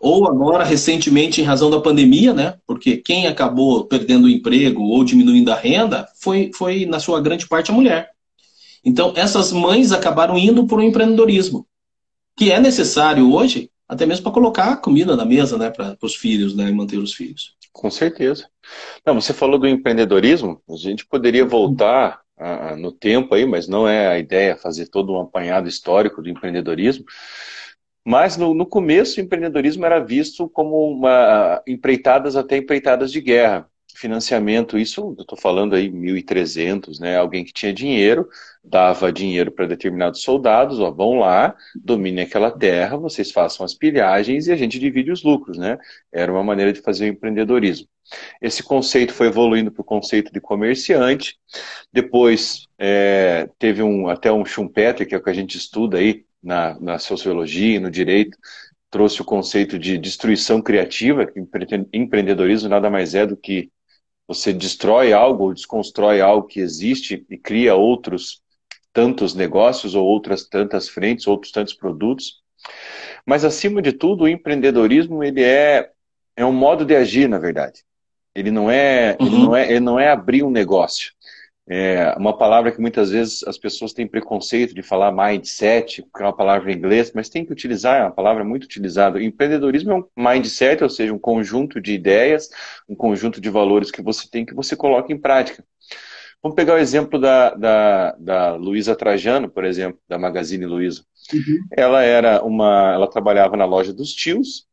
ou 0.00 0.26
agora, 0.26 0.64
recentemente, 0.64 1.40
em 1.40 1.44
razão 1.44 1.70
da 1.70 1.80
pandemia, 1.80 2.34
né? 2.34 2.54
Porque 2.66 2.96
quem 2.96 3.28
acabou 3.28 3.84
perdendo 3.84 4.24
o 4.24 4.28
emprego 4.28 4.82
ou 4.82 5.04
diminuindo 5.04 5.52
a 5.52 5.54
renda 5.54 6.08
foi, 6.20 6.50
foi 6.52 6.84
na 6.84 6.98
sua 6.98 7.20
grande 7.20 7.46
parte, 7.46 7.70
a 7.70 7.74
mulher. 7.74 8.10
Então, 8.84 9.12
essas 9.14 9.52
mães 9.52 9.92
acabaram 9.92 10.36
indo 10.36 10.66
para 10.66 10.78
o 10.78 10.82
empreendedorismo, 10.82 11.64
que 12.36 12.50
é 12.50 12.58
necessário 12.58 13.32
hoje, 13.32 13.70
até 13.88 14.04
mesmo 14.04 14.24
para 14.24 14.32
colocar 14.32 14.76
comida 14.78 15.14
na 15.14 15.24
mesa, 15.24 15.56
né, 15.56 15.70
para 15.70 15.96
os 16.02 16.16
filhos, 16.16 16.56
né, 16.56 16.68
e 16.68 16.72
manter 16.72 16.98
os 16.98 17.14
filhos. 17.14 17.54
Com 17.72 17.88
certeza. 17.88 18.48
Não, 19.06 19.14
você 19.20 19.32
falou 19.32 19.56
do 19.56 19.68
empreendedorismo, 19.68 20.60
a 20.68 20.76
gente 20.76 21.06
poderia 21.06 21.44
voltar 21.44 22.20
no 22.76 22.92
tempo 22.92 23.34
aí, 23.34 23.46
mas 23.46 23.68
não 23.68 23.86
é 23.86 24.06
a 24.08 24.18
ideia 24.18 24.56
fazer 24.56 24.88
todo 24.88 25.12
um 25.12 25.20
apanhado 25.20 25.68
histórico 25.68 26.22
do 26.22 26.28
empreendedorismo. 26.28 27.04
Mas 28.04 28.36
no, 28.36 28.52
no 28.52 28.66
começo, 28.66 29.20
o 29.20 29.22
empreendedorismo 29.22 29.86
era 29.86 30.00
visto 30.00 30.48
como 30.48 30.90
uma, 30.90 31.62
empreitadas 31.66 32.36
até 32.36 32.56
empreitadas 32.56 33.12
de 33.12 33.20
guerra 33.20 33.70
financiamento, 33.94 34.78
isso 34.78 35.14
eu 35.18 35.22
estou 35.22 35.38
falando 35.38 35.74
aí 35.74 35.90
1.300, 35.90 36.98
né? 37.00 37.16
Alguém 37.16 37.44
que 37.44 37.52
tinha 37.52 37.72
dinheiro, 37.72 38.28
dava 38.64 39.12
dinheiro 39.12 39.50
para 39.50 39.66
determinados 39.66 40.22
soldados, 40.22 40.80
ó, 40.80 40.90
vão 40.90 41.18
lá, 41.18 41.54
dominem 41.74 42.24
aquela 42.24 42.50
terra, 42.50 42.96
vocês 42.96 43.30
façam 43.30 43.64
as 43.64 43.74
pilhagens 43.74 44.46
e 44.46 44.52
a 44.52 44.56
gente 44.56 44.78
divide 44.78 45.10
os 45.10 45.22
lucros, 45.22 45.58
né? 45.58 45.78
Era 46.12 46.32
uma 46.32 46.44
maneira 46.44 46.72
de 46.72 46.80
fazer 46.80 47.04
o 47.06 47.08
empreendedorismo. 47.08 47.88
Esse 48.40 48.62
conceito 48.62 49.12
foi 49.12 49.28
evoluindo 49.28 49.70
para 49.70 49.82
o 49.82 49.84
conceito 49.84 50.32
de 50.32 50.40
comerciante, 50.40 51.36
depois 51.92 52.66
é, 52.78 53.48
teve 53.58 53.82
um, 53.82 54.08
até 54.08 54.32
um 54.32 54.44
Schumpeter, 54.44 55.06
que 55.06 55.14
é 55.14 55.18
o 55.18 55.22
que 55.22 55.30
a 55.30 55.34
gente 55.34 55.56
estuda 55.56 55.98
aí 55.98 56.24
na, 56.42 56.78
na 56.80 56.98
sociologia 56.98 57.76
e 57.76 57.80
no 57.80 57.90
direito, 57.90 58.36
trouxe 58.90 59.22
o 59.22 59.24
conceito 59.24 59.78
de 59.78 59.96
destruição 59.96 60.60
criativa, 60.60 61.26
que 61.26 61.40
empreendedorismo 61.92 62.68
nada 62.68 62.90
mais 62.90 63.14
é 63.14 63.26
do 63.26 63.36
que 63.36 63.70
você 64.26 64.52
destrói 64.52 65.12
algo 65.12 65.44
ou 65.44 65.54
desconstrói 65.54 66.20
algo 66.20 66.46
que 66.46 66.60
existe 66.60 67.26
e 67.28 67.36
cria 67.36 67.74
outros 67.74 68.40
tantos 68.92 69.34
negócios 69.34 69.94
ou 69.94 70.04
outras 70.04 70.46
tantas 70.48 70.88
frentes, 70.88 71.26
outros 71.26 71.50
tantos 71.50 71.74
produtos. 71.74 72.42
Mas 73.26 73.44
acima 73.44 73.80
de 73.80 73.92
tudo, 73.92 74.24
o 74.24 74.28
empreendedorismo 74.28 75.22
ele 75.24 75.42
é 75.42 75.90
é 76.36 76.44
um 76.44 76.52
modo 76.52 76.84
de 76.84 76.96
agir, 76.96 77.28
na 77.28 77.38
verdade. 77.38 77.82
Ele 78.34 78.50
não 78.50 78.70
é, 78.70 79.16
uhum. 79.20 79.26
ele 79.26 79.36
não 79.36 79.56
é, 79.56 79.70
ele 79.70 79.80
não 79.80 80.00
é 80.00 80.08
abrir 80.10 80.42
um 80.42 80.50
negócio. 80.50 81.12
É 81.74 82.14
uma 82.18 82.36
palavra 82.36 82.70
que 82.70 82.78
muitas 82.82 83.10
vezes 83.12 83.42
as 83.44 83.56
pessoas 83.56 83.94
têm 83.94 84.06
preconceito 84.06 84.74
de 84.74 84.82
falar 84.82 85.10
mindset, 85.10 86.02
que 86.02 86.22
é 86.22 86.26
uma 86.26 86.36
palavra 86.36 86.70
em 86.70 86.76
inglês, 86.76 87.12
mas 87.14 87.30
tem 87.30 87.46
que 87.46 87.52
utilizar, 87.52 87.98
é 87.98 88.02
uma 88.02 88.10
palavra 88.10 88.44
muito 88.44 88.64
utilizada. 88.64 89.22
Empreendedorismo 89.22 89.90
é 89.90 89.94
um 89.94 90.04
mindset, 90.14 90.84
ou 90.84 90.90
seja, 90.90 91.14
um 91.14 91.18
conjunto 91.18 91.80
de 91.80 91.94
ideias, 91.94 92.50
um 92.86 92.94
conjunto 92.94 93.40
de 93.40 93.48
valores 93.48 93.90
que 93.90 94.02
você 94.02 94.28
tem 94.28 94.44
que 94.44 94.54
você 94.54 94.76
coloca 94.76 95.10
em 95.14 95.18
prática. 95.18 95.64
Vamos 96.42 96.56
pegar 96.56 96.74
o 96.74 96.78
exemplo 96.78 97.18
da, 97.18 97.54
da, 97.54 98.16
da 98.18 98.54
Luísa 98.54 98.94
Trajano, 98.94 99.48
por 99.48 99.64
exemplo, 99.64 99.98
da 100.06 100.18
Magazine 100.18 100.66
Luiza. 100.66 101.02
Uhum. 101.32 101.58
Ela 101.74 102.02
era 102.02 102.44
uma, 102.44 102.92
ela 102.92 103.08
trabalhava 103.08 103.56
na 103.56 103.64
loja 103.64 103.94
dos 103.94 104.12
tios, 104.12 104.66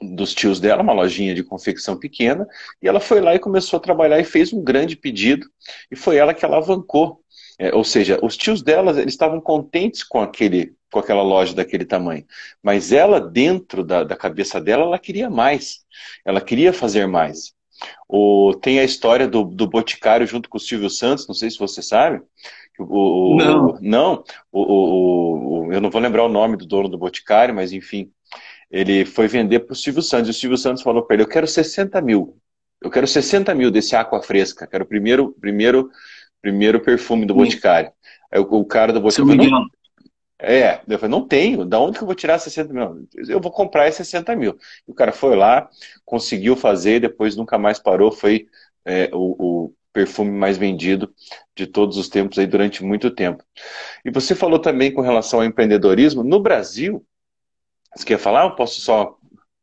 dos 0.00 0.34
tios 0.34 0.60
dela, 0.60 0.82
uma 0.82 0.92
lojinha 0.92 1.34
de 1.34 1.42
confecção 1.42 1.96
pequena, 1.96 2.46
e 2.82 2.88
ela 2.88 3.00
foi 3.00 3.20
lá 3.20 3.34
e 3.34 3.38
começou 3.38 3.76
a 3.76 3.80
trabalhar 3.80 4.18
e 4.18 4.24
fez 4.24 4.52
um 4.52 4.62
grande 4.62 4.96
pedido, 4.96 5.46
e 5.90 5.96
foi 5.96 6.16
ela 6.16 6.34
que 6.34 6.44
alavancou. 6.44 7.20
É, 7.58 7.74
ou 7.74 7.82
seja, 7.82 8.18
os 8.22 8.36
tios 8.36 8.62
dela 8.62 8.92
eles 8.92 9.14
estavam 9.14 9.40
contentes 9.40 10.04
com 10.04 10.20
aquele 10.20 10.76
com 10.90 11.00
aquela 11.00 11.22
loja 11.22 11.54
daquele 11.54 11.84
tamanho, 11.84 12.24
mas 12.62 12.92
ela 12.92 13.20
dentro 13.20 13.84
da, 13.84 14.04
da 14.04 14.16
cabeça 14.16 14.58
dela 14.58 14.84
ela 14.84 14.98
queria 14.98 15.28
mais, 15.28 15.80
ela 16.24 16.40
queria 16.40 16.72
fazer 16.72 17.06
mais. 17.06 17.52
O, 18.08 18.54
tem 18.60 18.78
a 18.78 18.84
história 18.84 19.28
do, 19.28 19.44
do 19.44 19.68
Boticário 19.68 20.26
junto 20.26 20.48
com 20.48 20.56
o 20.56 20.60
Silvio 20.60 20.88
Santos, 20.88 21.28
não 21.28 21.34
sei 21.34 21.50
se 21.50 21.58
você 21.58 21.82
sabe. 21.82 22.22
O, 22.78 23.36
não. 23.36 23.78
Não, 23.80 24.24
o, 24.52 25.66
o, 25.66 25.72
eu 25.72 25.80
não 25.80 25.90
vou 25.90 26.00
lembrar 26.00 26.24
o 26.24 26.28
nome 26.28 26.56
do 26.56 26.64
dono 26.64 26.88
do 26.88 26.96
Boticário, 26.96 27.54
mas 27.54 27.72
enfim, 27.72 28.10
ele 28.70 29.04
foi 29.04 29.28
vender 29.28 29.60
para 29.60 29.72
o 29.72 29.76
Silvio 29.76 30.02
Santos. 30.02 30.28
E 30.28 30.30
o 30.30 30.34
Silvio 30.34 30.58
Santos 30.58 30.82
falou 30.82 31.02
para 31.02 31.14
ele: 31.14 31.22
Eu 31.22 31.28
quero 31.28 31.46
60 31.46 32.00
mil. 32.00 32.36
Eu 32.80 32.90
quero 32.90 33.06
60 33.06 33.54
mil 33.54 33.70
desse 33.70 33.96
Aqua 33.96 34.22
Fresca. 34.22 34.66
Quero 34.66 34.84
o 34.84 34.86
primeiro, 34.86 35.34
primeiro, 35.40 35.90
primeiro 36.40 36.80
perfume 36.80 37.26
do 37.26 37.34
Boticário. 37.34 37.90
Aí 38.30 38.40
o, 38.40 38.42
o 38.42 38.64
cara 38.64 38.92
do 38.92 39.00
Boticário. 39.00 39.50
Não, 39.50 39.66
é, 40.40 40.80
eu 40.86 40.98
falei, 40.98 41.10
não 41.10 41.26
tenho, 41.26 41.64
da 41.64 41.80
onde 41.80 41.98
que 41.98 42.04
eu 42.04 42.06
vou 42.06 42.14
tirar 42.14 42.38
60 42.38 42.72
mil? 42.72 43.08
Eu 43.28 43.40
vou 43.40 43.50
comprar 43.50 43.92
60 43.92 44.36
mil. 44.36 44.56
E 44.86 44.90
o 44.90 44.94
cara 44.94 45.10
foi 45.10 45.34
lá, 45.34 45.68
conseguiu 46.04 46.54
fazer, 46.54 47.00
depois 47.00 47.34
nunca 47.34 47.58
mais 47.58 47.80
parou, 47.80 48.12
foi 48.12 48.46
é, 48.84 49.10
o, 49.12 49.64
o, 49.66 49.74
perfume 49.92 50.30
mais 50.30 50.56
vendido 50.56 51.12
de 51.56 51.66
todos 51.66 51.96
os 51.96 52.08
tempos 52.08 52.38
aí 52.38 52.46
durante 52.46 52.84
muito 52.84 53.10
tempo. 53.10 53.42
E 54.04 54.10
você 54.10 54.32
falou 54.32 54.60
também 54.60 54.92
com 54.92 55.00
relação 55.00 55.40
ao 55.40 55.46
empreendedorismo, 55.46 56.22
no 56.22 56.38
Brasil, 56.38 57.04
você 57.94 58.04
quer 58.04 58.18
falar 58.18 58.44
ou 58.44 58.50
posso 58.52 58.80
só. 58.80 59.16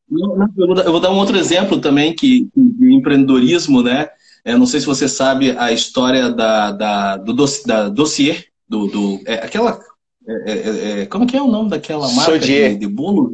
Não, 0.09 0.35
não, 0.35 0.47
eu, 0.57 0.67
vou 0.67 0.75
dar, 0.75 0.85
eu, 0.85 0.91
vou 0.91 1.01
dar, 1.01 1.11
um 1.11 1.17
outro 1.17 1.37
exemplo 1.37 1.79
também 1.79 2.15
que, 2.15 2.47
de 2.55 2.93
empreendedorismo, 2.93 3.81
né? 3.81 4.09
Eu 4.43 4.59
não 4.59 4.65
sei 4.67 4.79
se 4.79 4.85
você 4.85 5.07
sabe 5.07 5.57
a 5.57 5.71
história 5.71 6.29
da, 6.29 6.71
da, 6.71 7.17
do 7.17 7.33
dossiê, 7.33 7.63
da 7.65 7.89
dossiê 7.89 8.45
do, 8.69 8.87
do 8.87 9.21
é, 9.25 9.35
aquela. 9.35 9.79
É, 10.27 10.51
é, 10.51 11.01
é, 11.01 11.05
como 11.05 11.25
que 11.25 11.37
é 11.37 11.41
o 11.41 11.47
nome 11.47 11.69
daquela 11.69 12.11
marca 12.11 12.37
de, 12.39 12.75
de 12.75 12.87
bolo? 12.87 13.31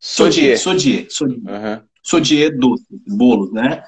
Sodier. 0.00 0.58
Sodier. 0.58 1.06
Sodier. 1.10 1.40
Uhum. 1.40 1.82
Sodier 2.02 2.56
doce, 2.56 2.84
bolos, 3.06 3.52
né? 3.52 3.82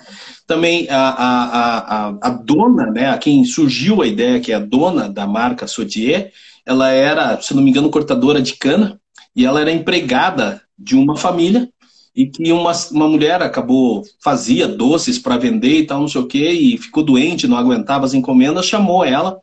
Também 0.47 0.89
a, 0.91 1.09
a, 1.09 1.79
a, 2.09 2.19
a 2.21 2.31
dona, 2.31 2.87
né? 2.87 3.09
A 3.09 3.19
quem 3.19 3.45
surgiu 3.45 4.03
a 4.03 4.07
ideia, 4.07 4.41
que 4.41 4.53
é 4.53 4.57
a 4.57 4.61
dona 4.61 5.09
da 5.09 5.27
marca 5.27 5.67
Sodier, 5.67 6.33
ela 6.67 6.91
era, 6.91 7.41
se 7.41 7.55
não 7.55 7.63
me 7.63 7.71
engano, 7.71 7.89
cortadora 7.89 8.43
de 8.43 8.55
cana 8.55 9.01
e 9.35 9.45
ela 9.45 9.61
era 9.61 9.73
empregada 9.73 10.63
de 10.79 10.97
uma 10.97 11.17
família 11.17 11.69
e 12.15 12.27
que 12.27 12.51
uma, 12.53 12.73
uma 12.91 13.09
mulher 13.09 13.41
acabou, 13.43 14.03
fazia 14.23 14.67
doces 14.67 15.19
para 15.19 15.37
vender 15.37 15.81
e 15.81 15.87
tal, 15.87 16.01
não 16.01 16.09
sei 16.09 16.21
o 16.21 16.27
quê, 16.27 16.51
e 16.51 16.77
ficou 16.77 17.03
doente, 17.03 17.47
não 17.47 17.57
aguentava 17.57 18.05
as 18.05 18.15
encomendas, 18.15 18.67
chamou 18.67 19.05
ela 19.05 19.39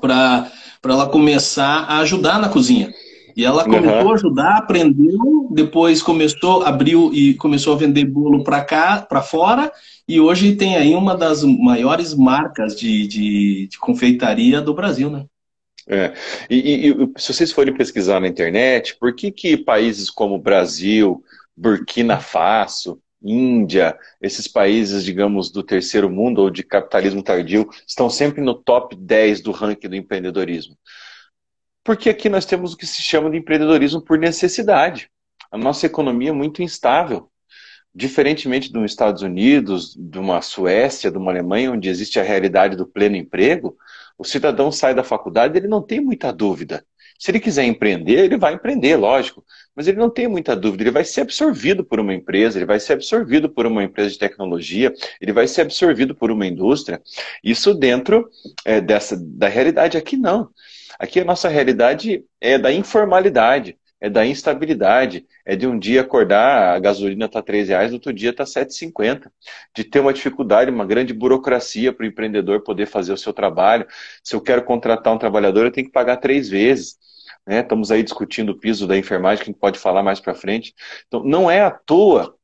para 0.00 0.50
ela 0.84 1.08
começar 1.08 1.84
a 1.84 1.98
ajudar 1.98 2.40
na 2.40 2.48
cozinha. 2.48 2.92
E 3.36 3.44
ela 3.44 3.64
começou 3.64 4.02
uhum. 4.02 4.10
a 4.10 4.14
ajudar, 4.14 4.56
aprendeu, 4.56 5.48
depois 5.50 6.02
começou, 6.02 6.62
abriu 6.62 7.12
e 7.12 7.34
começou 7.34 7.74
a 7.74 7.76
vender 7.76 8.06
bolo 8.06 8.42
para 8.42 8.64
cá, 8.64 9.04
para 9.06 9.20
fora, 9.20 9.70
e 10.08 10.18
hoje 10.18 10.56
tem 10.56 10.76
aí 10.76 10.94
uma 10.94 11.14
das 11.14 11.44
maiores 11.44 12.14
marcas 12.14 12.74
de, 12.74 13.06
de, 13.06 13.68
de 13.68 13.78
confeitaria 13.78 14.60
do 14.60 14.72
Brasil, 14.72 15.10
né? 15.10 15.26
É. 15.88 16.12
E, 16.50 16.90
e, 16.90 17.20
se 17.20 17.32
vocês 17.32 17.52
forem 17.52 17.74
pesquisar 17.74 18.20
na 18.20 18.26
internet, 18.26 18.96
por 18.96 19.14
que, 19.14 19.30
que 19.30 19.56
países 19.56 20.10
como 20.10 20.38
Brasil, 20.38 21.22
Burkina 21.56 22.18
Faso, 22.20 23.00
Índia, 23.22 23.96
esses 24.20 24.46
países, 24.46 25.04
digamos, 25.04 25.50
do 25.50 25.62
terceiro 25.62 26.10
mundo 26.10 26.42
ou 26.42 26.50
de 26.50 26.62
capitalismo 26.62 27.22
tardio, 27.22 27.68
estão 27.86 28.10
sempre 28.10 28.40
no 28.40 28.54
top 28.54 28.94
10 28.94 29.40
do 29.40 29.52
ranking 29.52 29.88
do 29.88 29.96
empreendedorismo? 29.96 30.76
Porque 31.82 32.10
aqui 32.10 32.28
nós 32.28 32.44
temos 32.44 32.72
o 32.72 32.76
que 32.76 32.86
se 32.86 33.00
chama 33.00 33.30
de 33.30 33.38
empreendedorismo 33.38 34.02
por 34.02 34.18
necessidade. 34.18 35.08
A 35.50 35.56
nossa 35.56 35.86
economia 35.86 36.30
é 36.30 36.32
muito 36.32 36.62
instável. 36.62 37.30
Diferentemente 37.94 38.72
dos 38.72 38.84
Estados 38.84 39.22
Unidos, 39.22 39.96
de 39.96 40.18
uma 40.18 40.42
Suécia, 40.42 41.10
de 41.10 41.16
uma 41.16 41.30
Alemanha, 41.30 41.72
onde 41.72 41.88
existe 41.88 42.20
a 42.20 42.22
realidade 42.22 42.76
do 42.76 42.86
pleno 42.86 43.16
emprego, 43.16 43.76
o 44.18 44.24
cidadão 44.24 44.72
sai 44.72 44.94
da 44.94 45.04
faculdade, 45.04 45.56
ele 45.58 45.68
não 45.68 45.82
tem 45.82 46.00
muita 46.00 46.32
dúvida. 46.32 46.84
Se 47.18 47.30
ele 47.30 47.40
quiser 47.40 47.64
empreender, 47.64 48.24
ele 48.24 48.36
vai 48.36 48.54
empreender, 48.54 48.96
lógico, 48.96 49.42
mas 49.74 49.88
ele 49.88 49.96
não 49.96 50.10
tem 50.10 50.28
muita 50.28 50.54
dúvida, 50.54 50.82
ele 50.82 50.90
vai 50.90 51.04
ser 51.04 51.22
absorvido 51.22 51.84
por 51.84 51.98
uma 51.98 52.12
empresa, 52.12 52.58
ele 52.58 52.66
vai 52.66 52.78
ser 52.78 52.92
absorvido 52.92 53.48
por 53.48 53.66
uma 53.66 53.82
empresa 53.82 54.10
de 54.10 54.18
tecnologia, 54.18 54.92
ele 55.20 55.32
vai 55.32 55.46
ser 55.48 55.62
absorvido 55.62 56.14
por 56.14 56.30
uma 56.30 56.46
indústria. 56.46 57.00
Isso 57.42 57.74
dentro 57.74 58.28
é, 58.64 58.80
dessa 58.80 59.16
da 59.16 59.48
realidade 59.48 59.96
aqui 59.96 60.16
não. 60.16 60.50
Aqui 60.98 61.20
a 61.20 61.24
nossa 61.24 61.48
realidade 61.48 62.24
é 62.40 62.58
da 62.58 62.72
informalidade 62.72 63.76
é 64.06 64.10
da 64.10 64.24
instabilidade, 64.24 65.26
é 65.44 65.56
de 65.56 65.66
um 65.66 65.76
dia 65.76 66.00
acordar, 66.00 66.76
a 66.76 66.78
gasolina 66.78 67.26
está 67.26 67.42
R$ 67.44 67.62
reais, 67.64 67.92
outro 67.92 68.12
dia 68.12 68.30
está 68.30 68.44
R$ 68.44 68.50
7,50, 68.50 69.30
de 69.74 69.82
ter 69.82 69.98
uma 69.98 70.12
dificuldade, 70.12 70.70
uma 70.70 70.86
grande 70.86 71.12
burocracia 71.12 71.92
para 71.92 72.04
o 72.04 72.06
empreendedor 72.06 72.62
poder 72.62 72.86
fazer 72.86 73.12
o 73.12 73.16
seu 73.16 73.32
trabalho. 73.32 73.84
Se 74.22 74.36
eu 74.36 74.40
quero 74.40 74.62
contratar 74.62 75.12
um 75.12 75.18
trabalhador, 75.18 75.66
eu 75.66 75.72
tenho 75.72 75.88
que 75.88 75.92
pagar 75.92 76.18
três 76.18 76.48
vezes. 76.48 76.96
Né? 77.44 77.60
Estamos 77.60 77.90
aí 77.90 78.02
discutindo 78.04 78.50
o 78.50 78.58
piso 78.58 78.86
da 78.86 78.96
enfermagem, 78.96 79.38
que 79.38 79.50
a 79.50 79.52
gente 79.52 79.60
pode 79.60 79.78
falar 79.78 80.04
mais 80.04 80.20
para 80.20 80.34
frente. 80.34 80.72
Então, 81.08 81.24
não 81.24 81.50
é 81.50 81.60
à 81.62 81.70
toa 81.70 82.36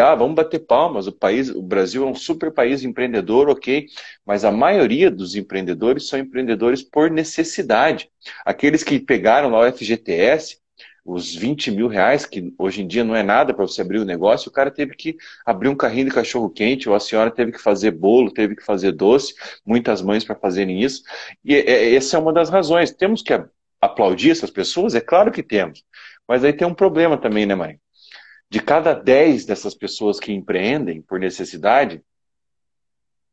ah, 0.00 0.14
vamos 0.14 0.36
bater 0.36 0.60
palmas. 0.60 1.06
O 1.06 1.12
país, 1.12 1.50
o 1.50 1.62
Brasil 1.62 2.04
é 2.04 2.06
um 2.06 2.14
super 2.14 2.52
país 2.52 2.84
empreendedor, 2.84 3.48
ok, 3.48 3.86
mas 4.24 4.44
a 4.44 4.52
maioria 4.52 5.10
dos 5.10 5.34
empreendedores 5.34 6.06
são 6.06 6.18
empreendedores 6.18 6.82
por 6.82 7.10
necessidade. 7.10 8.08
Aqueles 8.44 8.84
que 8.84 9.00
pegaram 9.00 9.50
lá 9.50 9.60
o 9.60 9.72
FGTS, 9.72 10.61
os 11.04 11.34
20 11.34 11.70
mil 11.72 11.88
reais, 11.88 12.24
que 12.24 12.54
hoje 12.56 12.82
em 12.82 12.86
dia 12.86 13.02
não 13.02 13.14
é 13.14 13.22
nada 13.22 13.52
para 13.52 13.66
você 13.66 13.82
abrir 13.82 13.98
o 13.98 14.02
um 14.02 14.04
negócio, 14.04 14.48
o 14.48 14.52
cara 14.52 14.70
teve 14.70 14.94
que 14.94 15.16
abrir 15.44 15.68
um 15.68 15.74
carrinho 15.74 16.06
de 16.06 16.14
cachorro 16.14 16.48
quente, 16.48 16.88
ou 16.88 16.94
a 16.94 17.00
senhora 17.00 17.30
teve 17.30 17.52
que 17.52 17.58
fazer 17.58 17.90
bolo, 17.90 18.32
teve 18.32 18.54
que 18.54 18.64
fazer 18.64 18.92
doce, 18.92 19.34
muitas 19.66 20.00
mães 20.00 20.24
para 20.24 20.36
fazerem 20.36 20.80
isso. 20.82 21.02
E 21.44 21.54
é, 21.54 21.60
é, 21.68 21.94
essa 21.94 22.16
é 22.16 22.20
uma 22.20 22.32
das 22.32 22.50
razões. 22.50 22.92
Temos 22.92 23.22
que 23.22 23.32
aplaudir 23.80 24.30
essas 24.30 24.50
pessoas? 24.50 24.94
É 24.94 25.00
claro 25.00 25.32
que 25.32 25.42
temos. 25.42 25.84
Mas 26.26 26.44
aí 26.44 26.52
tem 26.52 26.66
um 26.66 26.74
problema 26.74 27.18
também, 27.18 27.46
né, 27.46 27.54
mãe? 27.54 27.80
De 28.48 28.60
cada 28.60 28.92
10 28.92 29.44
dessas 29.44 29.74
pessoas 29.74 30.20
que 30.20 30.32
empreendem 30.32 31.02
por 31.02 31.18
necessidade, 31.18 32.02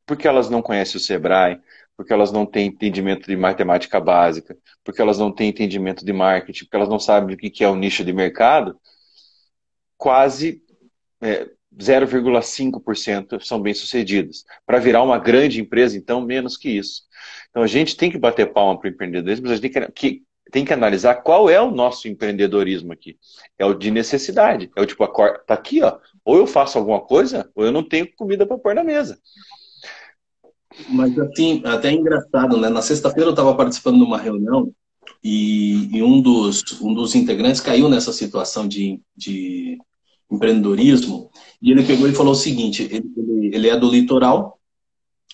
porque 0.08 0.28
elas 0.28 0.50
não 0.50 0.62
conhecem 0.62 0.98
o 0.98 1.00
Sebrae, 1.00 1.62
porque 2.00 2.14
elas 2.14 2.32
não 2.32 2.46
têm 2.46 2.68
entendimento 2.68 3.28
de 3.28 3.36
matemática 3.36 4.00
básica, 4.00 4.58
porque 4.86 5.02
elas 5.02 5.18
não 5.18 5.34
têm 5.34 5.50
entendimento 5.50 6.06
de 6.06 6.14
marketing, 6.14 6.64
porque 6.64 6.78
elas 6.78 6.88
não 6.88 6.98
sabem 6.98 7.36
o 7.36 7.38
que 7.38 7.62
é 7.62 7.68
o 7.68 7.76
nicho 7.76 8.06
de 8.06 8.14
mercado, 8.14 8.80
quase 9.98 10.64
é, 11.22 11.50
0,5% 11.78 13.42
são 13.42 13.62
bem-sucedidas. 13.62 14.46
Para 14.66 14.80
virar 14.80 15.04
uma 15.04 15.18
grande 15.18 15.60
empresa, 15.60 15.98
então, 15.98 16.22
menos 16.22 16.56
que 16.56 16.70
isso. 16.70 17.02
Então, 17.50 17.64
a 17.64 17.68
gente 17.68 17.98
tem 17.98 18.10
que 18.10 18.18
bater 18.18 18.54
palma 18.54 18.80
para 18.80 18.88
o 18.88 18.92
empreendedorismo, 18.94 19.48
mas 19.48 19.52
a 19.52 19.62
gente 19.62 19.70
tem 19.70 19.82
que, 19.82 19.92
que, 19.92 20.24
tem 20.54 20.64
que 20.64 20.72
analisar 20.72 21.16
qual 21.16 21.50
é 21.50 21.60
o 21.60 21.70
nosso 21.70 22.08
empreendedorismo 22.08 22.94
aqui. 22.94 23.18
É 23.58 23.66
o 23.66 23.74
de 23.74 23.92
necessidade. 23.92 24.72
É 24.74 24.82
o 24.82 24.86
tipo, 24.86 25.06
tá 25.06 25.54
aqui, 25.54 25.82
ó. 25.84 26.00
Ou 26.24 26.38
eu 26.38 26.48
faço 26.48 26.78
alguma 26.78 27.02
coisa, 27.02 27.52
ou 27.54 27.66
eu 27.66 27.74
não 27.74 27.84
tenho 27.84 28.10
comida 28.16 28.48
para 28.48 28.58
pôr 28.58 28.74
na 28.74 28.86
mesa. 28.86 29.20
Mas 30.90 31.18
assim, 31.18 31.62
até 31.66 31.90
é 31.90 31.94
engraçado, 31.94 32.58
né? 32.58 32.70
Na 32.70 32.82
sexta-feira 32.82 33.30
eu 33.30 33.34
estava 33.34 33.56
participando 33.56 33.98
de 33.98 34.04
uma 34.04 34.18
reunião 34.18 34.72
e, 35.24 35.90
e, 35.98 36.04
um, 36.04 36.22
dos, 36.22 36.80
um 36.82 36.94
dos 36.94 37.16
integrantes 37.16 37.60
caiu 37.60 37.90
nessa 37.90 38.14
situação 38.14 38.68
de, 38.68 39.02
de 39.16 39.78
empreendedorismo 40.32 41.30
e 41.62 41.72
ele 41.72 41.84
pegou 41.84 42.08
e 42.08 42.14
falou 42.14 42.34
o 42.34 42.36
seguinte: 42.36 42.84
ele, 42.84 43.12
ele, 43.18 43.56
ele 43.56 43.70
é 43.70 43.78
do 43.78 43.90
litoral, 43.90 44.60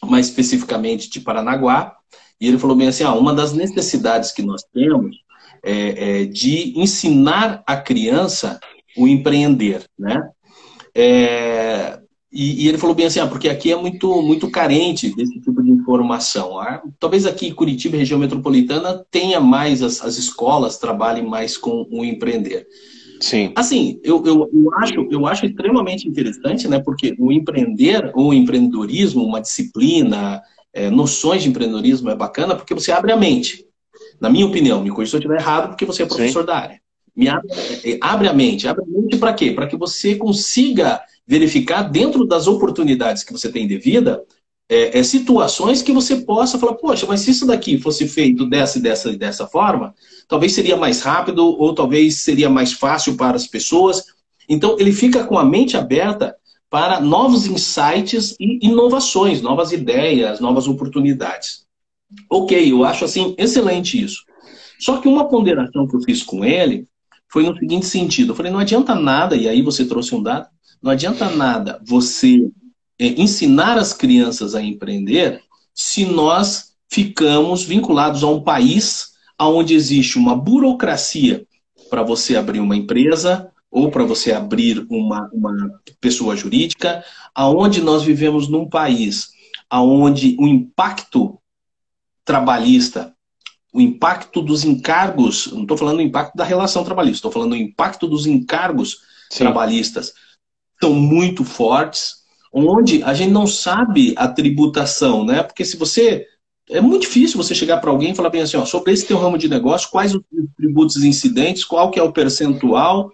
mais 0.03 0.27
especificamente 0.27 1.09
de 1.09 1.19
Paranaguá, 1.19 1.95
e 2.39 2.47
ele 2.47 2.57
falou 2.57 2.75
bem 2.75 2.87
assim: 2.87 3.03
ah, 3.03 3.13
uma 3.13 3.33
das 3.33 3.53
necessidades 3.53 4.31
que 4.31 4.41
nós 4.41 4.63
temos 4.73 5.17
é, 5.63 6.21
é 6.21 6.25
de 6.25 6.79
ensinar 6.79 7.63
a 7.67 7.75
criança 7.75 8.59
o 8.97 9.07
empreender, 9.07 9.85
né? 9.99 10.29
É, 10.95 11.99
e, 12.35 12.65
e, 12.65 12.67
ele 12.67 12.77
falou 12.77 12.93
bem 12.93 13.05
assim, 13.05 13.21
ah, 13.21 13.27
porque 13.27 13.47
aqui 13.47 13.71
é 13.71 13.77
muito, 13.77 14.21
muito 14.21 14.51
carente 14.51 15.15
desse 15.15 15.39
tipo 15.39 15.63
de 15.63 15.71
informação. 15.71 16.59
Ah, 16.59 16.83
talvez 16.99 17.25
aqui 17.25 17.47
em 17.47 17.53
Curitiba, 17.53 17.95
região 17.95 18.19
metropolitana, 18.19 19.05
tenha 19.09 19.39
mais 19.39 19.81
as, 19.81 20.03
as 20.03 20.17
escolas, 20.17 20.77
trabalhem 20.77 21.25
mais 21.25 21.57
com 21.57 21.87
o 21.89 22.03
empreender. 22.03 22.67
Sim. 23.21 23.53
Assim, 23.55 24.01
eu, 24.03 24.21
eu, 24.25 24.49
eu, 24.53 24.75
acho, 24.75 25.07
eu 25.09 25.25
acho 25.25 25.45
extremamente 25.45 26.09
interessante, 26.09 26.67
né? 26.67 26.77
Porque 26.77 27.15
o 27.17 27.31
empreender, 27.31 28.11
o 28.13 28.33
empreendedorismo, 28.33 29.23
uma 29.23 29.39
disciplina, 29.39 30.41
é, 30.73 30.89
noções 30.89 31.41
de 31.41 31.47
empreendedorismo 31.47 32.09
é 32.09 32.15
bacana 32.15 32.53
porque 32.53 32.73
você 32.73 32.91
abre 32.91 33.13
a 33.13 33.17
mente. 33.17 33.65
Na 34.19 34.29
minha 34.29 34.45
opinião, 34.45 34.83
me 34.83 34.89
corrija 34.89 35.11
se 35.11 35.15
eu 35.15 35.19
estiver 35.19 35.39
errado, 35.39 35.69
porque 35.69 35.85
você 35.85 36.03
é 36.03 36.05
professor 36.05 36.41
Sim. 36.41 36.47
da 36.47 36.57
área. 36.57 36.81
Me 37.15 37.29
abre, 37.29 37.49
é, 37.85 37.97
abre 38.01 38.27
a 38.27 38.33
mente. 38.33 38.67
Abre 38.67 38.83
a 38.83 38.87
mente 38.87 39.15
para 39.15 39.33
quê? 39.33 39.51
Para 39.51 39.67
que 39.67 39.77
você 39.77 40.15
consiga 40.15 41.01
verificar 41.27 41.83
dentro 41.83 42.25
das 42.25 42.47
oportunidades 42.47 43.23
que 43.23 43.33
você 43.33 43.51
tem 43.51 43.67
de 43.67 43.77
vida, 43.77 44.23
é, 44.67 44.97
é, 44.97 45.03
situações 45.03 45.81
que 45.81 45.91
você 45.91 46.17
possa 46.17 46.57
falar, 46.57 46.73
poxa, 46.73 47.05
mas 47.05 47.21
se 47.21 47.31
isso 47.31 47.45
daqui 47.45 47.77
fosse 47.77 48.07
feito 48.07 48.47
dessa 48.47 48.79
dessa 48.79 49.11
e 49.11 49.17
dessa 49.17 49.47
forma, 49.47 49.93
talvez 50.27 50.53
seria 50.53 50.75
mais 50.75 51.01
rápido 51.01 51.45
ou 51.45 51.73
talvez 51.73 52.21
seria 52.21 52.49
mais 52.49 52.73
fácil 52.73 53.15
para 53.15 53.35
as 53.35 53.47
pessoas. 53.47 54.05
Então, 54.49 54.75
ele 54.79 54.91
fica 54.91 55.23
com 55.23 55.37
a 55.37 55.45
mente 55.45 55.77
aberta 55.77 56.35
para 56.69 56.99
novos 56.99 57.45
insights 57.45 58.35
e 58.39 58.65
inovações, 58.65 59.41
novas 59.41 59.71
ideias, 59.71 60.39
novas 60.39 60.67
oportunidades. 60.67 61.65
Ok, 62.29 62.71
eu 62.71 62.83
acho 62.83 63.05
assim 63.05 63.35
excelente 63.37 64.01
isso. 64.01 64.23
Só 64.79 64.97
que 64.97 65.07
uma 65.07 65.27
ponderação 65.27 65.87
que 65.87 65.95
eu 65.95 66.01
fiz 66.01 66.23
com 66.23 66.43
ele 66.43 66.87
foi 67.31 67.43
no 67.43 67.57
seguinte 67.57 67.85
sentido: 67.85 68.31
eu 68.31 68.35
falei, 68.35 68.51
não 68.51 68.59
adianta 68.59 68.95
nada, 68.95 69.35
e 69.35 69.47
aí 69.47 69.61
você 69.61 69.85
trouxe 69.85 70.13
um 70.15 70.23
dado, 70.23 70.47
não 70.81 70.91
adianta 70.91 71.29
nada 71.29 71.81
você 71.85 72.49
é, 72.99 73.07
ensinar 73.21 73.77
as 73.77 73.93
crianças 73.93 74.55
a 74.55 74.61
empreender 74.61 75.41
se 75.73 76.05
nós 76.05 76.75
ficamos 76.89 77.63
vinculados 77.63 78.23
a 78.23 78.27
um 78.27 78.41
país 78.41 79.13
onde 79.39 79.73
existe 79.73 80.17
uma 80.17 80.35
burocracia 80.35 81.45
para 81.89 82.03
você 82.03 82.37
abrir 82.37 82.59
uma 82.59 82.75
empresa 82.75 83.51
ou 83.69 83.91
para 83.91 84.05
você 84.05 84.31
abrir 84.31 84.85
uma, 84.89 85.29
uma 85.33 85.81
pessoa 85.99 86.35
jurídica, 86.35 87.03
aonde 87.33 87.81
nós 87.81 88.03
vivemos 88.03 88.47
num 88.47 88.69
país 88.69 89.35
aonde 89.69 90.37
o 90.39 90.47
impacto 90.47 91.37
trabalhista, 92.23 93.13
o 93.73 93.81
impacto 93.81 94.41
dos 94.41 94.63
encargos, 94.63 95.51
não 95.51 95.63
estou 95.63 95.77
falando 95.77 95.97
do 95.97 96.03
impacto 96.03 96.35
da 96.35 96.45
relação 96.45 96.83
trabalhista, 96.83 97.17
estou 97.17 97.31
falando 97.31 97.49
do 97.49 97.57
impacto 97.57 98.07
dos 98.07 98.25
encargos 98.25 98.99
Sim. 99.29 99.39
trabalhistas 99.39 100.13
são 100.85 100.93
muito 100.93 101.43
fortes, 101.43 102.17
onde 102.53 103.01
a 103.03 103.13
gente 103.13 103.31
não 103.31 103.47
sabe 103.47 104.13
a 104.15 104.27
tributação, 104.27 105.25
né? 105.25 105.41
Porque 105.41 105.65
se 105.65 105.75
você. 105.75 106.27
É 106.67 106.81
muito 106.81 107.03
difícil 107.03 107.37
você 107.37 107.53
chegar 107.53 107.77
para 107.77 107.91
alguém 107.91 108.11
e 108.11 108.15
falar 108.15 108.31
bem 108.31 108.41
assim, 108.41 108.57
ó, 108.57 108.65
sobre 108.65 108.91
esse 108.91 109.05
teu 109.05 109.19
ramo 109.19 109.37
de 109.37 109.47
negócio, 109.47 109.89
quais 109.91 110.15
os 110.15 110.21
tributos 110.57 111.03
incidentes, 111.03 111.63
qual 111.63 111.91
que 111.91 111.99
é 111.99 112.03
o 112.03 112.11
percentual. 112.11 113.11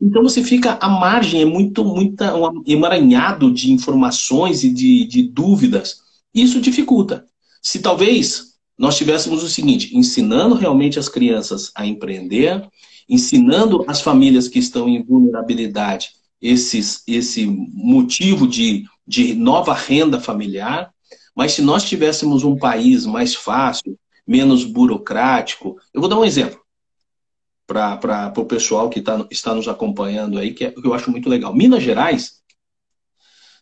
Então 0.00 0.22
você 0.22 0.44
fica, 0.44 0.78
a 0.80 0.88
margem 0.88 1.42
é 1.42 1.44
muito, 1.44 1.84
muita, 1.84 2.36
um 2.36 2.62
emaranhado 2.64 3.52
de 3.52 3.72
informações 3.72 4.62
e 4.62 4.72
de, 4.72 5.06
de 5.06 5.22
dúvidas. 5.24 6.02
Isso 6.32 6.60
dificulta. 6.60 7.24
Se 7.60 7.80
talvez 7.80 8.54
nós 8.78 8.96
tivéssemos 8.96 9.42
o 9.42 9.48
seguinte, 9.48 9.96
ensinando 9.96 10.54
realmente 10.54 10.96
as 10.96 11.08
crianças 11.08 11.72
a 11.74 11.84
empreender, 11.84 12.64
ensinando 13.08 13.84
as 13.88 14.00
famílias 14.00 14.46
que 14.46 14.60
estão 14.60 14.88
em 14.88 15.02
vulnerabilidade 15.02 16.10
esses, 16.44 17.02
esse 17.06 17.46
motivo 17.46 18.46
de, 18.46 18.84
de 19.06 19.34
nova 19.34 19.72
renda 19.72 20.20
familiar, 20.20 20.92
mas 21.34 21.52
se 21.52 21.62
nós 21.62 21.84
tivéssemos 21.84 22.44
um 22.44 22.54
país 22.54 23.06
mais 23.06 23.34
fácil, 23.34 23.98
menos 24.26 24.62
burocrático, 24.62 25.78
eu 25.92 26.02
vou 26.02 26.08
dar 26.08 26.18
um 26.18 26.24
exemplo 26.24 26.60
para 27.66 28.30
o 28.36 28.44
pessoal 28.44 28.90
que 28.90 29.00
tá, 29.00 29.26
está 29.30 29.54
nos 29.54 29.66
acompanhando 29.66 30.38
aí, 30.38 30.52
que, 30.52 30.66
é, 30.66 30.70
que 30.70 30.86
eu 30.86 30.92
acho 30.92 31.10
muito 31.10 31.30
legal. 31.30 31.54
Minas 31.54 31.82
Gerais 31.82 32.42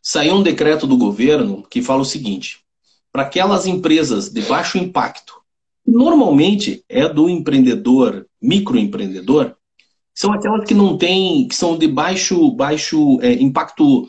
saiu 0.02 0.34
um 0.34 0.42
decreto 0.42 0.84
do 0.84 0.96
governo 0.96 1.62
que 1.70 1.80
fala 1.80 2.02
o 2.02 2.04
seguinte: 2.04 2.64
para 3.12 3.22
aquelas 3.22 3.64
empresas 3.64 4.28
de 4.28 4.42
baixo 4.42 4.76
impacto, 4.76 5.40
normalmente 5.86 6.84
é 6.88 7.08
do 7.08 7.30
empreendedor, 7.30 8.26
microempreendedor, 8.40 9.56
são 10.14 10.32
aquelas 10.32 10.64
que 10.66 10.74
não 10.74 10.96
têm, 10.96 11.48
que 11.48 11.54
são 11.54 11.76
de 11.76 11.88
baixo, 11.88 12.50
baixo 12.50 13.18
é, 13.22 13.32
impacto 13.32 14.08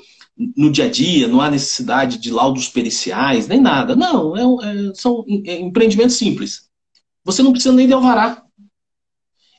no 0.57 0.71
dia 0.71 0.85
a 0.85 0.89
dia, 0.89 1.27
não 1.27 1.41
há 1.41 1.49
necessidade 1.49 2.17
de 2.17 2.31
laudos 2.31 2.67
periciais, 2.67 3.47
nem 3.47 3.61
nada. 3.61 3.95
Não, 3.95 4.35
é, 4.35 4.89
é, 4.89 4.93
são 4.93 5.23
é, 5.45 5.59
empreendimentos 5.59 6.15
simples. 6.15 6.69
Você 7.23 7.41
não 7.41 7.51
precisa 7.51 7.73
nem 7.73 7.87
de 7.87 7.93
alvará. 7.93 8.43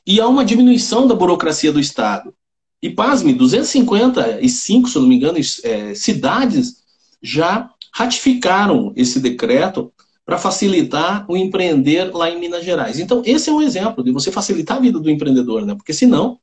E 0.05 0.19
há 0.19 0.27
uma 0.27 0.45
diminuição 0.45 1.07
da 1.07 1.15
burocracia 1.15 1.71
do 1.71 1.79
Estado. 1.79 2.33
E, 2.81 2.89
pasme, 2.89 3.33
255, 3.33 4.89
se 4.89 4.95
eu 4.95 5.01
não 5.01 5.09
me 5.09 5.15
engano, 5.15 5.39
é, 5.63 5.95
cidades 5.95 6.83
já 7.21 7.71
ratificaram 7.91 8.93
esse 8.95 9.19
decreto 9.19 9.91
para 10.25 10.39
facilitar 10.39 11.23
o 11.29 11.37
empreender 11.37 12.11
lá 12.11 12.29
em 12.29 12.39
Minas 12.39 12.65
Gerais. 12.65 12.99
Então, 12.99 13.21
esse 13.23 13.49
é 13.49 13.53
um 13.53 13.61
exemplo 13.61 14.03
de 14.03 14.11
você 14.11 14.31
facilitar 14.31 14.77
a 14.77 14.79
vida 14.79 14.99
do 14.99 15.09
empreendedor, 15.09 15.63
né? 15.63 15.75
Porque 15.75 15.93
senão, 15.93 16.39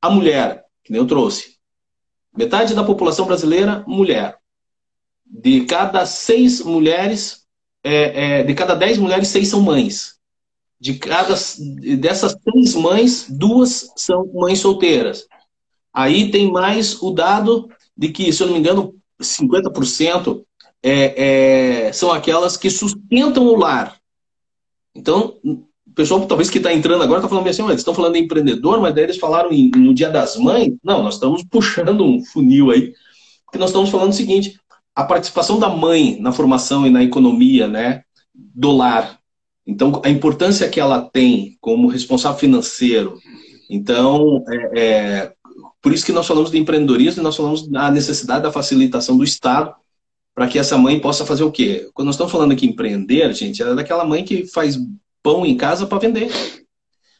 a 0.00 0.08
mulher, 0.08 0.64
que 0.82 0.90
nem 0.90 1.00
eu 1.00 1.06
trouxe, 1.06 1.58
metade 2.34 2.74
da 2.74 2.82
população 2.82 3.26
brasileira, 3.26 3.84
mulher. 3.86 4.38
De 5.26 5.66
cada 5.66 6.06
seis 6.06 6.62
mulheres, 6.62 7.46
é, 7.84 8.40
é, 8.40 8.42
de 8.42 8.54
cada 8.54 8.74
dez 8.74 8.96
mulheres, 8.96 9.28
seis 9.28 9.48
são 9.48 9.60
mães. 9.60 10.14
De 10.80 10.94
cada 10.94 11.34
dessas 11.98 12.34
seis 12.42 12.74
mães, 12.74 13.26
duas 13.28 13.90
são 13.94 14.26
mães 14.32 14.58
solteiras. 14.58 15.26
Aí 15.92 16.30
tem 16.30 16.50
mais 16.50 17.00
o 17.02 17.10
dado 17.10 17.68
de 17.96 18.08
que, 18.08 18.32
se 18.32 18.42
eu 18.42 18.46
não 18.46 18.54
me 18.54 18.60
engano, 18.60 18.94
50% 19.20 20.42
é, 20.82 21.86
é, 21.86 21.92
são 21.92 22.10
aquelas 22.10 22.56
que 22.56 22.68
sustentam 22.68 23.46
o 23.46 23.56
lar. 23.56 23.96
Então, 24.94 25.36
o 25.44 25.94
pessoal 25.94 26.26
talvez 26.26 26.50
que 26.50 26.58
está 26.58 26.72
entrando 26.72 27.02
agora 27.02 27.20
está 27.20 27.28
falando 27.28 27.48
assim, 27.48 27.62
eles 27.64 27.76
estão 27.76 27.94
falando 27.94 28.14
de 28.14 28.20
empreendedor, 28.20 28.80
mas 28.80 28.94
daí 28.94 29.04
eles 29.04 29.18
falaram 29.18 29.52
em, 29.52 29.70
no 29.70 29.94
Dia 29.94 30.10
das 30.10 30.36
Mães. 30.36 30.74
Não, 30.82 31.02
nós 31.02 31.14
estamos 31.14 31.44
puxando 31.44 32.04
um 32.04 32.24
funil 32.24 32.70
aí, 32.70 32.92
porque 33.44 33.58
nós 33.58 33.70
estamos 33.70 33.90
falando 33.90 34.10
o 34.10 34.14
seguinte: 34.14 34.58
a 34.94 35.04
participação 35.04 35.58
da 35.58 35.68
mãe 35.68 36.18
na 36.20 36.32
formação 36.32 36.86
e 36.86 36.90
na 36.90 37.02
economia, 37.02 37.68
né, 37.68 38.02
do 38.34 38.72
lar. 38.72 39.18
Então, 39.64 40.02
a 40.04 40.10
importância 40.10 40.68
que 40.68 40.80
ela 40.80 41.00
tem 41.00 41.56
como 41.60 41.86
responsável 41.86 42.38
financeiro. 42.38 43.16
Então, 43.70 44.44
é, 44.48 44.80
é, 44.80 45.32
por 45.80 45.92
isso 45.92 46.04
que 46.04 46.12
nós 46.12 46.26
falamos 46.26 46.50
de 46.50 46.58
empreendedorismo 46.58 47.22
e 47.22 47.24
nós 47.24 47.36
falamos 47.36 47.68
da 47.68 47.88
necessidade 47.90 48.42
da 48.42 48.50
facilitação 48.50 49.16
do 49.16 49.22
Estado 49.22 49.74
para 50.34 50.48
que 50.48 50.58
essa 50.58 50.78
mãe 50.78 50.98
possa 50.98 51.26
fazer 51.26 51.44
o 51.44 51.52
quê? 51.52 51.90
Quando 51.92 52.06
nós 52.06 52.14
estamos 52.14 52.32
falando 52.32 52.52
aqui 52.52 52.66
empreender, 52.66 53.32
gente, 53.34 53.62
é 53.62 53.74
daquela 53.74 54.04
mãe 54.04 54.24
que 54.24 54.46
faz 54.46 54.78
pão 55.22 55.44
em 55.44 55.56
casa 55.56 55.86
para 55.86 55.98
vender. 55.98 56.30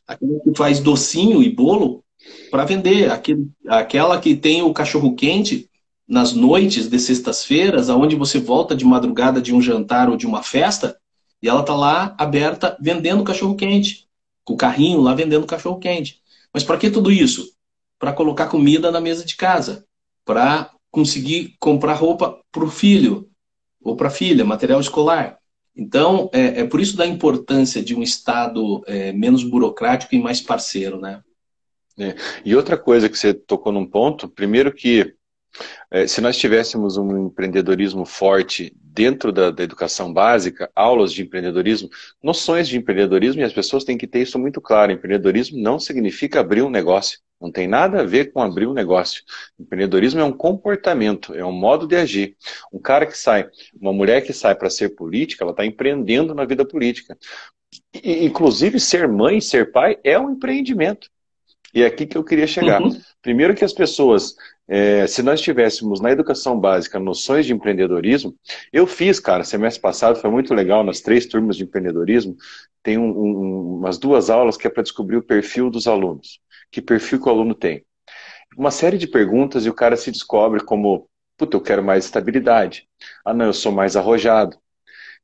Aquela 0.06 0.40
que 0.40 0.56
faz 0.56 0.80
docinho 0.80 1.42
e 1.42 1.48
bolo 1.48 2.04
para 2.50 2.64
vender. 2.64 3.10
Aquele, 3.10 3.48
aquela 3.68 4.20
que 4.20 4.34
tem 4.34 4.62
o 4.62 4.72
cachorro 4.72 5.14
quente 5.14 5.68
nas 6.08 6.32
noites 6.32 6.88
de 6.88 6.98
sextas-feiras, 6.98 7.88
aonde 7.88 8.16
você 8.16 8.38
volta 8.38 8.74
de 8.74 8.84
madrugada 8.84 9.40
de 9.40 9.54
um 9.54 9.62
jantar 9.62 10.10
ou 10.10 10.16
de 10.16 10.26
uma 10.26 10.42
festa, 10.42 10.96
e 11.42 11.48
ela 11.48 11.62
tá 11.62 11.74
lá 11.74 12.14
aberta 12.18 12.76
vendendo 12.80 13.24
cachorro 13.24 13.56
quente, 13.56 14.06
com 14.44 14.54
o 14.54 14.56
carrinho 14.56 15.00
lá 15.00 15.14
vendendo 15.14 15.46
cachorro 15.46 15.78
quente. 15.78 16.20
Mas 16.52 16.64
para 16.64 16.76
que 16.76 16.90
tudo 16.90 17.10
isso? 17.10 17.52
para 18.02 18.12
colocar 18.12 18.48
comida 18.48 18.90
na 18.90 19.00
mesa 19.00 19.24
de 19.24 19.36
casa, 19.36 19.86
para 20.24 20.72
conseguir 20.92 21.56
comprar 21.58 21.94
roupa 21.94 22.38
para 22.52 22.64
o 22.64 22.70
filho 22.70 23.28
ou 23.82 23.96
para 23.96 24.06
a 24.08 24.12
filha, 24.12 24.44
material 24.44 24.80
escolar. 24.80 25.38
Então, 25.74 26.30
é, 26.32 26.60
é, 26.60 26.64
por 26.64 26.80
isso 26.80 26.96
da 26.96 27.06
importância 27.06 27.82
de 27.82 27.96
um 27.96 28.02
Estado 28.02 28.84
é, 28.86 29.10
menos 29.12 29.42
burocrático 29.42 30.14
e 30.14 30.22
mais 30.22 30.40
parceiro, 30.40 31.00
né? 31.00 31.22
É. 31.98 32.14
E 32.44 32.54
outra 32.54 32.76
coisa 32.76 33.08
que 33.08 33.18
você 33.18 33.34
tocou 33.34 33.72
num 33.72 33.86
ponto, 33.86 34.28
primeiro 34.28 34.72
que 34.72 35.14
é, 35.90 36.06
se 36.06 36.20
nós 36.20 36.36
tivéssemos 36.36 36.96
um 36.96 37.26
empreendedorismo 37.26 38.04
forte 38.04 38.74
dentro 38.82 39.32
da, 39.32 39.50
da, 39.50 39.62
educação 39.62 40.12
básica, 40.12 40.70
aulas 40.74 41.12
de 41.12 41.22
empreendedorismo, 41.22 41.88
noções 42.22 42.68
de 42.68 42.76
empreendedorismo, 42.76 43.40
e 43.40 43.44
as 43.44 43.52
pessoas 43.52 43.84
têm 43.84 43.96
que 43.96 44.06
ter 44.06 44.22
isso 44.22 44.38
muito 44.38 44.60
claro. 44.60 44.92
Empreendedorismo 44.92 45.58
não 45.58 45.78
significa 45.78 46.40
abrir 46.40 46.62
um 46.62 46.70
negócio. 46.70 47.18
Não 47.40 47.50
tem 47.50 47.66
nada 47.66 48.00
a 48.00 48.04
ver 48.04 48.32
com 48.32 48.40
abrir 48.40 48.66
um 48.66 48.72
negócio. 48.72 49.22
Empreendedorismo 49.58 50.20
é 50.20 50.24
um 50.24 50.32
comportamento, 50.32 51.34
é 51.34 51.44
um 51.44 51.52
modo 51.52 51.88
de 51.88 51.96
agir. 51.96 52.36
Um 52.72 52.78
cara 52.78 53.04
que 53.04 53.18
sai, 53.18 53.48
uma 53.80 53.92
mulher 53.92 54.22
que 54.22 54.32
sai 54.32 54.54
para 54.54 54.70
ser 54.70 54.90
política, 54.90 55.42
ela 55.42 55.50
está 55.50 55.66
empreendendo 55.66 56.34
na 56.34 56.44
vida 56.44 56.64
política. 56.64 57.18
E, 57.92 58.24
inclusive, 58.24 58.78
ser 58.78 59.08
mãe, 59.08 59.40
ser 59.40 59.72
pai 59.72 59.98
é 60.04 60.18
um 60.18 60.30
empreendimento. 60.30 61.10
E 61.74 61.82
é 61.82 61.86
aqui 61.86 62.06
que 62.06 62.16
eu 62.16 62.22
queria 62.22 62.46
chegar. 62.46 62.80
Uhum. 62.82 63.00
Primeiro 63.22 63.54
que 63.54 63.64
as 63.64 63.72
pessoas, 63.72 64.36
é, 64.68 65.06
se 65.06 65.22
nós 65.22 65.40
tivéssemos 65.40 66.00
na 66.00 66.10
educação 66.10 66.58
básica 66.58 66.98
noções 66.98 67.46
de 67.46 67.52
empreendedorismo, 67.52 68.34
eu 68.72 68.86
fiz, 68.86 69.18
cara, 69.18 69.44
semestre 69.44 69.82
passado 69.82 70.18
foi 70.20 70.30
muito 70.30 70.54
legal 70.54 70.84
nas 70.84 71.00
três 71.00 71.26
turmas 71.26 71.56
de 71.56 71.64
empreendedorismo, 71.64 72.36
tem 72.82 72.98
um, 72.98 73.10
um, 73.10 73.74
umas 73.78 73.98
duas 73.98 74.30
aulas 74.30 74.56
que 74.56 74.66
é 74.66 74.70
para 74.70 74.82
descobrir 74.82 75.16
o 75.16 75.22
perfil 75.22 75.70
dos 75.70 75.86
alunos. 75.86 76.40
Que 76.70 76.80
perfil 76.80 77.20
que 77.20 77.28
o 77.28 77.32
aluno 77.32 77.54
tem. 77.54 77.84
Uma 78.56 78.70
série 78.70 78.98
de 78.98 79.06
perguntas 79.06 79.64
e 79.64 79.70
o 79.70 79.74
cara 79.74 79.96
se 79.96 80.10
descobre 80.10 80.64
como, 80.64 81.08
puta, 81.36 81.56
eu 81.56 81.60
quero 81.60 81.82
mais 81.82 82.04
estabilidade. 82.04 82.88
Ah, 83.24 83.34
não, 83.34 83.46
eu 83.46 83.52
sou 83.52 83.72
mais 83.72 83.96
arrojado. 83.96 84.56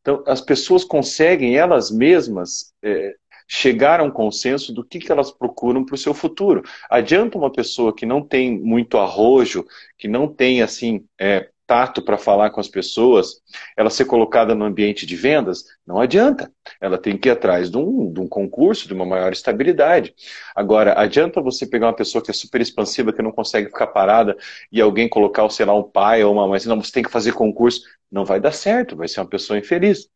Então, 0.01 0.23
as 0.27 0.41
pessoas 0.41 0.85
conseguem 0.85 1.57
elas 1.57 1.91
mesmas 1.91 2.73
é, 2.83 3.15
chegar 3.49 4.01
a 4.01 4.05
um 4.05 4.11
consenso 4.11 4.73
do 4.73 4.85
que, 4.85 4.99
que 4.99 5.11
elas 5.11 5.31
procuram 5.31 5.85
para 5.85 5.95
o 5.95 5.99
seu 5.99 6.13
futuro. 6.13 6.63
Adianta 6.91 7.39
uma 7.39 7.51
pessoa 7.51 7.95
que 7.95 8.05
não 8.05 8.23
tem 8.23 8.61
muito 8.61 8.99
arrojo, 8.99 9.65
que 9.97 10.07
não 10.07 10.29
tem 10.29 10.61
assim 10.61 11.05
é, 11.19 11.49
tato 11.69 12.01
para 12.01 12.17
falar 12.17 12.49
com 12.49 12.61
as 12.61 12.67
pessoas, 12.67 13.43
ela 13.77 13.91
ser 13.91 14.07
colocada 14.07 14.55
no 14.55 14.65
ambiente 14.65 15.05
de 15.05 15.15
vendas? 15.15 15.65
Não 15.87 16.01
adianta. 16.01 16.51
Ela 16.81 16.97
tem 16.97 17.17
que 17.17 17.29
ir 17.29 17.33
atrás 17.33 17.71
de 17.71 17.77
um, 17.77 18.11
de 18.11 18.21
um 18.21 18.27
concurso, 18.27 18.89
de 18.89 18.95
uma 18.95 19.05
maior 19.05 19.33
estabilidade. 19.33 20.15
Agora, 20.57 20.99
adianta 20.99 21.43
você 21.43 21.67
pegar 21.67 21.89
uma 21.89 21.93
pessoa 21.93 22.25
que 22.25 22.31
é 22.31 22.35
super 22.35 22.63
expansiva, 22.63 23.13
que 23.13 23.21
não 23.21 23.31
consegue 23.31 23.69
ficar 23.69 23.89
parada, 23.89 24.35
e 24.73 24.81
alguém 24.81 25.09
colocar, 25.09 25.49
sei 25.51 25.67
lá, 25.67 25.75
um 25.75 25.83
pai 25.83 26.25
ou 26.25 26.33
uma 26.33 26.49
mãe, 26.49 26.59
não, 26.65 26.83
você 26.83 26.91
tem 26.91 27.03
que 27.03 27.11
fazer 27.11 27.33
concurso. 27.35 27.83
Não 28.11 28.25
vai 28.25 28.41
dar 28.41 28.53
certo, 28.53 28.97
vai 28.97 29.07
ser 29.07 29.21
uma 29.21 29.29
pessoa 29.29 29.59
infeliz. 29.59 30.09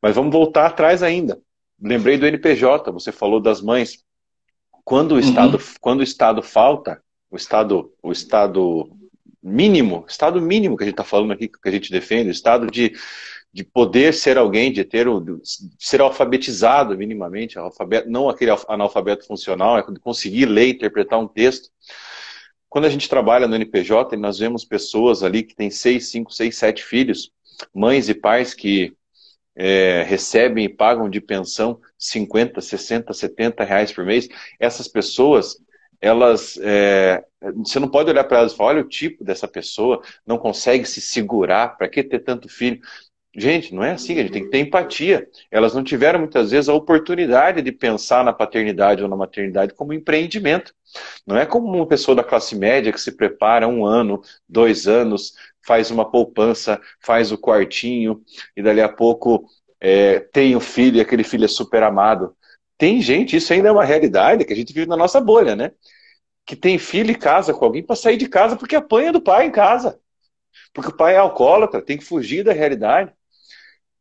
Mas 0.00 0.14
vamos 0.14 0.32
voltar 0.32 0.66
atrás 0.66 1.02
ainda. 1.02 1.38
Lembrei 1.80 2.16
do 2.16 2.26
NPJ, 2.26 2.90
você 2.90 3.12
falou 3.12 3.40
das 3.40 3.60
mães. 3.60 4.04
Quando 4.84 5.16
o 5.16 5.18
Estado, 5.18 5.56
uhum. 5.56 5.64
quando 5.80 6.00
o 6.00 6.04
Estado 6.04 6.42
falta, 6.42 7.02
o 7.30 7.36
Estado, 7.36 7.92
o 8.02 8.12
Estado 8.12 8.90
mínimo, 9.42 10.04
Estado 10.08 10.40
mínimo 10.40 10.76
que 10.76 10.84
a 10.84 10.86
gente 10.86 10.94
está 10.94 11.04
falando 11.04 11.32
aqui, 11.32 11.48
que 11.48 11.68
a 11.68 11.72
gente 11.72 11.90
defende, 11.90 12.30
o 12.30 12.32
Estado 12.32 12.66
de, 12.68 12.92
de 13.52 13.64
poder 13.64 14.14
ser 14.14 14.38
alguém, 14.38 14.72
de 14.72 14.84
ter 14.84 15.06
de 15.06 15.40
ser 15.78 16.00
alfabetizado 16.00 16.96
minimamente, 16.96 17.58
alfabeto, 17.58 18.08
não 18.08 18.28
aquele 18.28 18.52
analfabeto 18.68 19.26
funcional, 19.26 19.78
é 19.78 19.84
conseguir 20.00 20.46
ler, 20.46 20.68
interpretar 20.68 21.18
um 21.18 21.28
texto. 21.28 21.70
Quando 22.68 22.86
a 22.86 22.90
gente 22.90 23.08
trabalha 23.08 23.46
no 23.46 23.54
NPJ, 23.54 24.16
nós 24.16 24.38
vemos 24.38 24.64
pessoas 24.64 25.22
ali 25.22 25.42
que 25.42 25.54
têm 25.54 25.70
seis, 25.70 26.10
cinco, 26.10 26.32
seis, 26.32 26.56
sete 26.56 26.82
filhos, 26.82 27.30
mães 27.74 28.08
e 28.08 28.14
pais 28.14 28.52
que 28.52 28.94
é, 29.56 30.02
recebem 30.06 30.64
e 30.64 30.68
pagam 30.68 31.08
de 31.08 31.20
pensão 31.20 31.80
50, 31.98 32.60
60, 32.60 33.12
70 33.12 33.64
reais 33.64 33.90
por 33.92 34.04
mês, 34.04 34.28
essas 34.60 34.86
pessoas, 34.86 35.56
elas, 36.00 36.58
é, 36.62 37.24
você 37.56 37.78
não 37.78 37.88
pode 37.88 38.10
olhar 38.10 38.24
para 38.24 38.38
elas 38.38 38.52
e 38.52 38.56
falar, 38.56 38.70
olha 38.70 38.82
o 38.82 38.88
tipo 38.88 39.24
dessa 39.24 39.48
pessoa, 39.48 40.02
não 40.26 40.38
consegue 40.38 40.84
se 40.84 41.00
segurar, 41.00 41.76
para 41.76 41.88
que 41.88 42.02
ter 42.04 42.20
tanto 42.20 42.48
filho? 42.48 42.80
Gente, 43.38 43.74
não 43.74 43.84
é 43.84 43.92
assim, 43.92 44.14
a 44.14 44.22
gente 44.22 44.32
tem 44.32 44.44
que 44.44 44.50
ter 44.50 44.60
empatia. 44.60 45.28
Elas 45.50 45.74
não 45.74 45.84
tiveram 45.84 46.20
muitas 46.20 46.52
vezes 46.52 46.70
a 46.70 46.74
oportunidade 46.74 47.60
de 47.60 47.70
pensar 47.70 48.24
na 48.24 48.32
paternidade 48.32 49.02
ou 49.02 49.08
na 49.10 49.16
maternidade 49.16 49.74
como 49.74 49.92
empreendimento. 49.92 50.74
Não 51.26 51.36
é 51.36 51.44
como 51.44 51.66
uma 51.68 51.86
pessoa 51.86 52.14
da 52.14 52.24
classe 52.24 52.56
média 52.56 52.90
que 52.90 53.00
se 53.00 53.12
prepara 53.14 53.68
um 53.68 53.84
ano, 53.84 54.22
dois 54.48 54.88
anos, 54.88 55.34
faz 55.62 55.90
uma 55.90 56.10
poupança, 56.10 56.80
faz 56.98 57.30
o 57.30 57.36
quartinho 57.36 58.22
e 58.56 58.62
dali 58.62 58.80
a 58.80 58.88
pouco 58.88 59.46
é, 59.78 60.20
tem 60.20 60.56
o 60.56 60.60
filho 60.60 60.96
e 60.96 61.00
aquele 61.02 61.22
filho 61.22 61.44
é 61.44 61.48
super 61.48 61.82
amado. 61.82 62.34
Tem 62.78 63.02
gente, 63.02 63.36
isso 63.36 63.52
ainda 63.52 63.68
é 63.68 63.72
uma 63.72 63.84
realidade 63.84 64.46
que 64.46 64.52
a 64.52 64.56
gente 64.56 64.72
vive 64.72 64.86
na 64.86 64.96
nossa 64.96 65.20
bolha, 65.20 65.54
né? 65.54 65.72
Que 66.46 66.56
tem 66.56 66.78
filho 66.78 67.10
e 67.10 67.14
casa 67.14 67.52
com 67.52 67.64
alguém 67.66 67.82
para 67.82 67.96
sair 67.96 68.16
de 68.16 68.28
casa 68.28 68.56
porque 68.56 68.76
apanha 68.76 69.12
do 69.12 69.20
pai 69.20 69.46
em 69.46 69.50
casa. 69.50 70.00
Porque 70.72 70.90
o 70.90 70.96
pai 70.96 71.14
é 71.14 71.18
alcoólatra, 71.18 71.82
tem 71.82 71.98
que 71.98 72.04
fugir 72.04 72.44
da 72.44 72.52
realidade. 72.52 73.12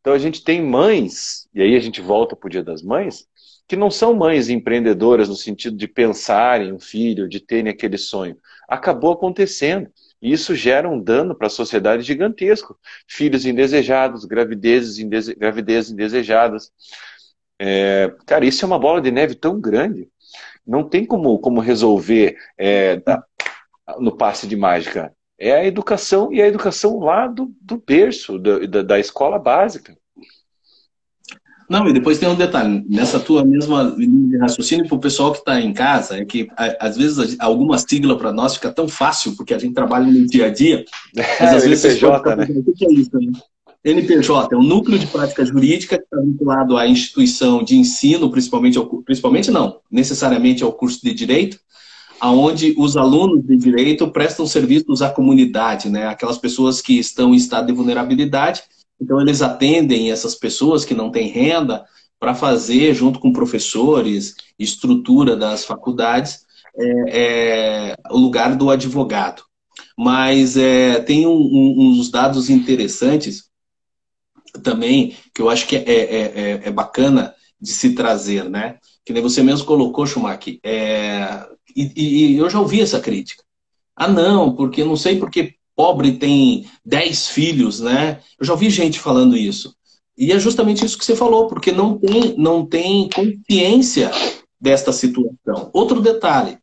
Então 0.06 0.13
a 0.13 0.20
gente 0.20 0.44
tem 0.44 0.62
mães, 0.62 1.50
e 1.52 1.63
aí 1.63 1.76
a 1.76 1.80
gente 1.80 2.00
volta 2.00 2.36
para 2.36 2.46
o 2.46 2.50
Dia 2.50 2.62
das 2.62 2.84
Mães, 2.84 3.26
que 3.68 3.76
não 3.76 3.89
são 3.89 4.13
mães 4.13 4.50
empreendedoras 4.50 5.28
no 5.28 5.36
sentido 5.36 5.76
de 5.76 5.88
pensar 5.88 6.62
em 6.62 6.72
um 6.72 6.80
filho, 6.80 7.28
de 7.28 7.39
terem 7.39 7.72
aquele 7.72 7.98
sonho. 7.98 8.38
Acabou 8.70 9.13
acontecendo. 9.13 9.89
E 10.22 10.32
isso 10.32 10.54
gera 10.54 10.88
um 10.88 11.02
dano 11.02 11.34
para 11.34 11.48
a 11.48 11.50
sociedade 11.50 12.04
gigantesco. 12.04 12.78
Filhos 13.08 13.48
indesejados, 13.48 14.26
gravidezes, 14.26 15.00
indese... 15.00 15.34
gravidezes 15.34 15.89
indesejadas. 15.89 16.72
É... 17.60 18.14
Cara, 18.28 18.45
isso 18.45 18.64
é 18.64 18.68
uma 18.68 18.78
bola 18.78 19.01
de 19.01 19.10
neve 19.10 19.34
tão 19.34 19.60
grande. 19.60 20.08
Não 20.68 20.88
tem 20.88 21.03
como, 21.03 21.39
como 21.39 21.60
resolver 21.60 22.38
é, 22.60 23.01
no 23.97 24.16
passe 24.16 24.45
de 24.45 24.56
mágica. 24.56 25.12
É 25.38 25.51
a 25.53 25.65
educação 25.65 26.31
e 26.31 26.41
a 26.41 26.47
educação 26.47 26.99
lá 26.99 27.27
do, 27.27 27.53
do 27.61 27.81
berço, 27.86 28.39
da, 28.39 28.81
da 28.81 28.99
escola 28.99 29.38
básica. 29.38 29.97
Não, 31.69 31.88
e 31.88 31.93
depois 31.93 32.19
tem 32.19 32.29
um 32.29 32.36
detalhe, 32.36 32.86
nessa 32.88 33.19
tua 33.19 33.43
mesma 33.43 33.83
linha 33.97 34.29
de 34.29 34.38
raciocínio 34.38 34.88
para 34.88 34.95
o 34.95 34.99
pessoal 34.99 35.31
que 35.31 35.39
está 35.39 35.59
em 35.59 35.73
casa, 35.73 36.17
é 36.17 36.23
que 36.23 36.47
às 36.79 36.95
vezes 36.95 37.36
alguma 37.39 37.77
sigla 37.77 38.17
para 38.17 38.31
nós 38.31 38.55
fica 38.55 38.71
tão 38.71 38.88
fácil, 38.88 39.36
porque 39.36 39.53
a 39.53 39.57
gente 39.57 39.73
trabalha 39.73 40.05
no 40.05 40.27
dia 40.27 40.45
a 40.45 40.49
dia, 40.49 40.86
mas 41.15 41.25
às 41.55 41.63
vezes 41.63 41.83
NPJ, 41.83 42.36
né? 42.36 42.47
o 42.65 42.73
que 42.73 42.86
é 42.86 42.91
isso, 42.91 43.17
né? 43.19 43.31
NPJ 43.83 44.49
é 44.51 44.57
um 44.57 44.63
núcleo 44.63 44.97
de 44.97 45.05
prática 45.05 45.45
jurídica 45.45 45.97
que 45.97 46.03
está 46.03 46.17
vinculado 46.19 46.75
à 46.75 46.88
instituição 46.88 47.63
de 47.63 47.75
ensino, 47.75 48.31
principalmente, 48.31 48.79
ao, 48.79 48.88
principalmente 49.03 49.51
não, 49.51 49.79
necessariamente 49.91 50.63
ao 50.63 50.73
curso 50.73 51.01
de 51.03 51.13
direito, 51.13 51.59
aonde 52.20 52.74
os 52.78 52.95
alunos 52.97 53.45
de 53.45 53.55
direito 53.57 54.09
prestam 54.09 54.45
serviços 54.45 55.01
à 55.01 55.09
comunidade, 55.09 55.89
né? 55.89 56.07
Aquelas 56.07 56.38
pessoas 56.38 56.82
que 56.82 56.97
estão 56.97 57.34
em 57.34 57.38
estado 57.38 57.68
de 57.68 57.74
vulnerabilidade, 57.74 58.63
então 58.99 59.20
eles 59.20 59.41
atendem 59.41 60.11
essas 60.11 60.36
pessoas 60.36 60.86
que 60.86 60.93
não 60.93 61.11
têm 61.11 61.28
renda 61.28 61.86
para 62.20 62.34
fazer, 62.34 62.93
junto 62.93 63.20
com 63.20 63.34
professores, 63.34 64.36
estrutura 64.57 65.36
das 65.36 65.66
faculdades, 65.66 66.45
é, 66.78 67.09
é, 67.09 67.95
o 68.09 68.18
lugar 68.18 68.55
do 68.55 68.70
advogado. 68.70 69.43
Mas 69.97 70.57
é, 70.57 70.99
tem 71.01 71.28
um, 71.28 71.32
um, 71.32 71.99
uns 71.99 72.09
dados 72.09 72.49
interessantes 72.49 73.49
também, 74.63 75.16
que 75.34 75.41
eu 75.41 75.49
acho 75.49 75.68
que 75.68 75.76
é, 75.76 75.82
é, 75.82 76.22
é, 76.22 76.61
é 76.66 76.72
bacana 76.72 77.34
de 77.59 77.72
se 77.72 77.93
trazer, 77.93 78.49
né? 78.49 78.78
Que 79.06 79.14
nem 79.14 79.22
você 79.22 79.43
mesmo 79.43 79.66
colocou, 79.66 80.06
Schumacher, 80.06 80.60
é, 80.64 81.45
e, 81.76 81.91
e, 81.95 82.38
eu 82.38 82.49
já 82.49 82.60
ouvi 82.60 82.82
essa 82.82 82.99
crítica. 82.99 83.43
Ah, 83.95 84.08
não, 84.08 84.56
porque 84.56 84.84
não 84.84 84.95
sei 84.95 85.18
porque 85.18 85.56
pobre 85.76 86.14
tem 86.14 86.66
10 86.86 87.30
filhos, 87.30 87.80
né? 87.80 88.20
Eu 88.39 88.45
já 88.45 88.53
ouvi 88.53 88.70
gente 88.70 88.99
falando 88.99 89.38
isso. 89.38 89.76
E 90.18 90.32
é 90.32 90.39
justamente 90.39 90.86
isso 90.86 90.97
que 90.97 91.06
você 91.06 91.16
falou, 91.16 91.47
porque 91.47 91.72
não 91.72 91.97
tem, 91.97 92.36
não 92.38 92.66
tem 92.66 93.10
consciência 93.10 94.10
desta 94.60 94.93
situação. 94.93 95.70
Outro 95.74 96.01
detalhe, 96.01 96.58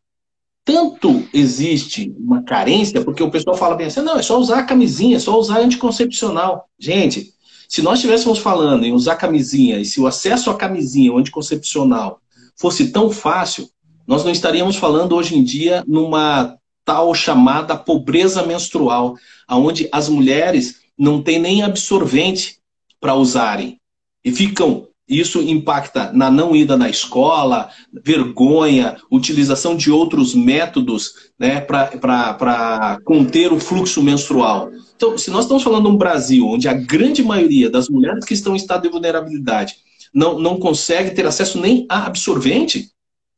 tanto 0.65 1.27
existe 1.33 2.13
uma 2.17 2.43
carência, 2.43 3.03
porque 3.03 3.21
o 3.21 3.29
pessoal 3.29 3.55
fala 3.55 3.75
bem 3.75 3.87
assim, 3.87 4.01
não, 4.01 4.17
é 4.17 4.23
só 4.23 4.39
usar 4.39 4.59
a 4.59 4.65
camisinha, 4.65 5.17
é 5.17 5.19
só 5.19 5.37
usar 5.37 5.59
anticoncepcional. 5.59 6.67
Gente, 6.79 7.33
se 7.69 7.81
nós 7.81 7.99
estivéssemos 7.99 8.39
falando 8.39 8.85
em 8.85 8.93
usar 8.93 9.15
camisinha 9.15 9.79
e 9.79 9.85
se 9.85 10.01
o 10.01 10.07
acesso 10.07 10.49
à 10.49 10.55
camisinha, 10.55 11.13
o 11.13 11.17
anticoncepcional, 11.17 12.19
fosse 12.55 12.91
tão 12.91 13.09
fácil, 13.11 13.69
nós 14.07 14.23
não 14.23 14.31
estaríamos 14.31 14.75
falando 14.75 15.15
hoje 15.15 15.37
em 15.37 15.43
dia 15.43 15.83
numa 15.87 16.57
tal 16.85 17.13
chamada 17.15 17.77
pobreza 17.77 18.43
menstrual, 18.45 19.15
onde 19.49 19.87
as 19.91 20.09
mulheres 20.09 20.81
não 20.97 21.21
têm 21.21 21.39
nem 21.39 21.63
absorvente 21.63 22.57
para 22.99 23.15
usarem 23.15 23.79
e 24.23 24.31
ficam 24.31 24.87
isso 25.07 25.41
impacta 25.41 26.11
na 26.13 26.31
não 26.31 26.55
ida 26.55 26.77
na 26.77 26.89
escola, 26.89 27.69
vergonha, 28.03 28.97
utilização 29.11 29.75
de 29.75 29.91
outros 29.91 30.33
métodos 30.33 31.31
né, 31.37 31.59
para 31.59 32.97
conter 33.03 33.51
o 33.51 33.59
fluxo 33.59 34.01
menstrual. 34.01 34.69
Então, 34.95 35.17
se 35.17 35.29
nós 35.29 35.43
estamos 35.43 35.61
falando 35.61 35.83
de 35.83 35.91
um 35.91 35.97
Brasil 35.97 36.47
onde 36.47 36.69
a 36.69 36.73
grande 36.73 37.21
maioria 37.21 37.69
das 37.69 37.89
mulheres 37.89 38.23
que 38.23 38.33
estão 38.33 38.53
em 38.53 38.57
estado 38.57 38.83
de 38.83 38.89
vulnerabilidade 38.89 39.75
não, 40.13 40.39
não 40.39 40.57
consegue 40.57 41.11
ter 41.11 41.25
acesso 41.25 41.59
nem 41.59 41.85
a 41.89 42.05
absorvente, 42.05 42.89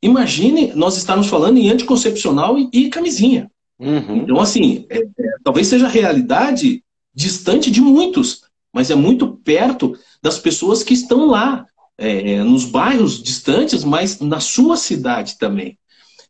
imagine 0.02 0.72
nós 0.74 0.96
estarmos 0.96 1.26
falando 1.26 1.58
em 1.58 1.70
anticoncepcional 1.70 2.58
e, 2.58 2.68
e 2.72 2.88
camisinha. 2.90 3.50
Uhum. 3.78 4.18
Então, 4.18 4.40
assim, 4.40 4.86
é, 4.90 4.98
é, 4.98 5.06
talvez 5.42 5.66
seja 5.66 5.86
a 5.86 5.90
realidade 5.90 6.82
distante 7.14 7.70
de 7.70 7.80
muitos, 7.80 8.42
mas 8.72 8.90
é 8.90 8.94
muito 8.94 9.38
perto 9.38 9.96
das 10.22 10.38
pessoas 10.38 10.82
que 10.82 10.92
estão 10.92 11.26
lá, 11.26 11.66
é, 11.98 12.32
é, 12.32 12.44
nos 12.44 12.66
bairros 12.66 13.22
distantes, 13.22 13.84
mas 13.84 14.20
na 14.20 14.38
sua 14.38 14.76
cidade 14.76 15.38
também. 15.38 15.78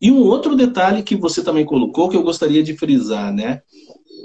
E 0.00 0.12
um 0.12 0.20
outro 0.20 0.54
detalhe 0.54 1.02
que 1.02 1.16
você 1.16 1.42
também 1.42 1.64
colocou, 1.64 2.08
que 2.08 2.16
eu 2.16 2.22
gostaria 2.22 2.62
de 2.62 2.76
frisar, 2.76 3.32
né? 3.32 3.62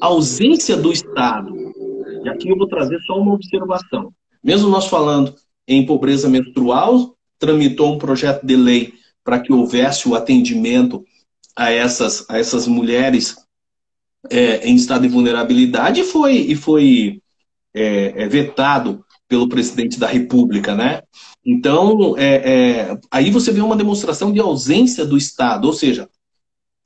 A 0.01 0.07
ausência 0.07 0.75
do 0.75 0.91
Estado. 0.91 1.55
E 2.23 2.29
aqui 2.29 2.49
eu 2.49 2.57
vou 2.57 2.67
trazer 2.67 2.99
só 3.07 3.17
uma 3.17 3.33
observação. 3.33 4.13
Mesmo 4.43 4.69
nós 4.69 4.87
falando 4.87 5.33
em 5.75 5.85
pobreza 5.85 6.29
menstrual, 6.29 7.15
tramitou 7.39 7.93
um 7.93 7.97
projeto 7.97 8.45
de 8.45 8.55
lei 8.55 8.93
para 9.23 9.39
que 9.39 9.51
houvesse 9.51 10.07
o 10.07 10.15
atendimento 10.15 11.03
a 11.55 11.71
essas, 11.71 12.25
a 12.29 12.37
essas 12.37 12.67
mulheres 12.67 13.35
é, 14.29 14.67
em 14.67 14.75
estado 14.75 15.01
de 15.01 15.07
vulnerabilidade 15.07 16.01
e 16.01 16.03
foi, 16.03 16.35
e 16.35 16.55
foi 16.55 17.21
é, 17.73 18.23
é 18.23 18.27
vetado 18.27 19.03
pelo 19.27 19.47
presidente 19.47 19.97
da 19.97 20.07
República, 20.07 20.75
né? 20.75 21.01
Então, 21.45 22.15
é, 22.17 22.35
é, 22.35 22.97
aí 23.09 23.31
você 23.31 23.51
vê 23.51 23.61
uma 23.61 23.77
demonstração 23.77 24.31
de 24.31 24.39
ausência 24.39 25.05
do 25.05 25.17
Estado, 25.17 25.65
ou 25.65 25.73
seja, 25.73 26.07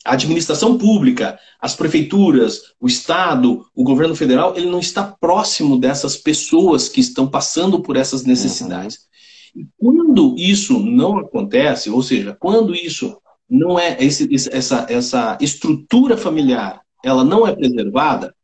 a 0.06 0.14
administração 0.14 0.78
pública, 0.78 1.40
as 1.60 1.76
prefeituras, 1.76 2.74
o 2.80 2.88
Estado, 2.88 3.66
o 3.74 3.84
governo 3.84 4.16
federal, 4.16 4.56
ele 4.56 4.70
não 4.70 4.80
está 4.80 5.04
próximo 5.04 5.80
dessas 5.80 6.16
pessoas 6.16 6.88
que 6.88 7.02
estão 7.02 7.28
passando 7.28 7.82
por 7.82 7.98
essas 7.98 8.24
necessidades. 8.24 9.08
Uhum. 9.56 9.62
E 9.64 9.68
quando 9.78 10.36
isso 10.38 10.80
não 10.80 11.18
acontece, 11.18 11.90
ou 11.90 12.04
seja, 12.04 12.38
quando 12.40 12.76
isso 12.76 13.18
não 13.50 13.80
é 13.80 13.98
esse, 14.00 14.30
essa, 14.52 14.86
essa 14.90 15.38
estrutura 15.42 16.16
familiar, 16.16 16.82
ela 17.04 17.24
não 17.24 17.48
é 17.48 17.56
preservada, 17.56 18.36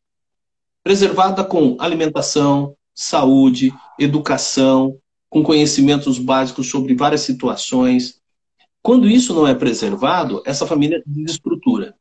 preservada 0.84 1.44
com 1.44 1.78
alimentação, 1.80 2.76
saúde, 2.94 3.74
educação, 4.00 4.98
com 5.30 5.44
conhecimentos 5.44 6.18
básicos 6.18 6.70
sobre 6.70 6.96
várias 6.96 7.22
situações. 7.22 8.21
Quando 8.82 9.08
isso 9.08 9.34
não 9.34 9.48
é 9.48 9.54
preservado, 9.54 10.42
essa 10.46 10.66
família 10.66 11.02
desestrutura. 11.06 11.96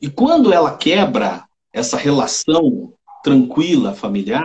E 0.00 0.08
quando 0.08 0.52
ela 0.52 0.76
quebra 0.76 1.44
essa 1.72 1.96
relação 1.96 2.92
tranquila 3.22 3.94
familiar, 3.94 4.44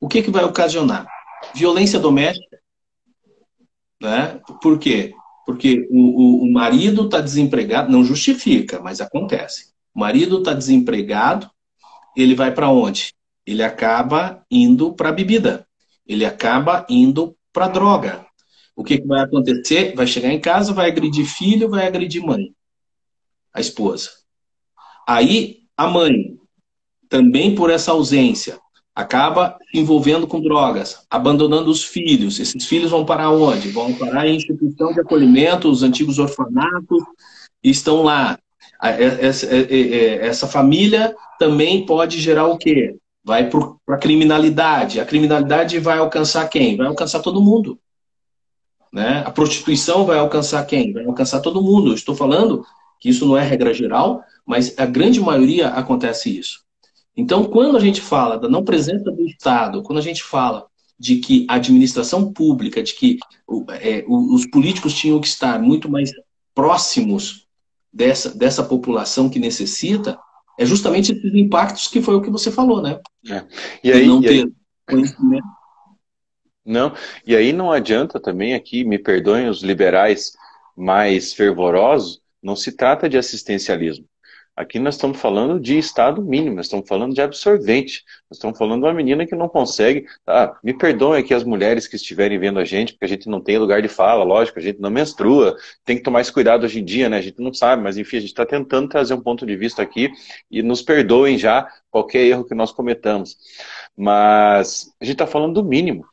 o 0.00 0.08
que, 0.08 0.22
que 0.22 0.30
vai 0.30 0.44
ocasionar? 0.44 1.06
Violência 1.54 1.98
doméstica. 2.00 2.58
Né? 4.00 4.40
Por 4.62 4.78
quê? 4.78 5.14
Porque 5.46 5.86
o, 5.90 6.42
o, 6.42 6.42
o 6.44 6.52
marido 6.52 7.04
está 7.04 7.20
desempregado, 7.20 7.90
não 7.90 8.04
justifica, 8.04 8.80
mas 8.80 9.00
acontece. 9.00 9.72
O 9.94 10.00
marido 10.00 10.38
está 10.38 10.52
desempregado, 10.52 11.50
ele 12.16 12.34
vai 12.34 12.52
para 12.52 12.70
onde? 12.70 13.14
Ele 13.46 13.62
acaba 13.62 14.44
indo 14.50 14.92
para 14.92 15.08
a 15.08 15.12
bebida. 15.12 15.66
Ele 16.06 16.24
acaba 16.24 16.84
indo 16.88 17.36
para 17.52 17.68
droga. 17.68 18.26
O 18.78 18.84
que, 18.84 18.96
que 18.96 19.08
vai 19.08 19.22
acontecer? 19.22 19.92
Vai 19.96 20.06
chegar 20.06 20.32
em 20.32 20.38
casa, 20.38 20.72
vai 20.72 20.88
agredir 20.88 21.26
filho, 21.26 21.68
vai 21.68 21.84
agredir 21.84 22.24
mãe, 22.24 22.54
a 23.52 23.60
esposa. 23.60 24.08
Aí 25.04 25.64
a 25.76 25.88
mãe, 25.88 26.36
também 27.08 27.56
por 27.56 27.70
essa 27.70 27.90
ausência, 27.90 28.56
acaba 28.94 29.58
envolvendo 29.74 30.28
com 30.28 30.40
drogas, 30.40 31.04
abandonando 31.10 31.72
os 31.72 31.82
filhos. 31.82 32.38
Esses 32.38 32.66
filhos 32.66 32.92
vão 32.92 33.04
para 33.04 33.28
onde? 33.28 33.68
Vão 33.70 33.92
parar 33.94 34.28
em 34.28 34.36
instituição 34.36 34.92
de 34.92 35.00
acolhimento, 35.00 35.68
os 35.68 35.82
antigos 35.82 36.20
orfanatos, 36.20 37.02
estão 37.60 38.04
lá. 38.04 38.38
Essa 38.80 40.46
família 40.46 41.16
também 41.36 41.84
pode 41.84 42.20
gerar 42.20 42.46
o 42.46 42.56
quê? 42.56 42.96
Vai 43.24 43.50
para 43.50 43.96
a 43.96 43.98
criminalidade. 43.98 45.00
A 45.00 45.04
criminalidade 45.04 45.80
vai 45.80 45.98
alcançar 45.98 46.48
quem? 46.48 46.76
Vai 46.76 46.86
alcançar 46.86 47.18
todo 47.18 47.42
mundo. 47.42 47.76
Né? 48.92 49.22
A 49.24 49.30
prostituição 49.30 50.04
vai 50.04 50.18
alcançar 50.18 50.64
quem? 50.64 50.92
Vai 50.92 51.04
alcançar 51.04 51.40
todo 51.40 51.62
mundo. 51.62 51.90
Eu 51.90 51.94
estou 51.94 52.14
falando 52.14 52.64
que 53.00 53.08
isso 53.08 53.26
não 53.26 53.36
é 53.36 53.42
regra 53.42 53.72
geral, 53.72 54.22
mas 54.46 54.74
a 54.78 54.86
grande 54.86 55.20
maioria 55.20 55.68
acontece 55.68 56.36
isso. 56.36 56.60
Então, 57.16 57.44
quando 57.44 57.76
a 57.76 57.80
gente 57.80 58.00
fala 58.00 58.38
da 58.38 58.48
não 58.48 58.64
presença 58.64 59.10
do 59.10 59.26
Estado, 59.26 59.82
quando 59.82 59.98
a 59.98 60.02
gente 60.02 60.22
fala 60.22 60.66
de 60.98 61.16
que 61.16 61.46
a 61.48 61.54
administração 61.54 62.32
pública, 62.32 62.82
de 62.82 62.94
que 62.94 63.18
é, 63.80 64.04
os 64.08 64.46
políticos 64.46 64.94
tinham 64.94 65.20
que 65.20 65.26
estar 65.26 65.60
muito 65.60 65.88
mais 65.90 66.10
próximos 66.54 67.46
dessa, 67.92 68.30
dessa 68.30 68.64
população 68.64 69.28
que 69.28 69.38
necessita, 69.38 70.18
é 70.58 70.66
justamente 70.66 71.12
esses 71.12 71.34
impactos 71.34 71.86
que 71.86 72.02
foi 72.02 72.16
o 72.16 72.20
que 72.20 72.30
você 72.30 72.50
falou, 72.50 72.82
né? 72.82 72.98
É. 73.28 73.44
E 73.84 73.92
aí, 73.92 74.06
não 74.06 74.20
e 74.20 74.26
ter 74.26 74.44
aí... 74.44 74.52
conhecimento. 74.88 75.46
Não, 76.68 76.92
e 77.26 77.34
aí 77.34 77.50
não 77.50 77.72
adianta 77.72 78.20
também 78.20 78.52
aqui, 78.52 78.84
me 78.84 78.98
perdoem 78.98 79.48
os 79.48 79.62
liberais 79.62 80.34
mais 80.76 81.32
fervorosos, 81.32 82.20
não 82.42 82.54
se 82.54 82.72
trata 82.72 83.08
de 83.08 83.16
assistencialismo. 83.16 84.04
Aqui 84.54 84.78
nós 84.78 84.96
estamos 84.96 85.18
falando 85.18 85.58
de 85.58 85.78
estado 85.78 86.20
mínimo, 86.20 86.56
nós 86.56 86.66
estamos 86.66 86.86
falando 86.86 87.14
de 87.14 87.22
absorvente, 87.22 88.04
nós 88.28 88.36
estamos 88.36 88.58
falando 88.58 88.82
de 88.82 88.86
uma 88.86 88.92
menina 88.92 89.24
que 89.24 89.34
não 89.34 89.48
consegue. 89.48 90.04
Ah, 90.26 90.58
me 90.62 90.76
perdoem 90.76 91.22
aqui 91.22 91.32
as 91.32 91.42
mulheres 91.44 91.86
que 91.86 91.96
estiverem 91.96 92.38
vendo 92.38 92.58
a 92.58 92.64
gente, 92.66 92.92
porque 92.92 93.04
a 93.06 93.08
gente 93.08 93.30
não 93.30 93.40
tem 93.40 93.56
lugar 93.56 93.80
de 93.80 93.88
fala, 93.88 94.22
lógico, 94.22 94.58
a 94.58 94.62
gente 94.62 94.78
não 94.78 94.90
menstrua, 94.90 95.56
tem 95.86 95.96
que 95.96 96.02
tomar 96.02 96.20
esse 96.20 96.32
cuidado 96.32 96.64
hoje 96.64 96.80
em 96.80 96.84
dia, 96.84 97.08
né? 97.08 97.16
A 97.16 97.22
gente 97.22 97.40
não 97.40 97.54
sabe, 97.54 97.82
mas 97.82 97.96
enfim, 97.96 98.18
a 98.18 98.20
gente 98.20 98.30
está 98.30 98.44
tentando 98.44 98.88
trazer 98.88 99.14
um 99.14 99.22
ponto 99.22 99.46
de 99.46 99.56
vista 99.56 99.80
aqui 99.80 100.10
e 100.50 100.62
nos 100.62 100.82
perdoem 100.82 101.38
já 101.38 101.66
qualquer 101.90 102.24
erro 102.26 102.44
que 102.44 102.54
nós 102.54 102.72
cometamos. 102.72 103.38
Mas 103.96 104.92
a 105.00 105.04
gente 105.04 105.14
está 105.14 105.26
falando 105.26 105.54
do 105.54 105.64
mínimo, 105.64 106.04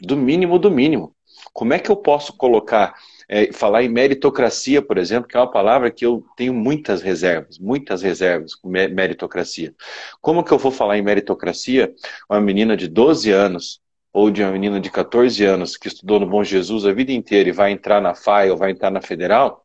do 0.00 0.16
mínimo 0.16 0.58
do 0.58 0.70
mínimo. 0.70 1.14
Como 1.52 1.72
é 1.72 1.78
que 1.78 1.90
eu 1.90 1.96
posso 1.96 2.36
colocar 2.36 2.94
é, 3.28 3.52
falar 3.52 3.82
em 3.82 3.88
meritocracia, 3.88 4.80
por 4.80 4.96
exemplo, 4.96 5.28
que 5.28 5.36
é 5.36 5.40
uma 5.40 5.50
palavra 5.50 5.90
que 5.90 6.04
eu 6.04 6.24
tenho 6.36 6.54
muitas 6.54 7.02
reservas, 7.02 7.58
muitas 7.58 8.00
reservas 8.00 8.54
com 8.54 8.68
meritocracia. 8.68 9.74
Como 10.20 10.42
que 10.42 10.50
eu 10.50 10.58
vou 10.58 10.72
falar 10.72 10.96
em 10.96 11.02
meritocracia? 11.02 11.92
Uma 12.28 12.40
menina 12.40 12.76
de 12.76 12.88
12 12.88 13.30
anos 13.30 13.80
ou 14.12 14.30
de 14.30 14.42
uma 14.42 14.50
menina 14.50 14.80
de 14.80 14.90
14 14.90 15.44
anos 15.44 15.76
que 15.76 15.88
estudou 15.88 16.18
no 16.18 16.26
Bom 16.26 16.42
Jesus 16.42 16.86
a 16.86 16.92
vida 16.92 17.12
inteira 17.12 17.50
e 17.50 17.52
vai 17.52 17.70
entrar 17.70 18.00
na 18.00 18.14
FAI 18.14 18.50
ou 18.50 18.56
vai 18.56 18.70
entrar 18.70 18.90
na 18.90 19.02
Federal, 19.02 19.64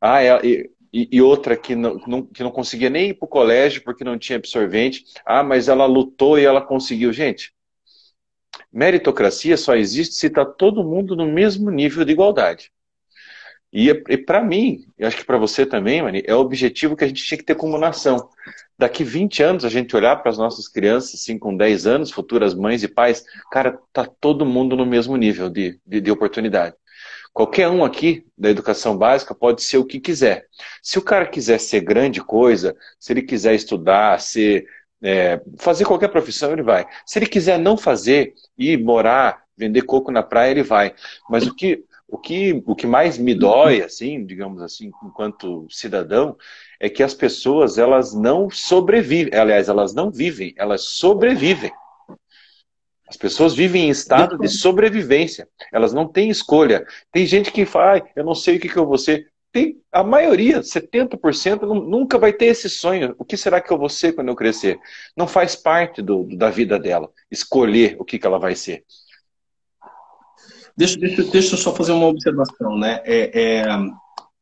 ah, 0.00 0.22
é, 0.22 0.40
e, 0.46 0.70
e, 0.92 1.20
outra 1.20 1.56
que 1.56 1.74
não, 1.74 2.00
não, 2.06 2.22
que 2.22 2.42
não 2.42 2.52
conseguia 2.52 2.88
nem 2.88 3.08
ir 3.08 3.14
para 3.14 3.26
o 3.26 3.28
colégio 3.28 3.82
porque 3.82 4.04
não 4.04 4.16
tinha 4.16 4.36
absorvente, 4.36 5.04
ah, 5.26 5.42
mas 5.42 5.66
ela 5.66 5.86
lutou 5.86 6.38
e 6.38 6.44
ela 6.44 6.60
conseguiu. 6.60 7.12
Gente, 7.12 7.52
meritocracia 8.72 9.56
só 9.56 9.74
existe 9.74 10.14
se 10.14 10.26
está 10.26 10.44
todo 10.44 10.84
mundo 10.84 11.16
no 11.16 11.26
mesmo 11.26 11.70
nível 11.70 12.04
de 12.04 12.12
igualdade. 12.12 12.72
E, 13.72 13.88
e 13.90 14.16
para 14.16 14.40
mim, 14.40 14.86
eu 14.96 15.08
acho 15.08 15.16
que 15.16 15.24
para 15.24 15.36
você 15.36 15.66
também, 15.66 16.00
Mani, 16.00 16.22
é 16.24 16.34
o 16.34 16.38
objetivo 16.38 16.96
que 16.96 17.02
a 17.02 17.08
gente 17.08 17.24
tinha 17.24 17.36
que 17.36 17.44
ter 17.44 17.56
como 17.56 17.76
nação. 17.76 18.28
Daqui 18.78 19.02
20 19.02 19.42
anos, 19.42 19.64
a 19.64 19.68
gente 19.68 19.96
olhar 19.96 20.14
para 20.16 20.30
as 20.30 20.38
nossas 20.38 20.68
crianças, 20.68 21.20
assim, 21.20 21.36
com 21.36 21.56
10 21.56 21.84
anos, 21.84 22.12
futuras 22.12 22.54
mães 22.54 22.84
e 22.84 22.88
pais, 22.88 23.24
cara, 23.50 23.76
tá 23.92 24.06
todo 24.06 24.46
mundo 24.46 24.76
no 24.76 24.86
mesmo 24.86 25.16
nível 25.16 25.50
de, 25.50 25.80
de, 25.84 26.00
de 26.00 26.10
oportunidade. 26.10 26.76
Qualquer 27.32 27.68
um 27.68 27.84
aqui 27.84 28.24
da 28.38 28.48
educação 28.48 28.96
básica 28.96 29.34
pode 29.34 29.60
ser 29.60 29.78
o 29.78 29.84
que 29.84 29.98
quiser. 29.98 30.46
Se 30.80 30.96
o 31.00 31.02
cara 31.02 31.26
quiser 31.26 31.58
ser 31.58 31.80
grande 31.80 32.20
coisa, 32.20 32.76
se 32.96 33.12
ele 33.12 33.22
quiser 33.22 33.56
estudar, 33.56 34.20
ser, 34.20 34.68
é, 35.04 35.38
fazer 35.58 35.84
qualquer 35.84 36.08
profissão, 36.08 36.50
ele 36.50 36.62
vai. 36.62 36.86
Se 37.04 37.18
ele 37.18 37.26
quiser 37.26 37.58
não 37.58 37.76
fazer, 37.76 38.32
ir 38.56 38.82
morar, 38.82 39.44
vender 39.54 39.82
coco 39.82 40.10
na 40.10 40.22
praia, 40.22 40.52
ele 40.52 40.62
vai. 40.62 40.94
Mas 41.28 41.46
o 41.46 41.54
que, 41.54 41.84
o 42.08 42.16
que, 42.16 42.62
o 42.66 42.74
que 42.74 42.86
mais 42.86 43.18
me 43.18 43.34
dói, 43.34 43.82
assim, 43.82 44.24
digamos 44.24 44.62
assim, 44.62 44.90
enquanto 45.04 45.66
cidadão, 45.68 46.36
é 46.80 46.88
que 46.88 47.02
as 47.02 47.12
pessoas 47.12 47.76
elas 47.76 48.14
não 48.14 48.48
sobrevivem. 48.48 49.38
Aliás, 49.38 49.68
elas 49.68 49.92
não 49.92 50.10
vivem, 50.10 50.54
elas 50.56 50.84
sobrevivem. 50.84 51.70
As 53.06 53.18
pessoas 53.18 53.54
vivem 53.54 53.88
em 53.88 53.90
estado 53.90 54.38
de 54.38 54.48
sobrevivência. 54.48 55.46
Elas 55.70 55.92
não 55.92 56.08
têm 56.08 56.30
escolha. 56.30 56.86
Tem 57.12 57.26
gente 57.26 57.52
que 57.52 57.66
fala, 57.66 57.98
ah, 57.98 58.02
eu 58.16 58.24
não 58.24 58.34
sei 58.34 58.56
o 58.56 58.60
que, 58.60 58.70
que 58.70 58.76
eu 58.78 58.86
vou 58.86 58.96
ser. 58.96 59.30
Tem, 59.54 59.80
a 59.92 60.02
maioria, 60.02 60.62
70%, 60.62 61.62
nunca 61.62 62.18
vai 62.18 62.32
ter 62.32 62.46
esse 62.46 62.68
sonho. 62.68 63.14
O 63.16 63.24
que 63.24 63.36
será 63.36 63.60
que 63.60 63.72
eu 63.72 63.78
vou 63.78 63.88
ser 63.88 64.12
quando 64.12 64.26
eu 64.26 64.34
crescer? 64.34 64.80
Não 65.16 65.28
faz 65.28 65.54
parte 65.54 66.02
do, 66.02 66.24
da 66.36 66.50
vida 66.50 66.76
dela 66.76 67.08
escolher 67.30 67.94
o 68.00 68.04
que, 68.04 68.18
que 68.18 68.26
ela 68.26 68.40
vai 68.40 68.56
ser. 68.56 68.84
Deixa, 70.76 70.98
deixa, 70.98 71.22
deixa 71.22 71.54
eu 71.54 71.58
só 71.58 71.72
fazer 71.72 71.92
uma 71.92 72.08
observação, 72.08 72.76
né? 72.76 73.00
É, 73.04 73.30
é, 73.32 73.64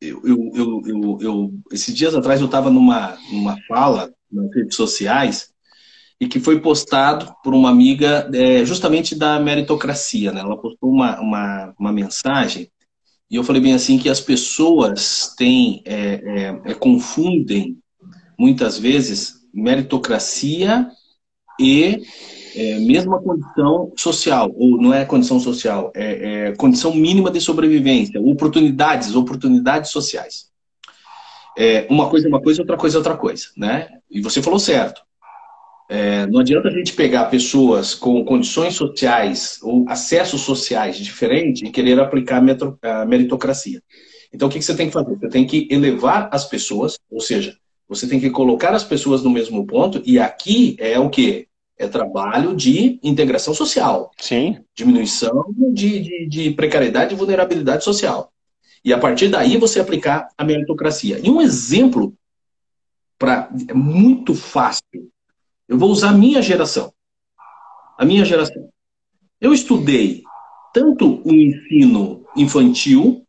eu, 0.01 0.19
eu, 0.25 0.81
eu, 0.83 1.17
eu, 1.21 1.53
esses 1.71 1.93
dias 1.93 2.15
atrás 2.15 2.39
eu 2.39 2.47
estava 2.47 2.71
numa, 2.71 3.15
numa 3.31 3.55
fala 3.67 4.11
nas 4.31 4.51
redes 4.55 4.75
sociais 4.75 5.53
e 6.19 6.27
que 6.27 6.39
foi 6.39 6.59
postado 6.59 7.35
por 7.43 7.53
uma 7.53 7.69
amiga 7.69 8.27
é, 8.33 8.65
justamente 8.65 9.13
da 9.13 9.39
meritocracia, 9.39 10.31
né? 10.31 10.41
Ela 10.41 10.57
postou 10.57 10.89
uma, 10.89 11.21
uma, 11.21 11.75
uma, 11.77 11.93
mensagem 11.93 12.67
e 13.29 13.35
eu 13.35 13.43
falei 13.43 13.61
bem 13.61 13.73
assim 13.73 13.97
que 13.97 14.09
as 14.09 14.21
pessoas 14.21 15.33
têm 15.37 15.81
é, 15.85 15.95
é, 16.65 16.71
é 16.71 16.73
confundem 16.73 17.77
muitas 18.37 18.77
vezes 18.77 19.35
meritocracia 19.53 20.87
e 21.59 22.03
é, 22.55 22.79
mesma 22.79 23.21
condição 23.21 23.91
social, 23.95 24.51
ou 24.55 24.81
não 24.81 24.93
é 24.93 25.05
condição 25.05 25.39
social, 25.39 25.91
é, 25.95 26.47
é, 26.49 26.51
condição 26.55 26.93
mínima 26.93 27.31
de 27.31 27.41
sobrevivência, 27.41 28.21
oportunidades, 28.21 29.15
oportunidades 29.15 29.91
sociais. 29.91 30.51
É, 31.57 31.87
uma 31.89 32.09
coisa 32.09 32.27
é 32.27 32.29
uma 32.29 32.41
coisa, 32.41 32.61
outra 32.61 32.77
coisa 32.77 32.97
é 32.97 32.99
outra 32.99 33.17
coisa, 33.17 33.47
né? 33.55 33.99
E 34.09 34.21
você 34.21 34.41
falou 34.41 34.59
certo. 34.59 35.01
É, 35.89 36.25
não 36.27 36.39
adianta 36.39 36.69
a 36.69 36.71
gente 36.71 36.93
pegar 36.93 37.25
pessoas 37.25 37.93
com 37.93 38.23
condições 38.23 38.75
sociais 38.75 39.59
ou 39.61 39.85
acessos 39.87 40.41
sociais 40.41 40.97
diferentes 40.97 41.61
e 41.61 41.71
querer 41.71 41.99
aplicar 41.99 42.43
a 42.81 43.05
meritocracia. 43.05 43.81
Então, 44.33 44.47
o 44.47 44.51
que 44.51 44.61
você 44.61 44.75
tem 44.75 44.87
que 44.87 44.93
fazer? 44.93 45.15
Você 45.15 45.29
tem 45.29 45.45
que 45.45 45.67
elevar 45.69 46.29
as 46.31 46.45
pessoas, 46.45 46.97
ou 47.11 47.19
seja, 47.19 47.55
você 47.87 48.07
tem 48.07 48.19
que 48.19 48.29
colocar 48.29 48.73
as 48.73 48.83
pessoas 48.83 49.21
no 49.23 49.29
mesmo 49.29 49.65
ponto, 49.67 50.01
e 50.05 50.17
aqui 50.17 50.75
é 50.79 50.97
o 50.97 51.09
que? 51.09 51.47
É 51.77 51.87
trabalho 51.87 52.55
de 52.55 52.99
integração 53.03 53.53
social. 53.53 54.11
Sim. 54.17 54.59
Diminuição 54.75 55.45
de, 55.73 55.99
de, 55.99 56.27
de 56.27 56.51
precariedade 56.51 57.13
e 57.13 57.17
vulnerabilidade 57.17 57.83
social. 57.83 58.31
E 58.85 58.91
a 58.91 58.97
partir 58.97 59.29
daí 59.29 59.57
você 59.57 59.79
aplicar 59.79 60.27
a 60.37 60.43
meritocracia. 60.43 61.19
E 61.23 61.29
um 61.29 61.41
exemplo 61.41 62.13
para 63.17 63.49
é 63.67 63.73
muito 63.73 64.33
fácil. 64.33 65.09
Eu 65.67 65.77
vou 65.77 65.89
usar 65.89 66.09
a 66.09 66.17
minha 66.17 66.41
geração. 66.41 66.93
A 67.97 68.05
minha 68.05 68.25
geração. 68.25 68.69
Eu 69.39 69.53
estudei 69.53 70.23
tanto 70.73 71.21
o 71.23 71.33
ensino 71.33 72.25
infantil, 72.35 73.25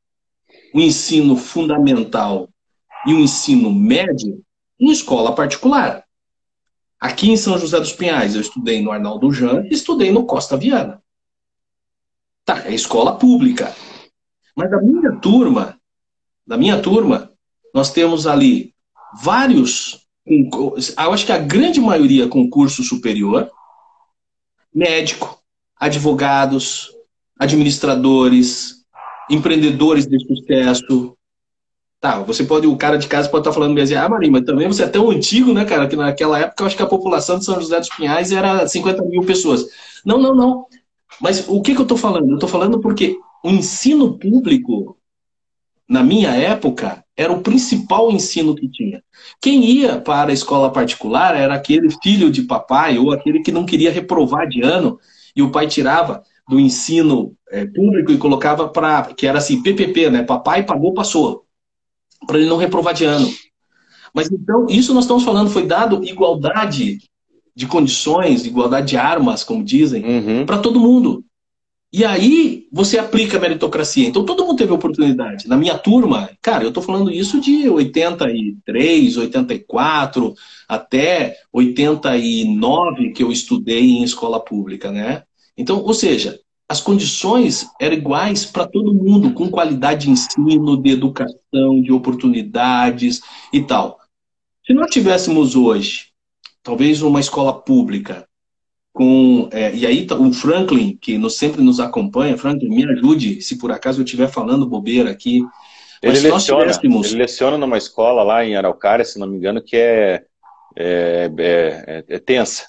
o 0.73 0.81
ensino 0.81 1.37
fundamental 1.37 2.49
e 3.07 3.13
o 3.13 3.21
ensino 3.21 3.73
médio 3.73 4.43
em 4.81 4.91
escola 4.91 5.35
particular. 5.35 6.05
Aqui 6.99 7.31
em 7.31 7.37
São 7.37 7.59
José 7.59 7.79
dos 7.79 7.93
Pinhais, 7.93 8.35
eu 8.35 8.41
estudei 8.41 8.81
no 8.81 8.91
Arnaldo 8.91 9.31
Jan 9.33 9.65
e 9.67 9.75
estudei 9.75 10.11
no 10.11 10.25
Costa 10.25 10.57
Viana. 10.57 11.03
Tá, 12.45 12.67
é 12.67 12.75
escola 12.75 13.19
pública. 13.19 13.75
Mas 14.57 14.71
da 14.71 14.81
minha 14.81 15.13
turma, 15.17 15.79
da 16.47 16.57
minha 16.57 16.81
turma, 16.81 17.33
nós 17.75 17.91
temos 17.91 18.27
ali 18.27 18.75
vários, 19.23 20.04
eu 20.27 21.13
acho 21.13 21.27
que 21.27 21.33
a 21.33 21.39
grande 21.39 21.81
maioria 21.81 22.29
com 22.29 22.49
curso 22.49 22.83
superior, 22.83 23.51
médico, 24.75 25.39
advogados, 25.77 26.91
administradores, 27.39 28.85
empreendedores 29.31 30.07
de 30.07 30.19
sucesso, 30.27 31.17
Tá, 32.05 32.19
você 32.19 32.45
pode, 32.45 32.67
o 32.67 32.77
cara 32.77 32.99
de 32.99 33.09
casa 33.09 33.31
pode 33.31 33.41
estar 33.41 33.51
tá 33.51 33.55
falando 33.55 33.81
assim, 33.81 33.95
ah, 33.95 34.07
Marinho, 34.07 34.33
mas 34.33 34.45
também 34.45 34.69
você 34.69 34.83
é 34.83 34.87
tão 34.87 35.09
antigo, 35.09 35.55
né, 35.55 35.65
cara, 35.65 35.89
que 35.89 35.97
naquela 35.97 36.39
época 36.39 36.63
eu 36.63 36.67
acho 36.67 36.77
que 36.77 36.83
a 36.83 36.87
população 36.87 37.39
de 37.39 37.47
São 37.47 37.59
José 37.59 37.81
dos 37.81 37.89
Pinhais 37.89 38.31
era 38.31 38.69
50 38.69 39.03
mil 39.05 39.25
pessoas. 39.25 39.65
Não, 40.05 40.19
não, 40.19 40.35
não. 40.35 40.67
Mas 41.19 41.49
o 41.49 41.63
que, 41.63 41.73
que 41.73 41.81
eu 41.81 41.85
estou 41.85 41.97
falando? 41.97 42.29
Eu 42.29 42.35
estou 42.35 42.47
falando 42.47 42.79
porque 42.79 43.17
o 43.43 43.49
ensino 43.49 44.19
público, 44.19 44.99
na 45.89 46.03
minha 46.03 46.29
época, 46.29 47.03
era 47.17 47.33
o 47.33 47.43
principal 47.43 48.11
ensino 48.11 48.55
que 48.55 48.69
tinha. 48.69 49.03
Quem 49.41 49.65
ia 49.65 50.01
para 50.01 50.31
a 50.31 50.35
escola 50.35 50.71
particular 50.71 51.37
era 51.37 51.55
aquele 51.55 51.89
filho 52.03 52.31
de 52.31 52.43
papai 52.43 52.99
ou 52.99 53.13
aquele 53.13 53.43
que 53.43 53.53
não 53.53 53.65
queria 53.65 53.93
reprovar 53.93 54.49
de 54.49 54.63
ano 54.63 54.99
e 55.35 55.43
o 55.43 55.51
pai 55.51 55.67
tirava 55.67 56.23
do 56.49 56.59
ensino 56.59 57.35
é, 57.51 57.65
público 57.65 58.13
e 58.13 58.19
colocava 58.19 58.69
para 58.69 59.15
que 59.15 59.27
era 59.27 59.39
assim 59.39 59.63
PPP, 59.63 60.11
né? 60.11 60.23
Papai 60.23 60.65
pagou, 60.65 60.93
passou 60.93 61.45
para 62.27 62.39
ele 62.39 62.49
não 62.49 62.57
reprovar 62.57 62.95
de 62.95 63.05
ano. 63.05 63.33
Mas 64.13 64.31
então, 64.31 64.67
isso 64.69 64.95
nós 64.95 65.05
estamos 65.05 65.25
falando, 65.25 65.51
foi 65.51 65.67
dado 65.67 66.05
igualdade 66.05 66.99
de 67.55 67.67
condições, 67.67 68.45
igualdade 68.45 68.89
de 68.89 68.97
armas, 68.97 69.45
como 69.45 69.65
dizem, 69.65 70.05
uhum. 70.05 70.47
para 70.47 70.59
todo 70.59 70.81
mundo. 70.81 71.25
E 71.93 72.05
aí 72.05 72.64
você 72.75 72.99
aplica 72.99 73.37
a 73.37 73.41
meritocracia. 73.41 74.05
Então 74.05 74.25
todo 74.25 74.45
mundo 74.45 74.57
teve 74.57 74.73
oportunidade. 74.73 75.47
Na 75.47 75.57
minha 75.57 75.79
turma, 75.79 76.29
cara, 76.43 76.65
eu 76.65 76.71
estou 76.71 76.83
falando 76.83 77.09
isso 77.09 77.41
de 77.41 77.69
83, 77.71 79.17
84 79.17 80.35
até 80.69 81.37
89 81.53 83.13
que 83.13 83.23
eu 83.23 83.31
estudei 83.31 83.93
em 83.93 84.03
escola 84.03 84.41
pública, 84.41 84.91
né? 84.91 85.23
Então, 85.57 85.85
ou 85.85 85.95
seja, 85.95 86.41
as 86.69 86.81
condições 86.81 87.65
eram 87.81 87.95
iguais 87.95 88.45
para 88.45 88.67
todo 88.67 88.93
mundo, 88.93 89.33
com 89.33 89.49
qualidade 89.49 90.07
de 90.07 90.11
ensino, 90.11 90.77
de 90.77 90.91
educação, 90.91 91.81
de 91.81 91.93
oportunidades 91.93 93.21
e 93.53 93.63
tal. 93.63 94.01
Se 94.67 94.75
nós 94.75 94.91
tivéssemos 94.91 95.55
hoje, 95.55 96.07
talvez 96.61 97.03
uma 97.03 97.21
escola 97.21 97.53
pública, 97.53 98.27
com 98.95 99.49
é, 99.51 99.75
e 99.75 99.85
aí 99.85 100.07
tá, 100.07 100.15
o 100.15 100.33
Franklin, 100.33 100.97
que 100.97 101.19
nos, 101.19 101.37
sempre 101.37 101.61
nos 101.61 101.81
acompanha, 101.81 102.39
Franklin, 102.39 102.69
me 102.69 102.85
ajude 102.85 103.43
se 103.43 103.59
por 103.59 103.73
acaso 103.73 104.01
eu 104.01 104.05
estiver 104.05 104.29
falando 104.29 104.65
bobeira 104.65 105.11
aqui. 105.11 105.45
Ele 106.01 106.21
leciona, 106.21 106.63
tivéssemos... 106.63 107.09
ele 107.09 107.19
leciona 107.19 107.59
numa 107.59 107.77
escola 107.77 108.23
lá 108.23 108.45
em 108.45 108.55
Araucária, 108.55 109.05
se 109.05 109.19
não 109.19 109.27
me 109.27 109.37
engano, 109.37 109.61
que 109.61 109.77
é, 109.77 110.25
é, 110.77 111.31
é, 111.37 112.05
é 112.07 112.19
tensa. 112.21 112.67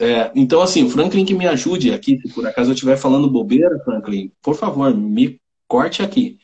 É, 0.00 0.32
então, 0.34 0.60
assim, 0.60 0.90
Franklin 0.90 1.24
que 1.24 1.34
me 1.34 1.46
ajude 1.46 1.92
aqui, 1.92 2.18
se 2.20 2.34
por 2.34 2.44
acaso 2.44 2.70
eu 2.70 2.74
estiver 2.74 2.96
falando 2.96 3.30
bobeira, 3.30 3.78
Franklin, 3.84 4.32
por 4.42 4.56
favor, 4.56 4.92
me 4.92 5.40
corte 5.68 6.02
aqui. 6.02 6.38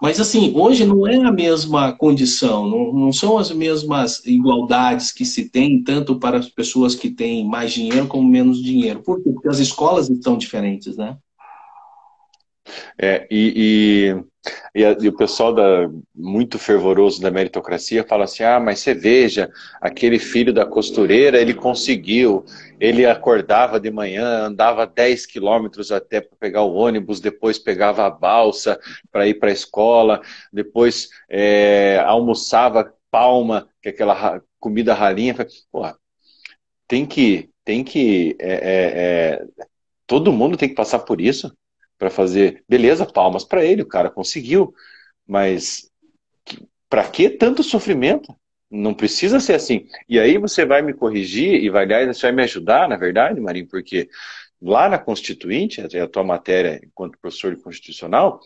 Mas, 0.00 0.20
assim, 0.20 0.52
hoje 0.54 0.86
não 0.86 1.06
é 1.06 1.16
a 1.16 1.32
mesma 1.32 1.92
condição, 1.92 2.68
não, 2.68 2.92
não 2.92 3.12
são 3.12 3.36
as 3.36 3.50
mesmas 3.50 4.24
igualdades 4.24 5.10
que 5.10 5.24
se 5.24 5.48
tem, 5.48 5.82
tanto 5.82 6.18
para 6.18 6.38
as 6.38 6.48
pessoas 6.48 6.94
que 6.94 7.10
têm 7.10 7.44
mais 7.44 7.72
dinheiro 7.72 8.06
como 8.06 8.28
menos 8.28 8.62
dinheiro. 8.62 9.02
Por 9.02 9.20
quê? 9.22 9.30
Porque 9.32 9.48
as 9.48 9.58
escolas 9.58 10.08
estão 10.08 10.38
diferentes, 10.38 10.96
né? 10.96 11.18
É, 12.98 13.26
e, 13.30 14.14
e, 14.74 14.82
e, 14.82 15.08
o 15.08 15.16
pessoal 15.16 15.54
da, 15.54 15.88
muito 16.14 16.58
fervoroso 16.58 17.20
da 17.20 17.30
meritocracia 17.30 18.04
fala 18.04 18.24
assim: 18.24 18.42
ah, 18.42 18.60
mas 18.60 18.80
você 18.80 18.94
veja, 18.94 19.50
aquele 19.80 20.18
filho 20.18 20.52
da 20.52 20.66
costureira, 20.66 21.40
ele 21.40 21.54
conseguiu, 21.54 22.44
ele 22.80 23.06
acordava 23.06 23.78
de 23.80 23.90
manhã, 23.90 24.46
andava 24.46 24.86
10 24.86 25.26
quilômetros 25.26 25.92
até 25.92 26.20
para 26.20 26.36
pegar 26.38 26.62
o 26.62 26.74
ônibus, 26.74 27.20
depois 27.20 27.58
pegava 27.58 28.06
a 28.06 28.10
balsa 28.10 28.78
para 29.10 29.26
ir 29.26 29.34
para 29.34 29.50
a 29.50 29.52
escola, 29.52 30.20
depois 30.52 31.08
é, 31.28 32.02
almoçava 32.06 32.92
palma, 33.10 33.68
que 33.82 33.88
é 33.88 33.92
aquela 33.92 34.42
comida 34.60 34.94
ralinha. 34.94 35.34
Pô, 35.70 35.82
tem 36.86 37.06
que, 37.06 37.50
tem 37.64 37.84
que, 37.84 38.36
é, 38.40 38.52
é, 38.52 39.40
é 39.40 39.46
todo 40.06 40.32
mundo 40.32 40.56
tem 40.56 40.68
que 40.68 40.74
passar 40.74 41.00
por 41.00 41.20
isso 41.20 41.52
para 41.98 42.08
fazer. 42.08 42.62
Beleza, 42.68 43.04
palmas 43.04 43.44
para 43.44 43.64
ele, 43.64 43.82
o 43.82 43.88
cara 43.88 44.08
conseguiu, 44.08 44.72
mas 45.26 45.90
para 46.88 47.04
que 47.04 47.28
tanto 47.28 47.62
sofrimento? 47.62 48.34
Não 48.70 48.94
precisa 48.94 49.40
ser 49.40 49.54
assim. 49.54 49.86
E 50.08 50.18
aí 50.18 50.38
você 50.38 50.64
vai 50.64 50.82
me 50.82 50.92
corrigir 50.92 51.62
e 51.62 51.70
vai, 51.70 51.86
você 52.06 52.22
vai 52.22 52.32
me 52.32 52.42
ajudar, 52.42 52.88
na 52.88 52.96
verdade, 52.96 53.40
Marinho, 53.40 53.66
porque 53.66 54.08
lá 54.60 54.88
na 54.88 54.98
Constituinte, 54.98 55.80
a 55.80 56.06
tua 56.06 56.24
matéria 56.24 56.80
enquanto 56.84 57.18
professor 57.18 57.54
de 57.54 57.62
constitucional, 57.62 58.40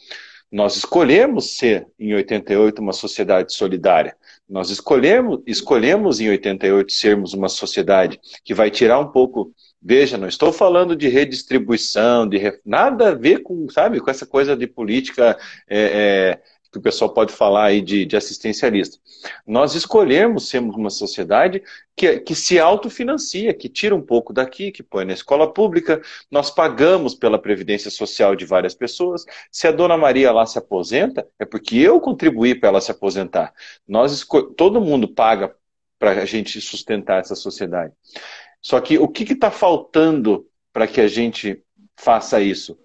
nós 0.50 0.76
escolhemos 0.76 1.56
ser, 1.56 1.86
em 1.98 2.14
88, 2.14 2.80
uma 2.80 2.92
sociedade 2.92 3.54
solidária. 3.54 4.14
Nós 4.46 4.68
escolhemos, 4.68 5.40
escolhemos 5.46 6.20
em 6.20 6.28
88 6.28 6.92
sermos 6.92 7.32
uma 7.32 7.48
sociedade 7.48 8.20
que 8.44 8.52
vai 8.52 8.70
tirar 8.70 8.98
um 8.98 9.10
pouco 9.10 9.50
Veja, 9.84 10.16
não 10.16 10.28
estou 10.28 10.52
falando 10.52 10.94
de 10.94 11.08
redistribuição, 11.08 12.28
de 12.28 12.38
nada 12.64 13.08
a 13.08 13.14
ver 13.14 13.42
com, 13.42 13.68
sabe, 13.68 14.00
com 14.00 14.10
essa 14.10 14.24
coisa 14.24 14.56
de 14.56 14.66
política 14.66 15.36
é, 15.68 15.80
é, 15.80 16.42
que 16.70 16.78
o 16.78 16.80
pessoal 16.80 17.12
pode 17.12 17.32
falar 17.32 17.64
aí 17.64 17.80
de, 17.80 18.06
de, 18.06 18.16
assistencialista. 18.16 18.96
Nós 19.44 19.74
escolhemos 19.74 20.48
sermos 20.48 20.76
uma 20.76 20.88
sociedade 20.88 21.62
que, 21.96 22.20
que 22.20 22.34
se 22.34 22.60
autofinancia, 22.60 23.52
que 23.52 23.68
tira 23.68 23.94
um 23.94 24.00
pouco 24.00 24.32
daqui, 24.32 24.70
que 24.70 24.84
põe 24.84 25.04
na 25.04 25.12
escola 25.12 25.52
pública, 25.52 26.00
nós 26.30 26.48
pagamos 26.50 27.14
pela 27.14 27.38
previdência 27.38 27.90
social 27.90 28.36
de 28.36 28.46
várias 28.46 28.74
pessoas. 28.74 29.24
Se 29.50 29.66
a 29.66 29.72
dona 29.72 29.98
Maria 29.98 30.30
lá 30.30 30.46
se 30.46 30.58
aposenta, 30.58 31.26
é 31.38 31.44
porque 31.44 31.76
eu 31.76 32.00
contribuí 32.00 32.54
para 32.54 32.68
ela 32.68 32.80
se 32.80 32.90
aposentar. 32.90 33.52
Nós 33.86 34.24
todo 34.56 34.80
mundo 34.80 35.08
paga 35.08 35.54
para 35.98 36.22
a 36.22 36.24
gente 36.24 36.60
sustentar 36.60 37.20
essa 37.20 37.36
sociedade. 37.36 37.92
Só 38.62 38.80
que 38.80 38.96
o 38.96 39.08
que 39.08 39.24
está 39.32 39.50
faltando 39.50 40.46
para 40.72 40.86
que 40.86 41.00
a 41.00 41.08
gente 41.08 41.62
faça 41.96 42.40
isso? 42.40 42.78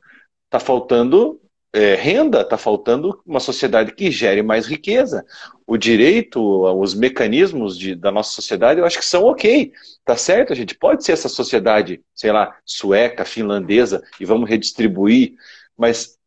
Está 0.46 0.60
faltando 0.60 1.40
é, 1.72 1.94
renda, 1.94 2.42
está 2.42 2.58
faltando 2.58 3.22
uma 3.26 3.40
sociedade 3.40 3.94
que 3.94 4.10
gere 4.10 4.42
mais 4.42 4.66
riqueza. 4.66 5.24
O 5.66 5.78
direito, 5.78 6.42
os 6.80 6.96
mecanismos 6.96 7.78
de, 7.78 7.94
da 7.94 8.12
nossa 8.12 8.32
sociedade, 8.32 8.80
eu 8.80 8.86
acho 8.86 8.98
que 8.98 9.06
são 9.06 9.26
ok. 9.26 9.72
Tá 10.04 10.16
certo? 10.18 10.52
A 10.52 10.56
gente 10.56 10.74
pode 10.74 11.04
ser 11.06 11.12
essa 11.12 11.30
sociedade, 11.30 12.02
sei 12.16 12.32
lá, 12.32 12.58
sueca, 12.66 13.24
finlandesa, 13.24 14.02
e 14.20 14.26
vamos 14.26 14.50
redistribuir, 14.50 15.36
mas 15.78 16.18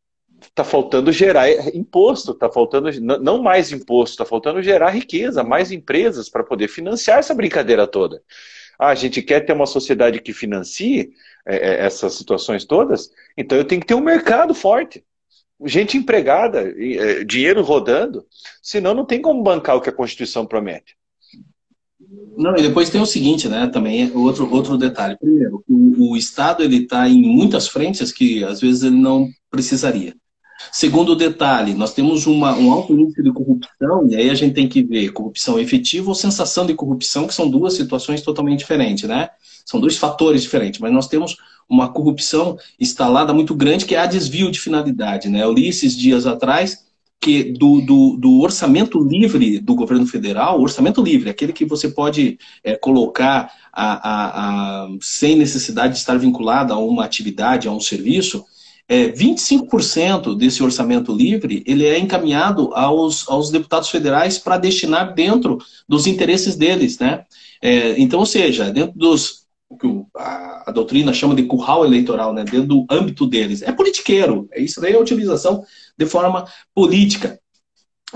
está 0.41 0.65
faltando 0.65 1.13
gerar 1.13 1.51
imposto, 1.75 2.33
está 2.33 2.49
faltando 2.49 2.89
não 3.01 3.43
mais 3.43 3.73
imposto, 3.73 4.15
está 4.15 4.25
faltando 4.25 4.63
gerar 4.63 4.91
riqueza, 4.91 5.43
mais 5.43 5.73
empresas 5.73 6.29
para 6.29 6.45
poder 6.45 6.69
financiar 6.69 7.19
essa 7.19 7.35
brincadeira 7.35 7.87
toda. 7.87 8.23
Ah, 8.81 8.89
a 8.89 8.95
gente 8.95 9.21
quer 9.21 9.41
ter 9.41 9.53
uma 9.53 9.67
sociedade 9.67 10.23
que 10.23 10.33
financie 10.33 11.13
é, 11.47 11.57
é, 11.57 11.85
essas 11.85 12.15
situações 12.15 12.65
todas, 12.65 13.11
então 13.37 13.59
eu 13.59 13.65
tenho 13.65 13.83
que 13.83 13.87
ter 13.87 13.95
um 13.95 14.01
mercado 14.01 14.55
forte. 14.55 15.05
Gente 15.67 15.99
empregada, 15.99 16.63
é, 16.63 17.23
dinheiro 17.23 17.63
rodando, 17.63 18.25
senão 18.63 18.95
não 18.95 19.05
tem 19.05 19.21
como 19.21 19.43
bancar 19.43 19.77
o 19.77 19.83
que 19.83 19.91
a 19.91 19.93
Constituição 19.93 20.47
promete. 20.47 20.97
Não, 22.39 22.57
e 22.57 22.63
depois 22.63 22.89
tem 22.89 23.03
o 23.03 23.07
seguinte, 23.07 23.47
né? 23.47 23.67
Também 23.67 24.11
outro, 24.17 24.51
outro 24.51 24.79
detalhe. 24.79 25.19
Primeiro, 25.19 25.63
o, 25.69 26.13
o 26.13 26.17
Estado 26.17 26.63
ele 26.63 26.85
está 26.85 27.07
em 27.07 27.21
muitas 27.21 27.69
frentes 27.69 28.11
que 28.11 28.43
às 28.43 28.63
vezes 28.63 28.83
ele 28.83 28.97
não 28.97 29.29
precisaria. 29.51 30.15
Segundo 30.73 31.17
detalhe, 31.17 31.75
nós 31.75 31.93
temos 31.93 32.27
uma, 32.27 32.55
um 32.55 32.73
alto 32.73 32.93
índice 32.93 33.23
de 33.23 33.33
corrupção, 33.33 34.07
e 34.09 34.15
aí 34.15 34.31
a 34.31 34.35
gente 34.35 34.55
tem 34.55 34.69
que 34.69 34.83
ver 34.83 35.13
corrupção 35.13 35.59
efetiva 35.59 36.09
ou 36.09 36.15
sensação 36.15 36.67
de 36.67 36.75
corrupção, 36.75 37.27
que 37.27 37.35
são 37.35 37.49
duas 37.49 37.75
situações 37.75 38.23
totalmente 38.23 38.61
diferentes, 38.61 39.09
né? 39.09 39.31
São 39.65 39.81
dois 39.81 39.97
fatores 39.97 40.43
diferentes, 40.43 40.81
mas 40.81 40.93
nós 40.93 41.09
temos 41.09 41.37
uma 41.69 41.89
corrupção 41.89 42.59
instalada 42.79 43.33
muito 43.33 43.55
grande, 43.55 43.85
que 43.85 43.95
é 43.95 43.99
a 43.99 44.07
desvio 44.07 44.51
de 44.51 44.61
finalidade, 44.61 45.29
né? 45.29 45.43
Eu 45.43 45.53
li 45.53 45.69
esses 45.69 45.97
dias 45.97 46.27
atrás 46.27 46.85
que 47.21 47.53
do, 47.53 47.83
do, 47.83 48.17
do, 48.17 48.41
orçamento 48.41 48.99
livre 48.99 49.59
do 49.61 49.75
governo 49.75 50.07
federal, 50.07 50.61
orçamento 50.61 51.03
livre, 51.03 51.29
aquele 51.29 51.53
que 51.53 51.67
você 51.67 51.91
pode 51.91 52.39
é, 52.65 52.77
colocar 52.77 53.53
a, 53.71 53.93
a, 53.93 54.85
a, 54.85 54.89
sem 55.03 55.37
necessidade 55.37 55.93
de 55.93 55.99
estar 55.99 56.17
vinculado 56.17 56.73
a 56.73 56.79
uma 56.79 57.05
atividade, 57.05 57.69
a 57.69 57.73
um 57.73 57.79
serviço, 57.79 58.45
é, 58.91 59.13
25% 59.13 60.37
desse 60.37 60.65
orçamento 60.65 61.15
livre 61.15 61.63
ele 61.65 61.87
é 61.87 61.97
encaminhado 61.97 62.75
aos, 62.75 63.29
aos 63.29 63.49
deputados 63.49 63.89
federais 63.89 64.37
para 64.37 64.59
destinar 64.59 65.15
dentro 65.15 65.59
dos 65.89 66.09
interesses 66.09 66.57
deles, 66.57 66.99
né? 66.99 67.25
É, 67.63 68.01
então, 68.01 68.19
ou 68.19 68.27
seja, 68.27 68.73
dentro 68.73 68.99
dos 68.99 69.41
o 69.69 69.77
que 69.77 69.87
a, 70.17 70.65
a, 70.67 70.73
doutrina 70.73 71.13
chama 71.15 71.37
de 71.37 71.45
curral 71.45 71.85
eleitoral, 71.85 72.33
né? 72.33 72.43
Dentro 72.43 72.67
do 72.67 72.87
âmbito 72.91 73.29
deles, 73.29 73.63
é 73.63 73.71
politiqueiro. 73.71 74.49
É 74.51 74.61
isso 74.61 74.81
daí 74.81 74.95
é 74.95 74.97
a 74.97 75.01
utilização 75.01 75.65
de 75.97 76.07
forma 76.07 76.45
política. 76.75 77.39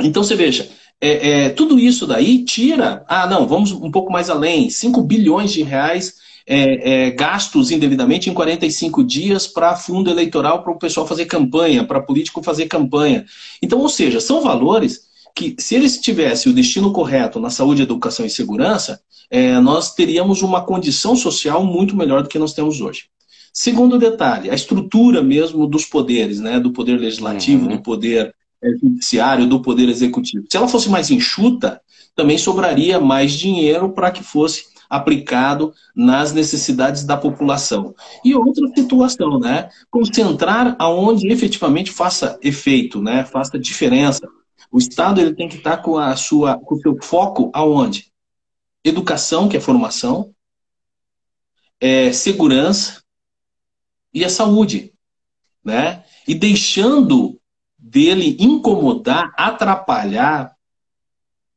Então, 0.00 0.24
você 0.24 0.34
veja, 0.34 0.68
é, 1.00 1.44
é, 1.44 1.48
tudo 1.50 1.78
isso 1.78 2.04
daí 2.04 2.44
tira. 2.44 3.04
Ah, 3.06 3.28
não, 3.28 3.46
vamos 3.46 3.70
um 3.70 3.92
pouco 3.92 4.10
mais 4.10 4.28
além. 4.28 4.68
5 4.68 5.00
bilhões 5.02 5.52
de 5.52 5.62
reais 5.62 6.14
é, 6.46 7.06
é, 7.06 7.10
gastos 7.10 7.70
indevidamente 7.70 8.28
em 8.28 8.34
45 8.34 9.02
dias 9.02 9.46
para 9.46 9.76
fundo 9.76 10.10
eleitoral 10.10 10.62
para 10.62 10.72
o 10.72 10.78
pessoal 10.78 11.06
fazer 11.06 11.24
campanha, 11.26 11.84
para 11.84 12.02
político 12.02 12.42
fazer 12.42 12.66
campanha. 12.66 13.24
Então, 13.62 13.78
ou 13.80 13.88
seja, 13.88 14.20
são 14.20 14.42
valores 14.42 15.04
que, 15.34 15.56
se 15.58 15.74
eles 15.74 15.98
tivessem 15.98 16.52
o 16.52 16.54
destino 16.54 16.92
correto 16.92 17.40
na 17.40 17.50
saúde, 17.50 17.82
educação 17.82 18.24
e 18.24 18.30
segurança, 18.30 19.00
é, 19.30 19.58
nós 19.58 19.94
teríamos 19.94 20.42
uma 20.42 20.62
condição 20.62 21.16
social 21.16 21.64
muito 21.64 21.96
melhor 21.96 22.22
do 22.22 22.28
que 22.28 22.38
nós 22.38 22.52
temos 22.52 22.80
hoje. 22.80 23.06
Segundo 23.52 23.98
detalhe, 23.98 24.50
a 24.50 24.54
estrutura 24.54 25.22
mesmo 25.22 25.66
dos 25.66 25.84
poderes, 25.84 26.40
né, 26.40 26.60
do 26.60 26.72
poder 26.72 26.98
legislativo, 26.98 27.66
uhum. 27.66 27.76
do 27.76 27.82
poder 27.82 28.34
é, 28.62 28.70
judiciário, 28.70 29.46
do 29.46 29.60
poder 29.60 29.88
executivo. 29.88 30.44
Se 30.50 30.56
ela 30.56 30.68
fosse 30.68 30.88
mais 30.88 31.10
enxuta, 31.10 31.80
também 32.14 32.36
sobraria 32.36 33.00
mais 33.00 33.32
dinheiro 33.32 33.90
para 33.90 34.10
que 34.10 34.22
fosse 34.22 34.73
aplicado 34.88 35.72
nas 35.94 36.32
necessidades 36.32 37.04
da 37.04 37.16
população. 37.16 37.94
E 38.24 38.34
outra 38.34 38.66
situação, 38.74 39.38
né? 39.38 39.68
Concentrar 39.90 40.76
aonde 40.78 41.28
efetivamente 41.28 41.90
faça 41.90 42.38
efeito, 42.42 43.00
né? 43.00 43.24
Faça 43.24 43.58
diferença. 43.58 44.28
O 44.70 44.78
Estado 44.78 45.20
ele 45.20 45.34
tem 45.34 45.48
que 45.48 45.56
estar 45.56 45.78
com 45.78 45.98
a 45.98 46.16
sua, 46.16 46.58
com 46.58 46.74
o 46.74 46.80
seu 46.80 46.96
foco 47.02 47.50
aonde? 47.52 48.12
Educação, 48.82 49.48
que 49.48 49.56
é 49.56 49.60
formação, 49.60 50.34
é 51.80 52.12
segurança 52.12 53.02
e 54.12 54.24
a 54.24 54.28
saúde, 54.28 54.92
né? 55.64 56.04
E 56.26 56.34
deixando 56.34 57.40
dele 57.78 58.36
incomodar, 58.40 59.32
atrapalhar 59.36 60.54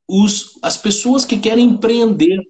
os, 0.07 0.57
as 0.61 0.77
pessoas 0.77 1.25
que 1.25 1.37
querem 1.39 1.65
empreender. 1.65 2.41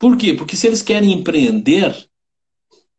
Por 0.00 0.16
quê? 0.16 0.32
Porque 0.32 0.56
se 0.56 0.66
eles 0.66 0.80
querem 0.80 1.12
empreender, 1.12 1.94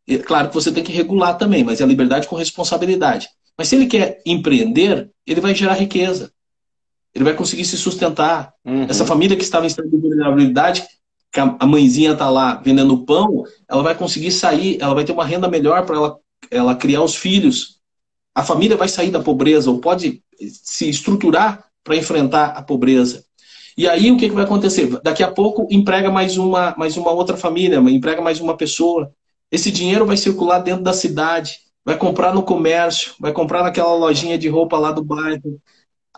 é 0.08 0.18
claro 0.18 0.48
que 0.48 0.54
você 0.54 0.70
tem 0.70 0.84
que 0.84 0.92
regular 0.92 1.36
também, 1.36 1.64
mas 1.64 1.80
é 1.80 1.84
a 1.84 1.86
liberdade 1.86 2.28
com 2.28 2.36
responsabilidade. 2.36 3.28
Mas 3.58 3.66
se 3.66 3.74
ele 3.74 3.86
quer 3.86 4.22
empreender, 4.24 5.10
ele 5.26 5.40
vai 5.40 5.52
gerar 5.52 5.74
riqueza. 5.74 6.32
Ele 7.12 7.24
vai 7.24 7.34
conseguir 7.34 7.64
se 7.64 7.76
sustentar. 7.76 8.54
Uhum. 8.64 8.84
Essa 8.84 9.04
família 9.04 9.36
que 9.36 9.42
estava 9.42 9.64
em 9.64 9.66
estado 9.66 9.90
de 9.90 9.96
vulnerabilidade, 9.96 10.86
que 11.32 11.40
a 11.40 11.66
mãezinha 11.66 12.12
está 12.12 12.30
lá 12.30 12.54
vendendo 12.54 13.04
pão, 13.04 13.44
ela 13.68 13.82
vai 13.82 13.96
conseguir 13.96 14.30
sair, 14.30 14.78
ela 14.80 14.94
vai 14.94 15.04
ter 15.04 15.12
uma 15.12 15.24
renda 15.24 15.48
melhor 15.48 15.84
para 15.84 15.96
ela, 15.96 16.18
ela 16.52 16.76
criar 16.76 17.02
os 17.02 17.16
filhos. 17.16 17.80
A 18.32 18.44
família 18.44 18.76
vai 18.76 18.88
sair 18.88 19.10
da 19.10 19.20
pobreza 19.20 19.70
ou 19.70 19.80
pode 19.80 20.22
se 20.48 20.88
estruturar 20.88 21.64
para 21.82 21.96
enfrentar 21.96 22.50
a 22.50 22.62
pobreza. 22.62 23.24
E 23.76 23.88
aí 23.88 24.10
o 24.10 24.16
que, 24.16 24.28
que 24.28 24.34
vai 24.34 24.44
acontecer? 24.44 24.88
Daqui 25.02 25.22
a 25.22 25.30
pouco 25.30 25.66
emprega 25.70 26.10
mais 26.10 26.36
uma, 26.36 26.74
mais 26.76 26.96
uma 26.96 27.10
outra 27.10 27.36
família, 27.36 27.78
emprega 27.78 28.20
mais 28.20 28.40
uma 28.40 28.56
pessoa. 28.56 29.12
Esse 29.50 29.70
dinheiro 29.70 30.06
vai 30.06 30.16
circular 30.16 30.58
dentro 30.58 30.82
da 30.82 30.92
cidade, 30.92 31.60
vai 31.84 31.96
comprar 31.96 32.34
no 32.34 32.42
comércio, 32.42 33.14
vai 33.18 33.32
comprar 33.32 33.62
naquela 33.62 33.94
lojinha 33.94 34.38
de 34.38 34.48
roupa 34.48 34.78
lá 34.78 34.92
do 34.92 35.02
bairro. 35.02 35.60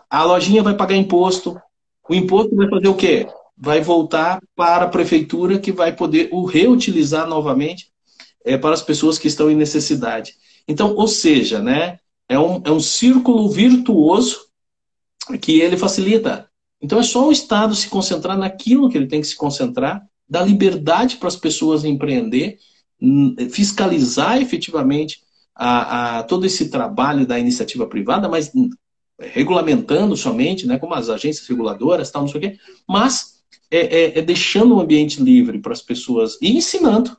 A 0.09 0.23
lojinha 0.23 0.63
vai 0.63 0.75
pagar 0.75 0.95
imposto. 0.95 1.59
O 2.07 2.13
imposto 2.13 2.55
vai 2.55 2.69
fazer 2.69 2.87
o 2.87 2.95
quê? 2.95 3.27
Vai 3.57 3.81
voltar 3.81 4.39
para 4.55 4.85
a 4.85 4.89
prefeitura 4.89 5.59
que 5.59 5.71
vai 5.71 5.93
poder 5.93 6.29
o 6.31 6.45
reutilizar 6.45 7.27
novamente 7.27 7.91
é, 8.43 8.57
para 8.57 8.73
as 8.73 8.81
pessoas 8.81 9.17
que 9.17 9.27
estão 9.27 9.49
em 9.49 9.55
necessidade. 9.55 10.35
Então, 10.67 10.95
ou 10.95 11.07
seja, 11.07 11.61
né, 11.61 11.99
é 12.29 12.37
um, 12.37 12.61
é 12.63 12.71
um 12.71 12.79
círculo 12.79 13.49
virtuoso 13.49 14.45
que 15.41 15.59
ele 15.59 15.77
facilita. 15.77 16.49
Então 16.81 16.99
é 16.99 17.03
só 17.03 17.27
o 17.27 17.31
Estado 17.31 17.73
se 17.75 17.89
concentrar 17.89 18.37
naquilo 18.37 18.89
que 18.89 18.97
ele 18.97 19.07
tem 19.07 19.21
que 19.21 19.27
se 19.27 19.35
concentrar, 19.35 20.05
dar 20.27 20.43
liberdade 20.43 21.17
para 21.17 21.27
as 21.27 21.35
pessoas 21.35 21.83
empreender, 21.83 22.57
fiscalizar 23.49 24.41
efetivamente 24.41 25.19
a, 25.55 26.19
a, 26.19 26.23
todo 26.23 26.45
esse 26.45 26.69
trabalho 26.69 27.25
da 27.25 27.39
iniciativa 27.39 27.87
privada, 27.87 28.27
mas 28.27 28.51
regulamentando 29.19 30.15
somente, 30.17 30.67
né, 30.67 30.77
como 30.77 30.93
as 30.93 31.09
agências 31.09 31.47
reguladoras, 31.47 32.11
tal, 32.11 32.23
não 32.23 32.29
sei 32.29 32.37
o 32.37 32.41
quê, 32.41 32.57
mas 32.87 33.35
é, 33.71 33.79
é, 33.79 34.19
é 34.19 34.21
deixando 34.21 34.75
o 34.75 34.79
ambiente 34.79 35.21
livre 35.21 35.59
para 35.59 35.71
as 35.71 35.81
pessoas 35.81 36.37
e 36.41 36.57
ensinando. 36.57 37.15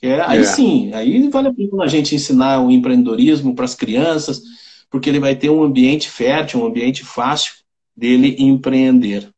É, 0.00 0.20
aí 0.20 0.40
é. 0.40 0.44
sim, 0.44 0.92
aí 0.92 1.28
vale 1.28 1.48
a 1.48 1.54
pena 1.54 1.84
a 1.84 1.86
gente 1.86 2.14
ensinar 2.14 2.60
o 2.60 2.70
empreendedorismo 2.70 3.54
para 3.54 3.64
as 3.64 3.74
crianças, 3.74 4.42
porque 4.90 5.08
ele 5.08 5.20
vai 5.20 5.34
ter 5.34 5.50
um 5.50 5.62
ambiente 5.62 6.08
fértil, 6.08 6.60
um 6.60 6.66
ambiente 6.66 7.04
fácil 7.04 7.63
dele 7.96 8.36
empreender. 8.38 9.30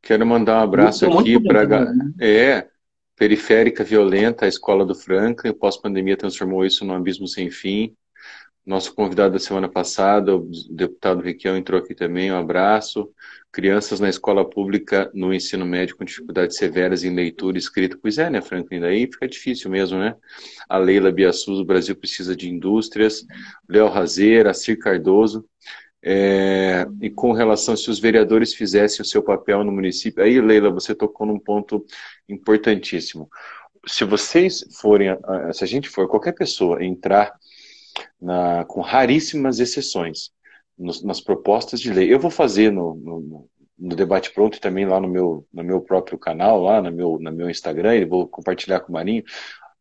Quero 0.00 0.26
mandar 0.26 0.60
um 0.60 0.62
abraço 0.62 1.06
aqui 1.06 1.40
para 1.42 1.66
né? 1.66 2.12
é 2.20 2.68
periférica 3.16 3.82
violenta, 3.82 4.44
a 4.44 4.48
escola 4.48 4.86
do 4.86 4.94
Franca. 4.94 5.50
O 5.50 5.54
pós-pandemia 5.54 6.16
transformou 6.16 6.64
isso 6.64 6.84
num 6.84 6.94
abismo 6.94 7.26
sem 7.26 7.50
fim. 7.50 7.94
Nosso 8.64 8.94
convidado 8.94 9.32
da 9.32 9.38
semana 9.38 9.68
passada, 9.68 10.36
o 10.36 10.48
deputado 10.70 11.22
Requião, 11.22 11.56
entrou 11.56 11.80
aqui 11.80 11.94
também. 11.94 12.30
Um 12.30 12.36
abraço. 12.36 13.10
Crianças 13.50 13.98
na 13.98 14.10
escola 14.10 14.48
pública 14.48 15.10
no 15.14 15.32
ensino 15.32 15.64
médio 15.64 15.96
com 15.96 16.04
dificuldades 16.04 16.58
severas 16.58 17.02
em 17.02 17.14
leitura 17.14 17.56
e 17.56 17.60
escrita. 17.60 17.98
Pois 18.00 18.18
é, 18.18 18.28
né, 18.28 18.42
Franklin? 18.42 18.80
Daí 18.80 19.06
fica 19.10 19.26
difícil 19.26 19.70
mesmo, 19.70 19.98
né? 19.98 20.14
A 20.68 20.76
Leila 20.76 21.10
Biassus, 21.10 21.58
o 21.58 21.64
Brasil 21.64 21.96
precisa 21.96 22.36
de 22.36 22.48
indústrias. 22.50 23.24
Léo 23.66 23.88
Razeira, 23.88 24.52
Cir 24.52 24.78
Cardoso. 24.78 25.46
É, 26.02 26.86
e 27.00 27.10
com 27.10 27.32
relação 27.32 27.76
se 27.76 27.90
os 27.90 27.98
vereadores 27.98 28.54
fizessem 28.54 29.02
o 29.02 29.04
seu 29.04 29.22
papel 29.22 29.64
no 29.64 29.72
município, 29.72 30.22
aí 30.22 30.40
Leila, 30.40 30.70
você 30.70 30.94
tocou 30.94 31.26
num 31.26 31.38
ponto 31.38 31.84
importantíssimo. 32.28 33.28
Se 33.86 34.04
vocês 34.04 34.64
forem, 34.80 35.16
se 35.52 35.64
a 35.64 35.66
gente 35.66 35.88
for, 35.88 36.08
qualquer 36.08 36.32
pessoa 36.32 36.84
entrar 36.84 37.32
na, 38.20 38.64
com 38.64 38.80
raríssimas 38.80 39.58
exceções 39.60 40.30
nos, 40.78 41.02
nas 41.02 41.20
propostas 41.20 41.80
de 41.80 41.92
lei, 41.92 42.12
eu 42.12 42.20
vou 42.20 42.30
fazer 42.30 42.70
no, 42.70 42.94
no, 42.94 43.48
no, 43.78 43.96
debate 43.96 44.32
pronto 44.32 44.56
e 44.56 44.60
também 44.60 44.86
lá 44.86 45.00
no 45.00 45.08
meu, 45.08 45.46
no 45.52 45.64
meu 45.64 45.80
próprio 45.80 46.18
canal, 46.18 46.60
lá 46.62 46.80
no 46.82 46.92
meu, 46.92 47.18
no 47.18 47.32
meu 47.32 47.50
Instagram, 47.50 47.96
e 47.96 48.04
vou 48.04 48.28
compartilhar 48.28 48.80
com 48.80 48.90
o 48.90 48.92
Marinho, 48.92 49.24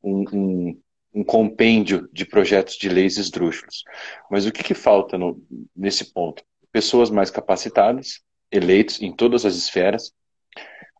um, 0.03 0.23
um 0.33 0.81
um 1.17 1.23
compêndio 1.23 2.07
de 2.13 2.23
projetos 2.25 2.75
de 2.75 2.87
leis 2.87 3.17
esdrúxulos. 3.17 3.83
Mas 4.29 4.45
o 4.45 4.51
que, 4.51 4.63
que 4.63 4.75
falta 4.75 5.17
no, 5.17 5.43
nesse 5.75 6.13
ponto? 6.13 6.43
Pessoas 6.71 7.09
mais 7.09 7.31
capacitadas, 7.31 8.21
eleitos 8.51 9.01
em 9.01 9.11
todas 9.11 9.43
as 9.43 9.55
esferas, 9.55 10.13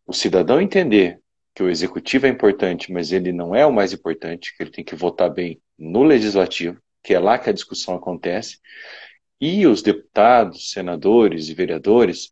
o 0.08 0.14
cidadão 0.14 0.60
entender 0.60 1.20
que 1.54 1.62
o 1.62 1.70
executivo 1.70 2.26
é 2.26 2.30
importante, 2.30 2.92
mas 2.92 3.12
ele 3.12 3.32
não 3.32 3.56
é 3.56 3.64
o 3.64 3.72
mais 3.72 3.94
importante, 3.94 4.58
que 4.58 4.64
ele 4.64 4.72
tem 4.72 4.84
que 4.84 4.96
votar 4.96 5.30
bem 5.30 5.62
no 5.78 6.02
legislativo, 6.02 6.82
que 7.04 7.14
é 7.14 7.20
lá 7.20 7.38
que 7.38 7.52
a 7.52 7.54
discussão 7.54 7.94
acontece, 7.94 8.58
e 9.40 9.68
os 9.68 9.84
deputados, 9.84 10.72
senadores 10.72 11.48
e 11.48 11.54
vereadores 11.54 12.32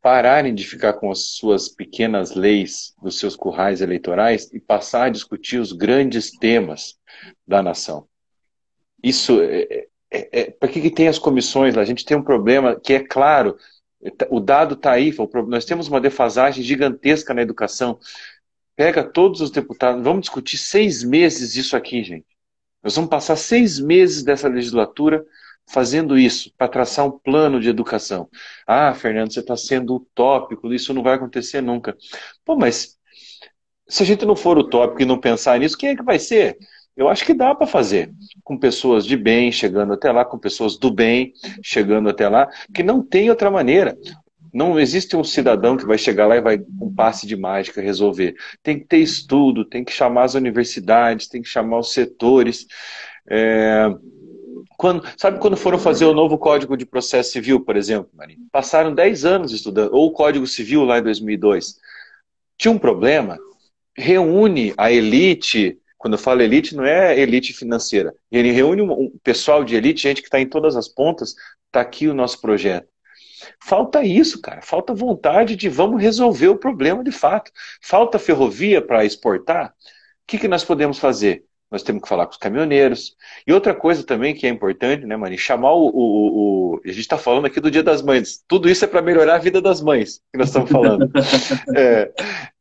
pararem 0.00 0.54
de 0.54 0.66
ficar 0.66 0.94
com 0.94 1.10
as 1.10 1.34
suas 1.34 1.68
pequenas 1.68 2.34
leis 2.34 2.94
dos 3.02 3.18
seus 3.18 3.36
currais 3.36 3.80
eleitorais 3.80 4.50
e 4.52 4.60
passar 4.60 5.04
a 5.04 5.10
discutir 5.10 5.58
os 5.58 5.72
grandes 5.72 6.30
temas 6.30 6.98
da 7.46 7.62
nação. 7.62 8.06
Isso 9.02 9.40
é, 9.40 9.62
é, 9.62 9.86
é, 10.10 10.40
é 10.40 10.50
por 10.50 10.68
que, 10.68 10.80
que 10.80 10.90
tem 10.90 11.08
as 11.08 11.18
comissões? 11.18 11.76
A 11.76 11.84
gente 11.84 12.04
tem 12.04 12.16
um 12.16 12.22
problema 12.22 12.78
que 12.78 12.94
é 12.94 13.00
claro, 13.00 13.56
o 14.30 14.40
dado 14.40 14.74
está 14.74 14.92
aí, 14.92 15.14
nós 15.46 15.64
temos 15.64 15.88
uma 15.88 16.00
defasagem 16.00 16.62
gigantesca 16.62 17.32
na 17.32 17.42
educação. 17.42 17.98
Pega 18.74 19.04
todos 19.04 19.40
os 19.40 19.50
deputados, 19.50 20.02
vamos 20.02 20.22
discutir 20.22 20.58
seis 20.58 21.04
meses 21.04 21.56
isso 21.56 21.76
aqui, 21.76 22.02
gente. 22.02 22.26
Nós 22.82 22.96
vamos 22.96 23.10
passar 23.10 23.36
seis 23.36 23.78
meses 23.78 24.24
dessa 24.24 24.48
legislatura 24.48 25.24
fazendo 25.68 26.18
isso, 26.18 26.52
para 26.56 26.68
traçar 26.68 27.06
um 27.06 27.18
plano 27.18 27.60
de 27.60 27.68
educação. 27.68 28.28
Ah, 28.66 28.92
Fernando, 28.94 29.32
você 29.32 29.40
está 29.40 29.56
sendo 29.56 29.94
utópico, 29.94 30.72
isso 30.72 30.92
não 30.92 31.02
vai 31.02 31.14
acontecer 31.14 31.60
nunca. 31.60 31.96
Pô, 32.44 32.56
mas 32.56 32.96
se 33.88 34.02
a 34.02 34.06
gente 34.06 34.24
não 34.24 34.36
for 34.36 34.58
utópico 34.58 35.02
e 35.02 35.04
não 35.04 35.18
pensar 35.18 35.58
nisso, 35.58 35.76
quem 35.76 35.90
é 35.90 35.96
que 35.96 36.02
vai 36.02 36.18
ser? 36.18 36.58
Eu 36.96 37.08
acho 37.08 37.24
que 37.24 37.32
dá 37.32 37.54
para 37.54 37.66
fazer, 37.66 38.12
com 38.44 38.58
pessoas 38.58 39.06
de 39.06 39.16
bem 39.16 39.50
chegando 39.50 39.94
até 39.94 40.12
lá, 40.12 40.24
com 40.24 40.38
pessoas 40.38 40.78
do 40.78 40.90
bem 40.90 41.32
chegando 41.62 42.08
até 42.08 42.28
lá, 42.28 42.48
que 42.74 42.82
não 42.82 43.02
tem 43.02 43.30
outra 43.30 43.50
maneira. 43.50 43.96
Não 44.52 44.78
existe 44.78 45.16
um 45.16 45.24
cidadão 45.24 45.78
que 45.78 45.86
vai 45.86 45.96
chegar 45.96 46.26
lá 46.26 46.36
e 46.36 46.42
vai 46.42 46.58
com 46.58 46.86
um 46.86 46.94
passe 46.94 47.26
de 47.26 47.34
mágica 47.34 47.80
resolver. 47.80 48.34
Tem 48.62 48.78
que 48.78 48.84
ter 48.84 48.98
estudo, 48.98 49.64
tem 49.64 49.82
que 49.82 49.92
chamar 49.92 50.24
as 50.24 50.34
universidades, 50.34 51.28
tem 51.28 51.40
que 51.40 51.48
chamar 51.48 51.78
os 51.78 51.94
setores. 51.94 52.66
É... 53.30 53.88
Quando, 54.82 55.08
sabe 55.16 55.38
quando 55.38 55.56
foram 55.56 55.78
fazer 55.78 56.06
o 56.06 56.12
novo 56.12 56.36
Código 56.36 56.76
de 56.76 56.84
Processo 56.84 57.30
Civil, 57.30 57.60
por 57.60 57.76
exemplo, 57.76 58.10
Marinho? 58.12 58.40
Passaram 58.50 58.92
10 58.92 59.24
anos 59.24 59.52
estudando, 59.52 59.94
ou 59.94 60.08
o 60.08 60.10
Código 60.10 60.44
Civil 60.44 60.82
lá 60.82 60.98
em 60.98 61.02
2002. 61.04 61.76
Tinha 62.58 62.72
um 62.72 62.78
problema, 62.80 63.38
reúne 63.96 64.74
a 64.76 64.90
elite, 64.90 65.78
quando 65.96 66.14
eu 66.14 66.18
falo 66.18 66.42
elite, 66.42 66.74
não 66.74 66.84
é 66.84 67.16
elite 67.16 67.52
financeira, 67.52 68.12
ele 68.28 68.50
reúne 68.50 68.82
um 68.82 69.16
pessoal 69.22 69.62
de 69.62 69.76
elite, 69.76 70.02
gente 70.02 70.20
que 70.20 70.26
está 70.26 70.40
em 70.40 70.48
todas 70.48 70.74
as 70.74 70.88
pontas, 70.88 71.36
está 71.66 71.80
aqui 71.80 72.08
o 72.08 72.14
nosso 72.14 72.40
projeto. 72.40 72.88
Falta 73.62 74.02
isso, 74.02 74.40
cara. 74.40 74.62
Falta 74.62 74.92
vontade 74.92 75.54
de 75.54 75.68
vamos 75.68 76.02
resolver 76.02 76.48
o 76.48 76.58
problema 76.58 77.04
de 77.04 77.12
fato. 77.12 77.52
Falta 77.80 78.18
ferrovia 78.18 78.82
para 78.82 79.04
exportar. 79.04 79.68
O 79.68 79.72
que, 80.26 80.38
que 80.38 80.48
nós 80.48 80.64
podemos 80.64 80.98
fazer? 80.98 81.44
Nós 81.72 81.82
temos 81.82 82.02
que 82.02 82.08
falar 82.08 82.26
com 82.26 82.32
os 82.32 82.36
caminhoneiros. 82.38 83.16
E 83.46 83.52
outra 83.52 83.74
coisa 83.74 84.04
também 84.04 84.34
que 84.34 84.46
é 84.46 84.50
importante, 84.50 85.06
né, 85.06 85.16
Mari? 85.16 85.38
Chamar 85.38 85.72
o. 85.72 85.86
o, 85.86 86.74
o... 86.74 86.80
A 86.84 86.88
gente 86.88 87.00
está 87.00 87.16
falando 87.16 87.46
aqui 87.46 87.58
do 87.60 87.70
Dia 87.70 87.82
das 87.82 88.02
Mães. 88.02 88.44
Tudo 88.46 88.68
isso 88.68 88.84
é 88.84 88.88
para 88.88 89.00
melhorar 89.00 89.36
a 89.36 89.38
vida 89.38 89.60
das 89.60 89.80
mães, 89.80 90.20
que 90.30 90.38
nós 90.38 90.48
estamos 90.48 90.70
falando. 90.70 91.10
é, 91.74 92.12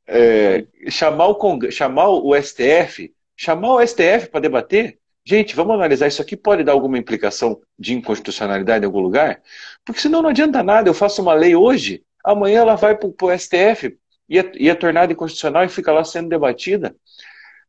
é, 0.08 0.66
chamar, 0.90 1.28
o 1.28 1.60
chamar 1.70 2.08
o 2.08 2.34
STF, 2.42 3.14
chamar 3.36 3.74
o 3.74 3.86
STF 3.86 4.30
para 4.32 4.40
debater. 4.40 4.98
Gente, 5.26 5.56
vamos 5.56 5.76
analisar 5.76 6.08
isso 6.08 6.22
aqui. 6.22 6.38
Pode 6.38 6.64
dar 6.64 6.72
alguma 6.72 6.98
implicação 6.98 7.60
de 7.78 7.94
inconstitucionalidade 7.94 8.84
em 8.84 8.88
algum 8.88 9.02
lugar? 9.02 9.42
Porque 9.86 10.00
senão 10.00 10.22
não 10.22 10.30
adianta 10.30 10.64
nada. 10.64 10.90
Eu 10.90 10.94
faço 10.94 11.22
uma 11.22 11.34
lei 11.34 11.54
hoje, 11.54 12.02
amanhã 12.24 12.62
ela 12.62 12.76
vai 12.76 12.98
para 12.98 13.10
o 13.10 13.38
STF 13.38 13.98
e 14.30 14.40
é, 14.40 14.52
e 14.56 14.70
é 14.70 14.74
tornada 14.74 15.12
inconstitucional 15.12 15.66
e 15.66 15.70
fica 15.70 15.92
lá 15.92 16.06
sendo 16.06 16.30
debatida. 16.30 16.96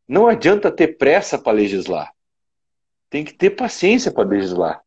Não 0.08 0.26
adianta 0.26 0.70
ter 0.70 0.98
pressa 0.98 1.38
para 1.38 1.52
legislar. 1.52 2.12
Tem 3.08 3.24
que 3.24 3.34
ter 3.34 3.50
paciência 3.50 4.10
para 4.10 4.28
legislar. 4.28 4.82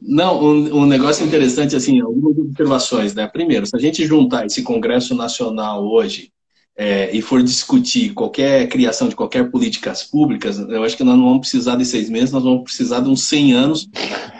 Não, 0.00 0.42
um, 0.42 0.82
um, 0.82 0.86
negócio 0.86 1.24
interessante, 1.24 1.74
assim, 1.74 2.00
algumas 2.00 2.36
observações, 2.36 3.14
né? 3.14 3.26
Primeiro, 3.26 3.64
se 3.64 3.74
a 3.74 3.78
gente 3.78 4.04
juntar 4.04 4.44
esse 4.44 4.62
Congresso 4.62 5.14
Nacional 5.14 5.84
hoje 5.84 6.30
é, 6.76 7.14
e 7.16 7.22
for 7.22 7.42
discutir 7.42 8.12
qualquer 8.12 8.68
criação 8.68 9.08
de 9.08 9.14
qualquer 9.14 9.50
políticas 9.50 10.02
públicas, 10.02 10.58
eu 10.58 10.82
acho 10.82 10.96
que 10.96 11.04
nós 11.04 11.16
não 11.16 11.24
vamos 11.24 11.40
precisar 11.40 11.76
de 11.76 11.86
seis 11.86 12.10
meses, 12.10 12.32
nós 12.32 12.42
vamos 12.42 12.64
precisar 12.64 13.00
de 13.00 13.08
uns 13.08 13.22
100 13.22 13.52
anos, 13.54 13.88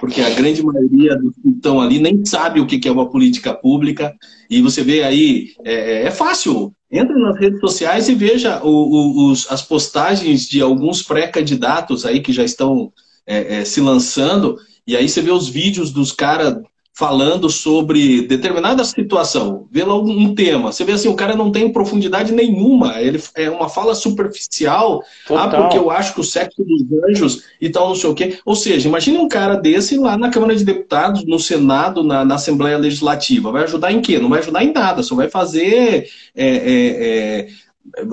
porque 0.01 0.21
a 0.21 0.31
grande 0.31 0.63
maioria 0.63 1.17
dos 1.17 1.35
que 1.37 1.49
estão 1.49 1.81
ali 1.81 1.99
nem 1.99 2.25
sabe 2.25 2.61
o 2.61 2.67
que 2.67 2.87
é 2.87 2.93
uma 2.93 3.09
política 3.09 3.55
pública, 3.55 4.15
e 4.51 4.61
você 4.61 4.83
vê 4.83 5.03
aí, 5.05 5.53
é, 5.65 6.03
é 6.03 6.11
fácil, 6.11 6.75
entre 6.97 7.19
nas 7.19 7.37
redes 7.39 7.61
sociais 7.61 8.09
e 8.09 8.15
veja 8.15 8.63
o, 8.63 8.69
o, 8.69 9.31
os, 9.31 9.51
as 9.51 9.63
postagens 9.63 10.49
de 10.49 10.61
alguns 10.61 11.03
pré-candidatos 11.03 12.07
aí 12.07 12.21
que 12.21 12.33
já 12.33 12.45
estão 12.45 12.93
é, 13.27 13.57
é, 13.57 13.65
se 13.65 13.81
lançando, 13.81 14.59
e 14.87 14.97
aí 14.97 15.09
você 15.09 15.21
vê 15.21 15.31
os 15.31 15.49
vídeos 15.49 15.91
dos 15.91 16.13
caras 16.13 16.57
falando 16.97 17.51
sobre 17.51 18.23
determinada 18.23 18.85
situação, 18.85 19.67
vê 19.69 19.83
lá 19.83 19.99
um 19.99 20.33
tema, 20.33 20.71
você 20.71 20.85
vê 20.85 20.93
assim, 20.93 21.09
o 21.09 21.17
cara 21.17 21.35
não 21.35 21.51
tem 21.51 21.73
profundidade 21.73 22.33
nenhuma, 22.33 23.01
ele 23.01 23.21
é 23.35 23.51
uma 23.51 23.69
fala 23.69 23.97
superficial, 23.97 25.03
ah, 25.03 25.27
Total. 25.27 25.45
ah, 25.45 25.63
porque 25.63 25.77
eu 25.77 25.91
acho 25.91 26.15
que 26.15 26.21
o 26.21 26.25
sexo 26.25 26.63
dos 26.63 26.85
anjos 27.09 27.43
e 27.61 27.69
tal, 27.69 27.89
não 27.89 27.97
sei 27.97 28.11
o 28.11 28.15
quê. 28.15 28.39
Ou 28.47 28.55
seja, 28.55 28.89
imagine 28.89 29.19
um 29.19 29.27
cara 29.27 29.57
desse 29.57 29.99
lá 29.99 30.17
na 30.17 30.31
Câmara 30.31 30.55
de 30.55 30.65
Deputados, 30.65 31.25
no 31.27 31.41
Senado, 31.41 32.05
na, 32.05 32.25
na 32.25 32.37
Assembleia 32.37 32.79
Legislativa, 32.79 33.51
vai 33.51 33.65
ajudar 33.65 33.91
em 33.91 34.01
quê? 34.01 34.21
Não 34.21 34.29
vai 34.29 34.39
ajudar 34.39 34.63
em 34.63 34.73
nada, 34.73 35.03
só 35.03 35.17
vai 35.17 35.29
fazer... 35.29 36.09
É, 36.35 36.47
é, 36.47 37.49
é 37.49 37.65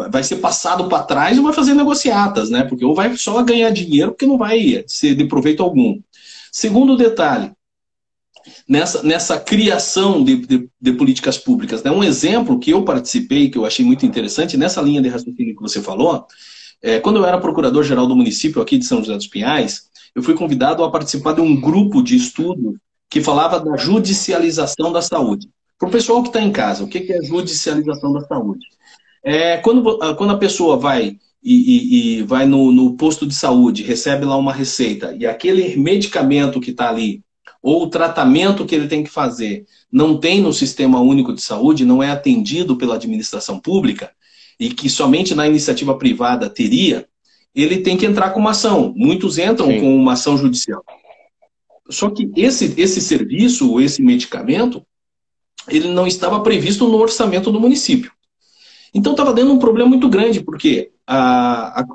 vai 0.10 0.22
ser 0.22 0.36
passado 0.38 0.90
para 0.90 1.04
trás 1.04 1.38
ou 1.38 1.46
vai 1.46 1.54
fazer 1.54 1.74
negociatas, 1.74 2.50
né? 2.50 2.66
Porque 2.66 2.84
ou 2.84 2.94
vai 2.94 3.16
só 3.16 3.42
ganhar 3.42 3.70
dinheiro, 3.70 4.12
porque 4.12 4.26
não 4.26 4.38
vai 4.38 4.84
ser 4.86 5.16
de 5.16 5.24
proveito 5.24 5.64
algum. 5.64 5.98
Segundo 6.52 6.98
detalhe, 6.98 7.54
nessa, 8.68 9.04
nessa 9.04 9.40
criação 9.40 10.24
de, 10.24 10.38
de, 10.38 10.70
de, 10.80 10.94
políticas 10.94 11.38
públicas. 11.38 11.84
Né? 11.84 11.92
Um 11.92 12.04
exemplo 12.04 12.60
que 12.60 12.72
eu 12.72 12.84
participei, 12.84 13.50
que 13.50 13.58
eu 13.58 13.66
achei 13.66 13.86
muito 13.86 14.06
interessante, 14.06 14.58
nessa 14.58 14.82
linha 14.82 15.02
de 15.02 15.10
raciocínio 15.10 15.56
que 15.56 15.62
você 15.62 15.82
falou, 15.82 16.26
É, 16.84 17.00
quando 17.00 17.18
eu 17.18 17.26
era 17.26 17.40
procurador-geral 17.40 18.08
do 18.08 18.16
município 18.16 18.60
aqui 18.60 18.76
de 18.76 18.86
São 18.86 19.02
José 19.02 19.16
dos 19.16 19.28
Pinhais, 19.28 19.84
eu 20.16 20.24
fui 20.24 20.34
convidado 20.34 20.84
a 20.84 20.90
participar 20.90 21.34
de 21.34 21.42
um 21.42 21.62
grupo 21.62 22.02
de 22.02 22.16
estudo 22.16 22.76
que 23.08 23.22
falava 23.22 23.60
da 23.60 23.78
judicialização 23.78 24.92
da 24.92 25.02
saúde. 25.02 25.48
Para 25.78 25.90
o 25.90 25.92
pessoal 25.92 26.22
que 26.24 26.30
está 26.30 26.42
em 26.42 26.52
casa, 26.52 26.84
o 26.84 26.88
que 26.88 27.12
é 27.12 27.24
judicialização 27.24 28.14
da 28.14 28.22
saúde? 28.22 28.66
É, 29.24 29.58
quando, 29.58 29.98
quando 30.16 30.32
a 30.32 30.38
pessoa 30.38 30.78
vai 30.78 31.18
e, 31.44 31.54
e, 31.54 32.20
e 32.20 32.24
vai 32.24 32.46
no, 32.46 32.72
no, 32.72 32.96
posto 32.96 33.26
de 33.26 33.34
saúde, 33.34 33.84
recebe 33.84 34.26
lá 34.26 34.38
uma 34.38 34.54
receita, 34.54 35.16
e 35.18 35.26
aquele 35.26 35.76
medicamento 35.76 36.60
que 36.60 36.72
está 36.72 36.90
ali, 36.90 37.24
ou 37.62 37.84
o 37.84 37.90
tratamento 37.90 38.66
que 38.66 38.74
ele 38.74 38.88
tem 38.88 39.04
que 39.04 39.10
fazer, 39.10 39.66
não 39.92 40.18
tem 40.18 40.42
no 40.42 40.52
Sistema 40.52 41.00
Único 41.00 41.34
de 41.34 41.42
Saúde, 41.42 41.86
não 41.86 42.02
é 42.02 42.10
atendido 42.10 42.76
pela 42.76 42.96
administração 42.96 43.60
pública, 43.60 44.12
e 44.60 44.70
que 44.70 44.90
somente 44.90 45.36
na 45.36 45.48
iniciativa 45.48 45.98
privada 45.98 46.50
teria, 46.50 47.08
ele 47.54 47.80
tem 47.80 47.98
que 47.98 48.06
entrar 48.06 48.32
com 48.32 48.40
uma 48.40 48.52
ação. 48.52 48.94
Muitos 48.96 49.38
entram 49.38 49.68
Sim. 49.68 49.80
com 49.80 49.96
uma 49.96 50.14
ação 50.14 50.38
judicial. 50.38 50.84
Só 51.90 52.10
que 52.10 52.32
esse, 52.36 52.74
esse 52.78 53.02
serviço, 53.02 53.80
esse 53.80 54.02
medicamento, 54.02 54.86
ele 55.68 55.90
não 55.90 56.08
estava 56.08 56.40
previsto 56.42 56.88
no 56.88 56.98
orçamento 56.98 57.52
do 57.52 57.60
município. 57.60 58.12
Então 58.94 59.14
estava 59.14 59.34
dando 59.34 59.54
um 59.54 59.60
problema 59.60 59.90
muito 59.90 60.10
grande, 60.10 60.42
porque 60.42 60.92
a, 61.08 61.82
a, 61.82 61.86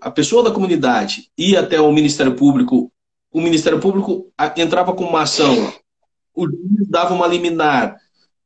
a 0.00 0.10
pessoa 0.10 0.42
da 0.42 0.50
comunidade 0.50 1.30
ia 1.36 1.60
até 1.60 1.80
o 1.80 1.92
Ministério 1.92 2.34
Público, 2.34 2.91
o 3.32 3.40
Ministério 3.40 3.80
Público 3.80 4.30
entrava 4.56 4.92
com 4.92 5.04
uma 5.04 5.22
ação, 5.22 5.72
o 6.34 6.46
juiz 6.46 6.88
dava 6.88 7.14
uma 7.14 7.26
liminar, 7.26 7.96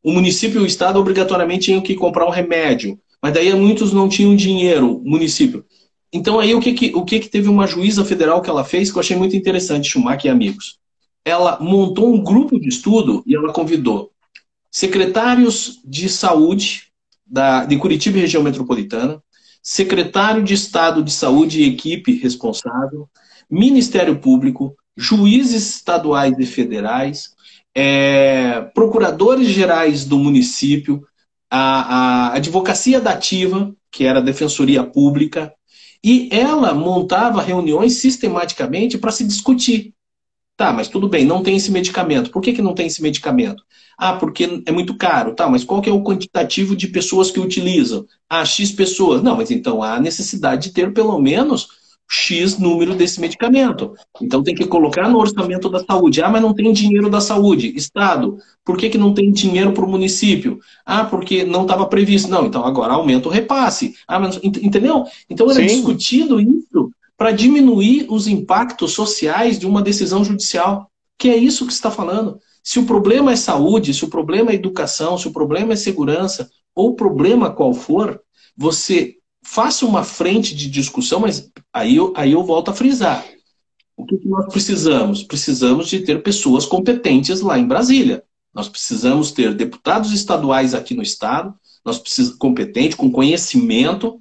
o 0.03 0.13
município 0.13 0.61
e 0.61 0.65
o 0.65 0.67
Estado 0.67 0.99
obrigatoriamente 0.99 1.67
tinham 1.67 1.81
que 1.81 1.95
comprar 1.95 2.27
um 2.27 2.31
remédio, 2.31 2.99
mas 3.21 3.35
daí 3.35 3.53
muitos 3.55 3.93
não 3.93 4.09
tinham 4.09 4.37
dinheiro, 4.37 5.01
município. 5.05 5.65
Então 6.13 6.39
aí 6.39 6.55
o 6.55 6.61
que 6.61 6.73
que, 6.73 6.93
o 6.95 7.05
que 7.05 7.19
que 7.19 7.29
teve 7.29 7.49
uma 7.49 7.67
juíza 7.67 8.05
federal 8.05 8.41
que 8.41 8.49
ela 8.49 8.65
fez 8.65 8.91
que 8.91 8.97
eu 8.97 9.01
achei 9.01 9.17
muito 9.17 9.37
interessante, 9.37 9.89
Schumacher 9.89 10.27
e 10.27 10.29
amigos. 10.29 10.79
Ela 11.25 11.59
montou 11.61 12.15
um 12.15 12.23
grupo 12.23 12.61
de 12.61 12.69
estudo 12.69 13.25
e 13.27 13.35
ela 13.35 13.53
convidou 13.53 14.13
secretários 14.71 15.81
de 15.85 16.09
saúde 16.09 16.85
da, 17.27 17.65
de 17.65 17.77
Curitiba 17.79 18.19
e 18.19 18.21
região 18.21 18.43
metropolitana, 18.43 19.23
secretário 19.63 20.45
de 20.45 20.55
Estado 20.55 21.03
de 21.03 21.11
Saúde 21.11 21.63
e 21.63 21.69
equipe 21.69 22.17
responsável, 22.17 23.09
Ministério 23.51 24.19
Público, 24.19 24.75
juízes 24.97 25.77
estaduais 25.77 26.39
e 26.39 26.47
federais, 26.47 27.31
é, 27.75 28.63
procuradores 28.75 29.49
gerais 29.49 30.05
do 30.05 30.19
município, 30.19 31.07
a, 31.51 32.29
a 32.29 32.35
advocacia 32.37 33.01
dativa, 33.01 33.75
que 33.91 34.05
era 34.05 34.19
a 34.19 34.23
defensoria 34.23 34.83
pública, 34.83 35.53
e 36.03 36.29
ela 36.31 36.73
montava 36.73 37.43
reuniões 37.43 37.95
sistematicamente 37.95 38.97
para 38.99 39.13
se 39.13 39.25
discutir. 39.25 39.93
Tá, 40.57 40.73
mas 40.73 40.89
tudo 40.89 41.07
bem, 41.07 41.27
não 41.27 41.43
tem 41.43 41.57
esse 41.57 41.71
medicamento. 41.71 42.31
Por 42.31 42.41
que, 42.41 42.55
que 42.55 42.63
não 42.63 42.73
tem 42.73 42.87
esse 42.87 43.03
medicamento? 43.03 43.63
Ah, 43.99 44.15
porque 44.15 44.63
é 44.65 44.73
muito 44.73 44.97
caro. 44.97 45.35
Tá, 45.35 45.49
mas 45.49 45.63
qual 45.63 45.83
que 45.83 45.91
é 45.91 45.93
o 45.93 46.03
quantitativo 46.03 46.75
de 46.75 46.89
pessoas 46.89 47.31
que 47.31 47.39
utilizam? 47.39 48.07
Ah, 48.29 48.45
X 48.45 48.73
pessoas. 48.73 49.23
Não, 49.23 49.37
mas 49.37 49.51
então 49.51 49.83
há 49.83 50.01
necessidade 50.01 50.69
de 50.69 50.75
ter 50.75 50.95
pelo 50.95 51.19
menos 51.21 51.69
X 52.09 52.59
número 52.59 52.95
desse 52.95 53.21
medicamento. 53.21 53.95
Então 54.21 54.43
tem 54.43 54.55
que 54.55 54.67
colocar 54.67 55.09
no 55.09 55.19
orçamento 55.19 55.69
da 55.69 55.85
saúde. 55.85 56.23
Ah, 56.23 56.31
mas 56.31 56.43
não 56.43 56.55
tem 56.55 56.73
dinheiro 56.73 57.11
da 57.11 57.21
saúde. 57.21 57.73
Estado, 57.77 58.39
por 58.65 58.77
que, 58.77 58.89
que 58.89 58.99
não 58.99 59.13
tem 59.13 59.33
dinheiro 59.33 59.73
para 59.73 59.85
o 59.85 59.89
município? 59.89 60.59
Ah, 60.85 61.05
porque 61.05 61.45
não 61.45 61.63
estava 61.63 61.87
previsto. 61.87 62.31
Não, 62.31 62.47
então 62.47 62.65
agora 62.65 62.95
aumenta 62.95 63.29
o 63.29 63.33
repasse. 63.33 63.95
Ah, 64.07 64.21
mas, 64.21 64.39
entendeu? 64.43 65.05
Então 65.29 65.51
era 65.51 65.61
Sim. 65.61 65.67
discutido 65.67 66.41
isso 66.41 66.91
para 67.17 67.33
diminuir 67.33 68.07
os 68.09 68.29
impactos 68.29 68.93
sociais 68.93 69.59
de 69.59 69.67
uma 69.67 69.83
decisão 69.83 70.25
judicial. 70.25 70.91
Que 71.19 71.31
é 71.31 71.37
isso 71.37 71.67
que 71.67 71.73
está 71.73 71.91
falando. 71.91 72.39
Se 72.63 72.79
o 72.79 72.85
problema 72.85 73.33
é 73.33 73.37
saúde, 73.37 73.95
se 73.95 74.05
o 74.05 74.09
problema 74.09 74.51
é 74.51 74.55
educação, 74.55 75.17
se 75.17 75.27
o 75.27 75.33
problema 75.33 75.73
é 75.73 75.77
segurança, 75.77 76.51
ou 76.75 76.95
problema 76.95 77.51
qual 77.51 77.73
for, 77.73 78.21
você 78.57 79.17
faça 79.47 79.87
uma 79.87 80.03
frente 80.03 80.55
de 80.55 80.69
discussão, 80.69 81.21
mas 81.21 81.49
aí 81.73 81.97
eu, 81.97 82.13
aí 82.17 82.33
eu 82.33 82.43
volto 82.43 82.71
a 82.71 82.75
frisar. 82.75 83.25
O 83.97 84.05
que, 84.05 84.21
nós 84.27 84.53
precisamos? 84.53 85.23
Precisamos 85.23 85.89
de 85.89 86.01
ter 86.01 86.23
pessoas 86.23 86.67
competentes 86.67 87.41
lá 87.41 87.59
em 87.59 87.67
Brasília. 87.67 88.23
Nós 88.53 88.69
precisamos 88.69 89.31
ter 89.31 89.55
deputados 89.55 90.13
estaduais 90.13 90.75
aqui 90.75 90.95
no 90.95 91.03
estado, 91.03 91.55
nós 91.85 91.99
precisamos 91.99 92.37
competente, 92.39 92.97
com 92.97 93.11
conhecimento. 93.11 94.21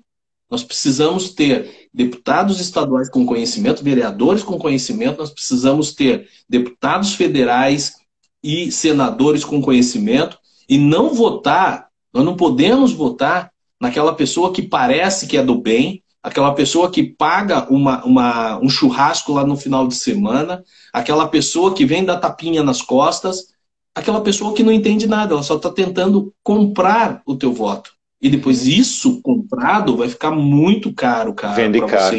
Nós 0.50 0.64
precisamos 0.64 1.32
ter 1.32 1.90
deputados 1.92 2.60
estaduais 2.62 3.10
com 3.10 3.26
conhecimento, 3.26 3.84
vereadores 3.84 4.44
com 4.44 4.60
conhecimento, 4.60 5.18
nós 5.18 5.32
precisamos 5.32 5.92
ter 5.92 6.30
deputados 6.48 7.16
federais 7.16 7.96
e 8.44 8.72
senadores 8.72 9.44
com 9.44 9.60
conhecimento 9.60 10.38
e 10.70 10.78
não 10.78 11.16
votar, 11.16 11.90
nós 12.14 12.24
não 12.24 12.36
podemos 12.36 12.94
votar 12.94 13.52
naquela 13.86 14.16
pessoa 14.16 14.52
que 14.52 14.64
parece 14.64 15.28
que 15.28 15.38
é 15.38 15.44
do 15.44 15.56
bem, 15.62 16.04
aquela 16.24 16.54
pessoa 16.56 16.90
que 16.90 17.04
paga 17.04 17.72
uma, 17.72 18.04
uma, 18.04 18.58
um 18.60 18.68
churrasco 18.68 19.32
lá 19.32 19.46
no 19.46 19.56
final 19.56 19.88
de 19.88 19.94
semana, 19.94 20.64
aquela 20.92 21.28
pessoa 21.28 21.76
que 21.76 21.86
vem 21.86 22.04
dar 22.04 22.18
tapinha 22.18 22.64
nas 22.64 22.82
costas, 22.82 23.54
aquela 23.94 24.22
pessoa 24.22 24.56
que 24.56 24.64
não 24.64 24.72
entende 24.72 25.06
nada, 25.06 25.36
ela 25.36 25.44
só 25.44 25.58
está 25.58 25.70
tentando 25.70 26.34
comprar 26.42 27.22
o 27.28 27.36
teu 27.36 27.54
voto. 27.54 27.92
E 28.20 28.28
depois 28.28 28.66
isso 28.66 29.22
comprado 29.22 29.96
vai 29.98 30.10
ficar 30.10 30.32
muito 30.32 30.92
caro, 30.92 31.32
cara, 31.32 31.54
Vende 31.54 31.80
caro. 31.86 32.18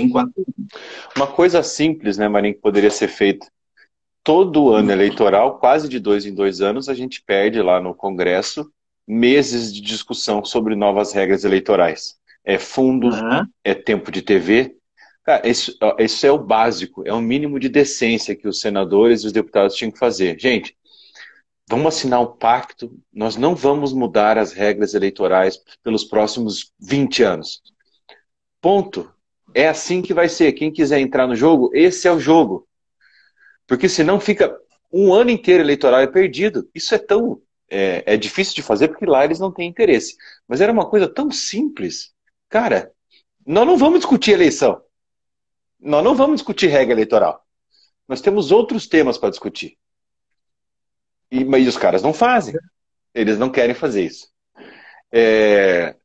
Uma 1.17 1.27
coisa 1.27 1.65
simples, 1.65 2.17
né, 2.17 2.29
Marinho, 2.29 2.55
que 2.55 2.61
poderia 2.61 2.91
ser 2.91 3.09
feita 3.09 3.49
todo 4.23 4.73
ano 4.73 4.93
eleitoral, 4.93 5.59
quase 5.59 5.89
de 5.89 5.99
dois 5.99 6.25
em 6.27 6.35
dois 6.35 6.61
anos, 6.61 6.89
a 6.89 6.95
gente 6.95 7.23
perde 7.25 7.61
lá 7.61 7.81
no 7.81 7.93
Congresso 7.93 8.71
meses 9.07 9.73
de 9.73 9.81
discussão 9.81 10.45
sobre 10.45 10.75
novas 10.75 11.13
regras 11.13 11.45
eleitorais. 11.45 12.17
É 12.45 12.59
fundo, 12.59 13.09
uhum. 13.09 13.47
é 13.65 13.75
tempo 13.75 14.11
de 14.11 14.23
TV. 14.23 14.77
Cara, 15.25 15.49
isso, 15.49 15.77
isso 15.99 16.27
é 16.27 16.31
o 16.31 16.39
básico, 16.39 17.03
é 17.07 17.13
o 17.13 17.21
mínimo 17.21 17.59
de 17.59 17.69
decência 17.69 18.37
que 18.37 18.47
os 18.47 18.61
senadores 18.61 19.23
e 19.23 19.27
os 19.27 19.33
deputados 19.33 19.75
tinham 19.75 19.91
que 19.91 19.99
fazer. 19.99 20.39
Gente, 20.39 20.77
vamos 21.69 21.87
assinar 21.87 22.21
um 22.21 22.37
pacto, 22.37 22.97
nós 23.13 23.37
não 23.37 23.55
vamos 23.55 23.93
mudar 23.93 24.39
as 24.39 24.53
regras 24.53 24.95
eleitorais 24.95 25.61
pelos 25.83 26.05
próximos 26.05 26.73
20 26.79 27.23
anos. 27.23 27.61
Ponto. 28.61 29.13
É 29.55 29.69
assim 29.69 30.03
que 30.03 30.13
vai 30.13 30.29
ser. 30.29 30.53
Quem 30.53 30.71
quiser 30.71 31.01
entrar 31.01 31.27
no 31.27 31.35
jogo, 31.35 31.71
esse 31.73 32.07
é 32.07 32.13
o 32.13 32.21
jogo. 32.21 32.69
Porque 33.67 33.89
senão 33.89 34.21
fica 34.21 34.57
um 34.93 35.13
ano 35.13 35.31
inteiro 35.31 35.63
eleitoral 35.63 36.01
é 36.01 36.07
perdido. 36.07 36.69
Isso 36.75 36.95
é 36.95 36.99
tão 36.99 37.41
é, 37.69 38.15
é, 38.15 38.17
difícil 38.17 38.55
de 38.55 38.63
fazer 38.63 38.89
porque 38.89 39.07
lá 39.07 39.25
eles 39.25 39.39
não 39.39 39.53
têm 39.53 39.69
interesse. 39.69 40.17
Mas 40.47 40.61
era 40.61 40.73
uma 40.73 40.89
coisa 40.89 41.09
tão 41.09 41.31
simples. 41.31 42.13
Cara, 42.49 42.93
nós 43.45 43.67
não 43.67 43.77
vamos 43.77 44.01
discutir 44.01 44.33
eleição. 44.33 44.83
Nós 45.81 46.05
não 46.05 46.15
vamos 46.15 46.37
discutir 46.37 46.69
regra 46.69 46.95
eleitoral. 46.95 47.45
Nós 48.09 48.21
temos 48.21 48.51
outros 48.51 48.87
temas 48.87 49.19
para 49.19 49.31
discutir. 49.31 49.77
E, 51.31 51.45
mas 51.45 51.67
os 51.67 51.77
caras 51.77 52.03
não 52.03 52.13
fazem. 52.13 52.55
Eles 53.15 53.39
não 53.39 53.51
querem 53.51 53.75
fazer 53.75 54.05
isso. 54.05 54.29
É, 55.13 55.97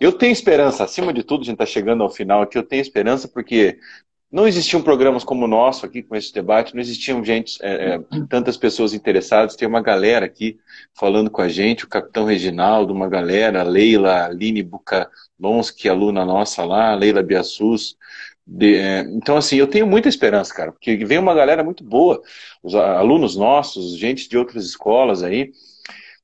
eu 0.00 0.12
tenho 0.12 0.32
esperança, 0.32 0.84
acima 0.84 1.12
de 1.12 1.22
tudo, 1.22 1.42
a 1.42 1.44
gente 1.44 1.54
está 1.54 1.66
chegando 1.66 2.02
ao 2.02 2.10
final 2.10 2.42
aqui, 2.42 2.56
eu 2.56 2.62
tenho 2.62 2.80
esperança 2.80 3.28
porque 3.28 3.78
não 4.34 4.48
existiam 4.48 4.82
programas 4.82 5.22
como 5.22 5.44
o 5.44 5.48
nosso 5.48 5.86
aqui 5.86 6.02
com 6.02 6.16
esse 6.16 6.34
debate, 6.34 6.74
não 6.74 6.80
existiam 6.80 7.24
gente, 7.24 7.56
é, 7.62 7.94
é, 7.94 8.00
tantas 8.28 8.56
pessoas 8.56 8.92
interessadas. 8.92 9.54
Tem 9.54 9.68
uma 9.68 9.80
galera 9.80 10.26
aqui 10.26 10.58
falando 10.92 11.30
com 11.30 11.40
a 11.40 11.48
gente, 11.48 11.84
o 11.84 11.88
Capitão 11.88 12.24
Reginaldo, 12.24 12.92
uma 12.92 13.08
galera, 13.08 13.60
a 13.60 13.62
Leila, 13.62 14.24
Aline 14.24 14.60
Bucalonski, 14.60 15.88
aluna 15.88 16.24
nossa 16.24 16.64
lá, 16.64 16.92
Leila 16.96 17.22
Biassus. 17.22 17.96
De, 18.44 18.74
é, 18.74 19.02
então, 19.02 19.36
assim, 19.36 19.54
eu 19.54 19.68
tenho 19.68 19.86
muita 19.86 20.08
esperança, 20.08 20.52
cara, 20.52 20.72
porque 20.72 20.96
vem 21.04 21.18
uma 21.18 21.32
galera 21.32 21.62
muito 21.62 21.84
boa, 21.84 22.20
os 22.60 22.74
alunos 22.74 23.36
nossos, 23.36 23.96
gente 23.96 24.28
de 24.28 24.36
outras 24.36 24.64
escolas 24.64 25.22
aí, 25.22 25.52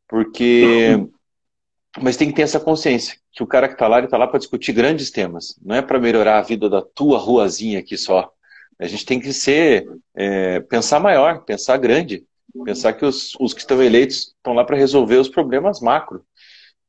porque. 0.09 0.99
Mas 1.99 2.17
tem 2.17 2.29
que 2.29 2.35
ter 2.35 2.43
essa 2.43 2.61
consciência 2.61 3.17
que 3.33 3.43
o 3.43 3.47
cara 3.47 3.67
que 3.67 3.75
está 3.75 3.89
lá, 3.89 3.99
ele 3.99 4.07
está 4.07 4.17
lá 4.17 4.27
para 4.27 4.39
discutir 4.39 4.73
grandes 4.73 5.11
temas. 5.11 5.59
Não 5.63 5.75
é 5.75 5.83
para 5.83 5.99
melhorar 5.99 6.39
a 6.39 6.43
vida 6.43 6.69
da 6.69 6.83
tua 6.83 7.19
ruazinha 7.19 7.81
aqui 7.81 7.97
só. 7.97 8.31
A 8.79 8.87
gente 8.87 9.05
tem 9.05 9.21
que 9.21 9.33
ser, 9.33 9.87
é, 10.15 10.61
pensar 10.61 11.01
maior, 11.01 11.45
pensar 11.45 11.77
grande. 11.77 12.25
Pensar 12.65 12.93
que 12.93 13.05
os, 13.05 13.37
os 13.39 13.53
que 13.53 13.61
estão 13.61 13.83
eleitos 13.83 14.35
estão 14.37 14.53
lá 14.53 14.65
para 14.65 14.77
resolver 14.77 15.17
os 15.17 15.29
problemas 15.29 15.81
macro. 15.81 16.25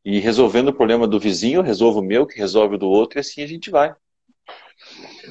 E 0.03 0.19
resolvendo 0.19 0.69
o 0.69 0.73
problema 0.73 1.07
do 1.07 1.19
vizinho, 1.19 1.61
resolvo 1.61 1.99
o 1.99 2.03
meu, 2.03 2.25
que 2.25 2.37
resolve 2.37 2.75
o 2.75 2.77
do 2.77 2.87
outro, 2.87 3.19
e 3.19 3.21
assim 3.21 3.43
a 3.43 3.47
gente 3.47 3.69
vai. 3.69 3.93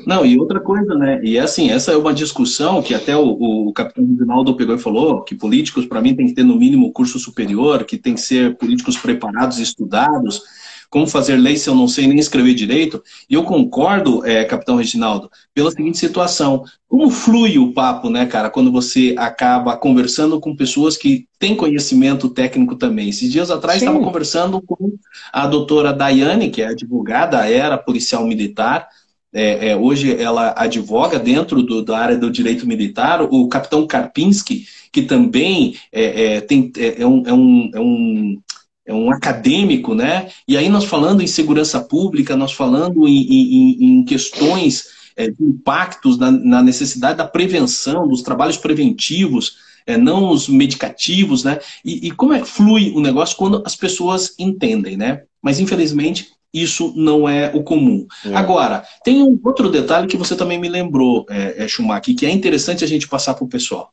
Não, 0.06 0.24
e 0.24 0.38
outra 0.38 0.60
coisa, 0.60 0.94
né? 0.94 1.20
E 1.22 1.38
assim, 1.38 1.70
essa 1.70 1.92
é 1.92 1.96
uma 1.96 2.14
discussão 2.14 2.82
que 2.82 2.94
até 2.94 3.16
o, 3.16 3.68
o 3.68 3.72
capitão 3.72 4.04
Rinaldo 4.04 4.56
pegou 4.56 4.74
e 4.74 4.78
falou, 4.78 5.22
que 5.22 5.34
políticos, 5.34 5.86
para 5.86 6.00
mim, 6.00 6.14
tem 6.14 6.26
que 6.26 6.34
ter 6.34 6.44
no 6.44 6.56
mínimo 6.56 6.92
curso 6.92 7.18
superior, 7.18 7.84
que 7.84 7.96
tem 7.98 8.14
que 8.14 8.20
ser 8.20 8.56
políticos 8.56 8.96
preparados 8.96 9.58
e 9.58 9.62
estudados. 9.62 10.42
como 10.90 11.06
fazer 11.06 11.36
lei 11.36 11.56
se 11.56 11.70
eu 11.70 11.74
não 11.74 11.86
sei 11.86 12.08
nem 12.08 12.18
escrever 12.18 12.52
direito. 12.52 13.02
E 13.30 13.34
eu 13.34 13.44
concordo, 13.44 14.26
é, 14.26 14.44
capitão 14.44 14.76
Reginaldo, 14.76 15.30
pela 15.54 15.70
seguinte 15.70 15.96
situação. 15.96 16.64
Como 16.88 17.08
flui 17.08 17.58
o 17.58 17.72
papo, 17.72 18.10
né, 18.10 18.26
cara, 18.26 18.50
quando 18.50 18.72
você 18.72 19.14
acaba 19.16 19.76
conversando 19.76 20.40
com 20.40 20.56
pessoas 20.56 20.96
que 20.96 21.28
têm 21.38 21.54
conhecimento 21.54 22.28
técnico 22.28 22.74
também. 22.74 23.08
Esses 23.08 23.30
dias 23.30 23.50
atrás 23.52 23.80
estava 23.80 24.00
conversando 24.00 24.60
com 24.60 24.98
a 25.32 25.46
doutora 25.46 25.92
Daiane, 25.92 26.50
que 26.50 26.60
é 26.60 26.66
advogada, 26.66 27.48
era 27.48 27.78
policial 27.78 28.26
militar, 28.26 28.88
é, 29.32 29.70
é, 29.70 29.76
hoje 29.76 30.20
ela 30.20 30.54
advoga 30.56 31.18
dentro 31.18 31.62
do, 31.62 31.82
da 31.82 31.98
área 31.98 32.16
do 32.16 32.30
direito 32.30 32.66
militar, 32.66 33.22
o 33.22 33.48
capitão 33.48 33.86
Karpinski, 33.86 34.66
que 34.92 35.02
também 35.02 35.76
é, 35.92 36.34
é 36.36 36.40
tem, 36.40 36.72
é, 36.76 37.02
é, 37.02 37.06
um, 37.06 37.22
é, 37.26 37.32
um, 37.32 37.70
é, 37.72 37.80
um, 37.80 38.42
é 38.86 38.94
um 38.94 39.10
acadêmico, 39.12 39.94
né? 39.94 40.28
E 40.48 40.56
aí 40.56 40.68
nós 40.68 40.84
falando 40.84 41.22
em 41.22 41.26
segurança 41.28 41.80
pública, 41.80 42.36
nós 42.36 42.52
falando 42.52 43.06
em, 43.06 43.22
em, 43.22 43.84
em 43.84 44.04
questões 44.04 44.86
é, 45.16 45.28
de 45.30 45.42
impactos 45.44 46.18
na, 46.18 46.30
na, 46.30 46.62
necessidade 46.62 47.18
da 47.18 47.26
prevenção, 47.26 48.08
dos 48.08 48.22
trabalhos 48.22 48.56
preventivos, 48.56 49.58
é, 49.86 49.96
não 49.96 50.30
os 50.30 50.48
medicativos, 50.48 51.44
né? 51.44 51.60
E, 51.84 52.08
e 52.08 52.10
como 52.10 52.32
é 52.32 52.40
que 52.40 52.48
flui 52.48 52.90
o 52.96 53.00
negócio 53.00 53.36
quando 53.36 53.62
as 53.64 53.76
pessoas 53.76 54.34
entendem, 54.38 54.96
né? 54.96 55.22
Mas 55.40 55.60
infelizmente 55.60 56.28
isso 56.52 56.92
não 56.96 57.28
é 57.28 57.50
o 57.54 57.62
comum. 57.62 58.06
É. 58.24 58.34
Agora, 58.34 58.84
tem 59.04 59.22
um 59.22 59.38
outro 59.44 59.70
detalhe 59.70 60.06
que 60.06 60.16
você 60.16 60.36
também 60.36 60.58
me 60.58 60.68
lembrou, 60.68 61.26
é, 61.30 61.64
é 61.64 61.68
Schumacher, 61.68 62.14
que 62.16 62.26
é 62.26 62.30
interessante 62.30 62.84
a 62.84 62.88
gente 62.88 63.08
passar 63.08 63.34
para 63.34 63.44
o 63.44 63.48
pessoal. 63.48 63.92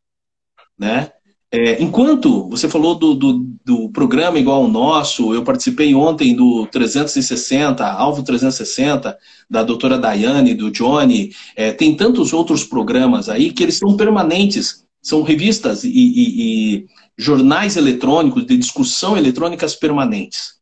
Né? 0.77 1.11
É, 1.49 1.81
enquanto 1.81 2.49
você 2.49 2.67
falou 2.67 2.93
do, 2.93 3.15
do, 3.15 3.45
do, 3.63 3.89
programa 3.89 4.37
igual 4.37 4.63
ao 4.63 4.67
nosso, 4.67 5.33
eu 5.33 5.43
participei 5.43 5.95
ontem 5.95 6.35
do 6.35 6.67
360, 6.67 7.85
Alvo 7.85 8.21
360, 8.21 9.17
da 9.49 9.63
doutora 9.63 9.97
Daiane, 9.97 10.53
do 10.53 10.69
Johnny, 10.69 11.31
é, 11.55 11.71
tem 11.71 11.95
tantos 11.95 12.33
outros 12.33 12.65
programas 12.65 13.29
aí 13.29 13.53
que 13.53 13.63
eles 13.63 13.77
são 13.77 13.95
permanentes, 13.95 14.83
são 15.01 15.23
revistas 15.23 15.85
e, 15.85 15.89
e, 15.89 16.75
e 16.75 16.85
jornais 17.17 17.77
eletrônicos 17.77 18.45
de 18.45 18.57
discussão 18.57 19.17
eletrônicas 19.17 19.73
permanentes. 19.73 20.56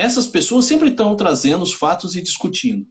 Essas 0.00 0.26
pessoas 0.26 0.64
sempre 0.64 0.88
estão 0.88 1.14
trazendo 1.14 1.62
os 1.62 1.74
fatos 1.74 2.16
e 2.16 2.22
discutindo. 2.22 2.86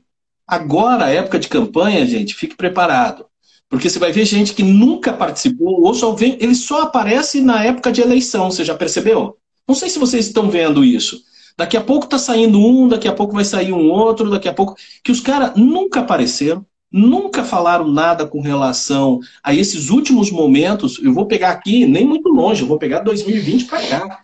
Agora, 0.47 1.09
época 1.09 1.39
de 1.39 1.47
campanha, 1.47 2.05
gente, 2.05 2.35
fique 2.35 2.55
preparado. 2.55 3.25
Porque 3.67 3.89
você 3.89 3.97
vai 3.97 4.11
ver 4.11 4.25
gente 4.25 4.53
que 4.53 4.61
nunca 4.61 5.11
participou, 5.11 5.81
ou 5.83 5.93
só 5.95 6.11
vem, 6.13 6.37
ele 6.39 6.53
só 6.53 6.83
aparece 6.83 7.41
na 7.41 7.63
época 7.63 7.91
de 7.91 8.01
eleição, 8.01 8.51
você 8.51 8.63
já 8.63 8.75
percebeu? 8.75 9.37
Não 9.67 9.73
sei 9.73 9.89
se 9.89 9.97
vocês 9.97 10.27
estão 10.27 10.51
vendo 10.51 10.83
isso. 10.83 11.19
Daqui 11.57 11.75
a 11.75 11.81
pouco 11.81 12.05
está 12.05 12.19
saindo 12.19 12.59
um, 12.59 12.87
daqui 12.87 13.07
a 13.07 13.13
pouco 13.13 13.33
vai 13.33 13.43
sair 13.43 13.73
um 13.73 13.89
outro, 13.89 14.29
daqui 14.29 14.47
a 14.47 14.53
pouco. 14.53 14.75
Que 15.03 15.11
os 15.11 15.19
caras 15.19 15.53
nunca 15.55 16.01
apareceram, 16.01 16.63
nunca 16.91 17.43
falaram 17.43 17.87
nada 17.87 18.27
com 18.27 18.39
relação 18.39 19.19
a 19.43 19.53
esses 19.53 19.89
últimos 19.89 20.29
momentos. 20.29 20.99
Eu 21.01 21.11
vou 21.11 21.25
pegar 21.25 21.49
aqui, 21.49 21.87
nem 21.87 22.05
muito 22.05 22.29
longe, 22.29 22.61
eu 22.61 22.67
vou 22.67 22.77
pegar 22.77 22.99
2020 22.99 23.65
para 23.65 23.87
cá. 23.87 24.19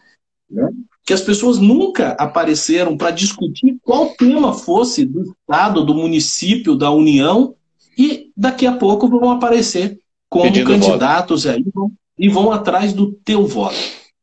Né? 0.50 0.70
Que 1.06 1.14
as 1.14 1.22
pessoas 1.22 1.60
nunca 1.60 2.12
apareceram 2.14 2.98
para 2.98 3.12
discutir 3.12 3.78
qual 3.84 4.08
tema 4.16 4.54
fosse 4.54 5.06
do 5.06 5.22
Estado, 5.22 5.86
do 5.86 5.94
município, 5.94 6.76
da 6.76 6.90
União, 6.90 7.54
e 7.96 8.32
daqui 8.36 8.66
a 8.66 8.74
pouco 8.74 9.08
vão 9.08 9.30
aparecer 9.30 10.00
como 10.28 10.46
Pedindo 10.46 10.72
candidatos 10.72 11.46
aí, 11.46 11.64
e 12.18 12.28
vão 12.28 12.52
atrás 12.52 12.92
do 12.92 13.12
teu 13.24 13.46
voto. 13.46 13.76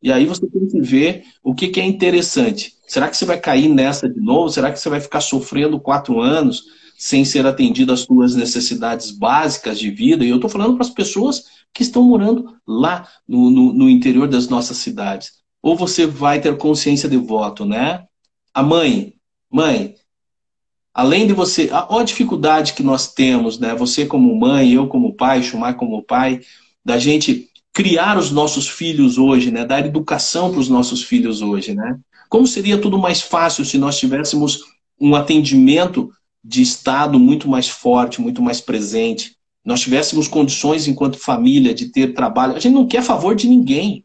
E 0.03 0.11
aí 0.11 0.27
você 0.27 0.45
tem 0.45 0.67
que 0.67 0.81
ver 0.81 1.23
o 1.43 1.55
que, 1.55 1.69
que 1.69 1.81
é 1.81 1.85
interessante. 1.85 2.73
Será 2.89 3.09
que 3.09 3.17
você 3.17 3.25
vai 3.25 3.39
cair 3.39 3.69
nessa 3.69 4.09
de 4.09 4.21
novo? 4.21 4.51
Será 4.51 4.73
que 4.73 4.81
você 4.81 4.89
vai 4.89 5.01
ficar 5.01 5.21
sofrendo 5.21 5.79
quatro 5.79 6.21
anos 6.21 6.65
sem 6.99 7.25
ser 7.25 7.47
atendido 7.47 7.93
às 7.93 8.01
suas 8.01 8.35
necessidades 8.35 9.13
básicas 9.13 9.79
de 9.79 9.89
vida? 9.91 10.25
E 10.25 10.31
eu 10.31 10.37
estou 10.37 10.51
falando 10.51 10.75
para 10.75 10.85
as 10.85 10.91
pessoas 10.91 11.45
que 11.73 11.85
estão 11.85 12.03
morando 12.03 12.57
lá 12.67 13.07
no, 13.27 13.49
no, 13.49 13.73
no 13.73 13.89
interior 13.89 14.27
das 14.27 14.49
nossas 14.49 14.79
cidades 14.79 15.42
ou 15.63 15.77
você 15.77 16.07
vai 16.07 16.41
ter 16.41 16.57
consciência 16.59 17.09
de 17.09 17.17
voto, 17.17 17.65
né? 17.65 18.05
A 18.53 18.63
mãe, 18.63 19.15
mãe, 19.51 19.95
além 20.93 21.27
de 21.27 21.33
você, 21.33 21.71
a, 21.73 22.01
a 22.01 22.03
dificuldade 22.03 22.73
que 22.75 22.83
nós 22.83 23.13
temos, 23.13 23.59
né? 23.59 23.75
Você 23.77 24.05
como 24.05 24.35
mãe, 24.35 24.73
eu 24.73 24.89
como 24.89 25.15
pai, 25.15 25.43
Chumar 25.43 25.75
como 25.75 26.03
pai, 26.03 26.41
da 26.85 26.99
gente 26.99 27.49
criar 27.73 28.19
os 28.19 28.31
nossos 28.31 28.69
filhos 28.69 29.17
hoje, 29.17 29.51
né? 29.51 29.65
Dar 29.65 29.87
educação 29.87 30.51
para 30.51 30.61
os 30.61 30.69
nossos 30.69 31.03
filhos 31.03 31.41
hoje, 31.41 31.75
né? 31.75 31.99
Como 32.29 32.47
seria 32.47 32.79
tudo 32.79 32.99
mais 32.99 33.23
fácil 33.23 33.65
se 33.65 33.79
nós 33.79 33.99
tivéssemos 33.99 34.65
um 35.01 35.15
atendimento 35.15 36.11
de 36.45 36.61
Estado 36.61 37.19
muito 37.19 37.49
mais 37.49 37.69
forte, 37.69 38.21
muito 38.21 38.43
mais 38.43 38.61
presente, 38.61 39.37
nós 39.65 39.81
tivéssemos 39.81 40.27
condições 40.27 40.89
enquanto 40.89 41.19
família 41.19 41.73
de 41.73 41.87
ter 41.87 42.15
trabalho. 42.15 42.57
A 42.57 42.59
gente 42.59 42.75
não 42.75 42.87
quer 42.87 43.03
favor 43.03 43.35
de 43.35 43.49
ninguém. 43.49 44.05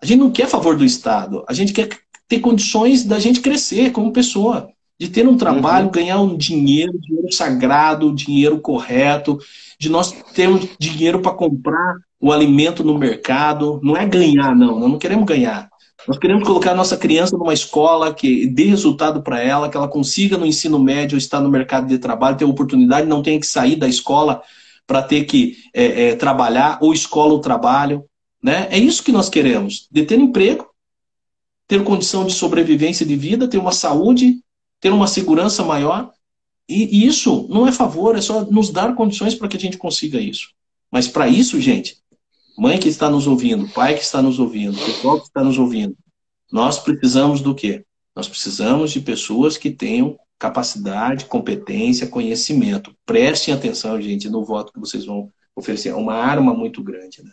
A 0.00 0.06
gente 0.06 0.20
não 0.20 0.30
quer 0.30 0.46
favor 0.46 0.76
do 0.76 0.84
Estado, 0.84 1.44
a 1.48 1.52
gente 1.52 1.72
quer 1.72 1.88
ter 2.28 2.40
condições 2.40 3.04
da 3.04 3.18
gente 3.18 3.40
crescer 3.40 3.90
como 3.90 4.12
pessoa, 4.12 4.68
de 4.98 5.08
ter 5.08 5.26
um 5.26 5.36
trabalho, 5.36 5.86
uhum. 5.86 5.92
ganhar 5.92 6.20
um 6.20 6.36
dinheiro, 6.36 6.98
dinheiro 6.98 7.32
sagrado, 7.32 8.14
dinheiro 8.14 8.60
correto, 8.60 9.38
de 9.78 9.88
nós 9.88 10.12
termos 10.34 10.68
dinheiro 10.78 11.20
para 11.20 11.32
comprar 11.32 11.96
o 12.20 12.32
alimento 12.32 12.82
no 12.82 12.98
mercado. 12.98 13.80
Não 13.82 13.96
é 13.96 14.04
ganhar, 14.04 14.54
não, 14.54 14.78
nós 14.78 14.90
não 14.90 14.98
queremos 14.98 15.24
ganhar. 15.24 15.68
Nós 16.06 16.18
queremos 16.18 16.46
colocar 16.46 16.72
a 16.72 16.76
nossa 16.76 16.96
criança 16.96 17.36
numa 17.36 17.52
escola 17.52 18.14
que 18.14 18.46
dê 18.46 18.64
resultado 18.64 19.22
para 19.22 19.40
ela, 19.42 19.68
que 19.68 19.76
ela 19.76 19.88
consiga 19.88 20.38
no 20.38 20.46
ensino 20.46 20.78
médio 20.78 21.18
estar 21.18 21.40
no 21.40 21.50
mercado 21.50 21.86
de 21.86 21.98
trabalho, 21.98 22.36
ter 22.36 22.44
oportunidade, 22.44 23.06
não 23.06 23.22
tenha 23.22 23.38
que 23.38 23.46
sair 23.46 23.76
da 23.76 23.88
escola 23.88 24.42
para 24.86 25.02
ter 25.02 25.24
que 25.24 25.56
é, 25.74 26.08
é, 26.08 26.14
trabalhar, 26.14 26.78
ou 26.80 26.94
escola 26.94 27.32
ou 27.34 27.40
trabalho. 27.40 28.04
Né? 28.42 28.68
É 28.70 28.78
isso 28.78 29.02
que 29.02 29.12
nós 29.12 29.28
queremos: 29.28 29.88
de 29.90 30.04
ter 30.04 30.18
emprego, 30.18 30.68
ter 31.66 31.82
condição 31.84 32.26
de 32.26 32.32
sobrevivência 32.32 33.04
de 33.04 33.16
vida, 33.16 33.48
ter 33.48 33.58
uma 33.58 33.72
saúde, 33.72 34.42
ter 34.80 34.90
uma 34.90 35.06
segurança 35.06 35.64
maior. 35.64 36.12
E, 36.68 36.98
e 36.98 37.06
isso 37.06 37.46
não 37.48 37.66
é 37.66 37.72
favor, 37.72 38.16
é 38.16 38.20
só 38.20 38.44
nos 38.44 38.70
dar 38.70 38.94
condições 38.94 39.34
para 39.34 39.48
que 39.48 39.56
a 39.56 39.60
gente 39.60 39.78
consiga 39.78 40.20
isso. 40.20 40.50
Mas 40.90 41.08
para 41.08 41.28
isso, 41.28 41.60
gente, 41.60 41.96
mãe 42.56 42.78
que 42.78 42.88
está 42.88 43.10
nos 43.10 43.26
ouvindo, 43.26 43.68
pai 43.68 43.94
que 43.94 44.02
está 44.02 44.20
nos 44.20 44.38
ouvindo, 44.38 44.78
pessoal 44.78 45.20
que 45.20 45.26
está 45.26 45.42
nos 45.42 45.58
ouvindo, 45.58 45.96
nós 46.52 46.78
precisamos 46.78 47.40
do 47.40 47.54
quê? 47.54 47.84
Nós 48.14 48.28
precisamos 48.28 48.90
de 48.90 49.00
pessoas 49.00 49.56
que 49.56 49.70
tenham 49.70 50.18
capacidade, 50.38 51.26
competência, 51.26 52.06
conhecimento. 52.06 52.94
Prestem 53.04 53.52
atenção, 53.52 54.00
gente, 54.00 54.28
no 54.28 54.44
voto 54.44 54.72
que 54.72 54.80
vocês 54.80 55.04
vão 55.04 55.32
oferecer. 55.54 55.90
É 55.90 55.94
uma 55.94 56.14
arma 56.14 56.54
muito 56.54 56.82
grande, 56.82 57.22
né? 57.22 57.32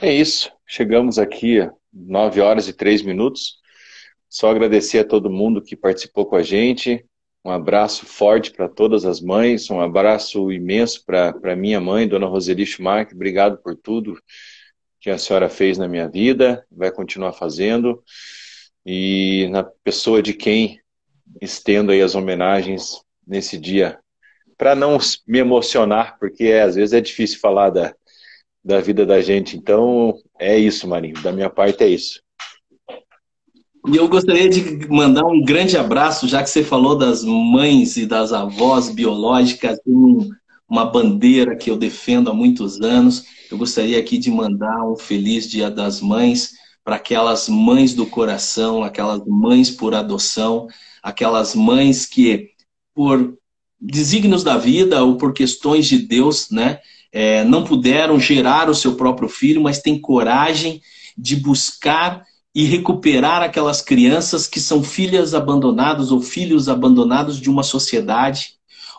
É 0.00 0.12
isso. 0.12 0.50
Chegamos 0.66 1.18
aqui, 1.18 1.68
9 1.92 2.40
horas 2.40 2.68
e 2.68 2.72
3 2.72 3.02
minutos. 3.02 3.58
Só 4.28 4.50
agradecer 4.50 5.00
a 5.00 5.04
todo 5.04 5.30
mundo 5.30 5.62
que 5.62 5.76
participou 5.76 6.26
com 6.26 6.36
a 6.36 6.42
gente. 6.42 7.04
Um 7.44 7.50
abraço 7.50 8.06
forte 8.06 8.52
para 8.52 8.68
todas 8.68 9.04
as 9.04 9.20
mães, 9.20 9.68
um 9.68 9.80
abraço 9.80 10.52
imenso 10.52 11.04
para 11.04 11.56
minha 11.56 11.80
mãe, 11.80 12.06
Dona 12.06 12.26
Roseli 12.26 12.64
Schumacher. 12.64 13.14
Obrigado 13.14 13.58
por 13.58 13.76
tudo 13.76 14.16
que 15.00 15.10
a 15.10 15.18
senhora 15.18 15.48
fez 15.48 15.76
na 15.76 15.88
minha 15.88 16.08
vida, 16.08 16.64
vai 16.70 16.92
continuar 16.92 17.32
fazendo. 17.32 18.02
E 18.86 19.48
na 19.50 19.64
pessoa 19.64 20.22
de 20.22 20.32
quem 20.32 20.80
estendo 21.40 21.90
aí 21.90 22.00
as 22.00 22.14
homenagens 22.14 23.02
nesse 23.26 23.58
dia, 23.58 23.98
para 24.56 24.76
não 24.76 24.98
me 25.26 25.38
emocionar, 25.40 26.16
porque 26.20 26.44
é, 26.44 26.62
às 26.62 26.76
vezes 26.76 26.92
é 26.92 27.00
difícil 27.00 27.40
falar 27.40 27.70
da, 27.70 27.92
da 28.64 28.80
vida 28.80 29.04
da 29.04 29.20
gente. 29.20 29.56
Então, 29.56 30.14
é 30.38 30.58
isso, 30.58 30.86
Marinho. 30.86 31.20
Da 31.22 31.32
minha 31.32 31.50
parte, 31.50 31.82
é 31.82 31.88
isso. 31.88 32.20
E 33.88 33.96
eu 33.96 34.08
gostaria 34.08 34.48
de 34.48 34.86
mandar 34.88 35.26
um 35.26 35.42
grande 35.42 35.76
abraço, 35.76 36.28
já 36.28 36.42
que 36.42 36.48
você 36.48 36.62
falou 36.62 36.96
das 36.96 37.24
mães 37.24 37.96
e 37.96 38.06
das 38.06 38.32
avós 38.32 38.88
biológicas, 38.88 39.78
uma 40.68 40.84
bandeira 40.84 41.56
que 41.56 41.68
eu 41.68 41.76
defendo 41.76 42.30
há 42.30 42.34
muitos 42.34 42.80
anos. 42.80 43.24
Eu 43.50 43.58
gostaria 43.58 43.98
aqui 43.98 44.18
de 44.18 44.30
mandar 44.30 44.86
um 44.86 44.96
feliz 44.96 45.50
Dia 45.50 45.68
das 45.68 46.00
Mães 46.00 46.52
para 46.84 46.96
aquelas 46.96 47.48
mães 47.48 47.92
do 47.92 48.06
coração, 48.06 48.82
aquelas 48.82 49.22
mães 49.26 49.70
por 49.70 49.94
adoção, 49.94 50.68
aquelas 51.02 51.54
mães 51.54 52.06
que, 52.06 52.50
por 52.94 53.36
desígnios 53.80 54.44
da 54.44 54.56
vida 54.56 55.02
ou 55.02 55.16
por 55.16 55.32
questões 55.32 55.86
de 55.86 55.98
Deus, 55.98 56.50
né, 56.50 56.78
é, 57.12 57.44
não 57.44 57.62
puderam 57.62 58.18
gerar 58.18 58.70
o 58.70 58.74
seu 58.74 58.94
próprio 58.94 59.28
filho, 59.28 59.62
mas 59.62 59.80
têm 59.80 60.00
coragem 60.00 60.80
de 61.16 61.36
buscar 61.36 62.24
e 62.54 62.64
recuperar 62.64 63.42
aquelas 63.42 63.82
crianças 63.82 64.46
que 64.46 64.60
são 64.60 64.82
filhas 64.82 65.34
abandonadas 65.34 66.10
ou 66.10 66.20
filhos 66.20 66.68
abandonados 66.68 67.38
de 67.38 67.50
uma 67.50 67.62
sociedade, 67.62 68.54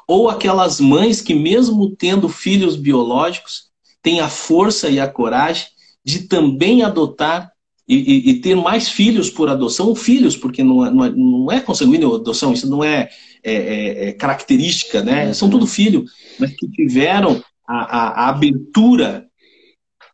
ou 0.07 0.29
aquelas 0.29 0.79
mães 0.79 1.21
que, 1.21 1.33
mesmo 1.33 1.95
tendo 1.95 2.29
filhos 2.29 2.75
biológicos, 2.75 3.65
têm 4.01 4.19
a 4.19 4.27
força 4.27 4.89
e 4.89 4.99
a 4.99 5.07
coragem 5.07 5.67
de 6.03 6.19
também 6.23 6.83
adotar 6.83 7.51
e, 7.87 7.95
e, 7.95 8.29
e, 8.29 8.33
ter 8.39 8.55
mais 8.55 8.89
filhos 8.89 9.29
por 9.29 9.49
adoção, 9.49 9.93
filhos, 9.93 10.37
porque 10.37 10.63
não 10.63 10.85
é, 10.85 10.91
não 10.91 11.05
é, 11.05 11.09
não 11.09 11.51
é 11.51 11.59
consanguíneo 11.59 12.15
adoção, 12.15 12.53
isso 12.53 12.69
não 12.69 12.83
é, 12.83 13.09
é, 13.43 13.53
é, 13.53 14.09
é 14.09 14.11
característica, 14.13 15.03
né? 15.03 15.33
São 15.33 15.49
tudo 15.49 15.67
filho, 15.67 16.05
mas 16.39 16.51
que 16.51 16.67
tiveram 16.69 17.43
a, 17.67 17.75
a, 17.75 18.09
a, 18.09 18.29
abertura 18.29 19.27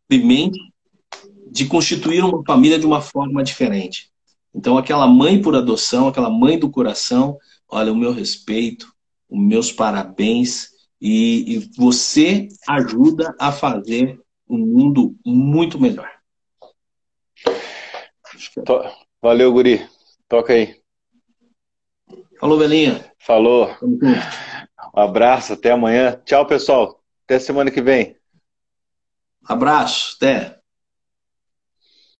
de 0.09 0.17
mente 0.19 0.59
de 1.51 1.65
constituir 1.65 2.23
uma 2.23 2.43
família 2.45 2.79
de 2.79 2.85
uma 2.85 3.01
forma 3.01 3.43
diferente. 3.43 4.09
Então, 4.53 4.77
aquela 4.77 5.07
mãe 5.07 5.41
por 5.41 5.55
adoção, 5.55 6.07
aquela 6.07 6.29
mãe 6.29 6.57
do 6.57 6.69
coração, 6.69 7.37
olha, 7.67 7.91
o 7.91 7.95
meu 7.95 8.11
respeito, 8.11 8.91
os 9.29 9.39
meus 9.39 9.71
parabéns, 9.71 10.69
e, 11.01 11.55
e 11.55 11.71
você 11.77 12.47
ajuda 12.67 13.33
a 13.39 13.51
fazer 13.51 14.19
um 14.49 14.57
mundo 14.57 15.15
muito 15.25 15.79
melhor. 15.79 16.09
Valeu, 19.21 19.51
Guri. 19.53 19.87
Toca 20.27 20.53
aí. 20.53 20.79
Falou, 22.39 22.57
Belinha. 22.57 23.11
Falou. 23.19 23.75
Um 23.81 24.99
abraço, 24.99 25.53
até 25.53 25.71
amanhã. 25.71 26.21
Tchau, 26.25 26.45
pessoal. 26.45 26.98
Até 27.29 27.37
semana 27.37 27.69
que 27.69 27.79
vem. 27.79 28.17
Abraço, 29.47 30.15
até. 30.17 30.58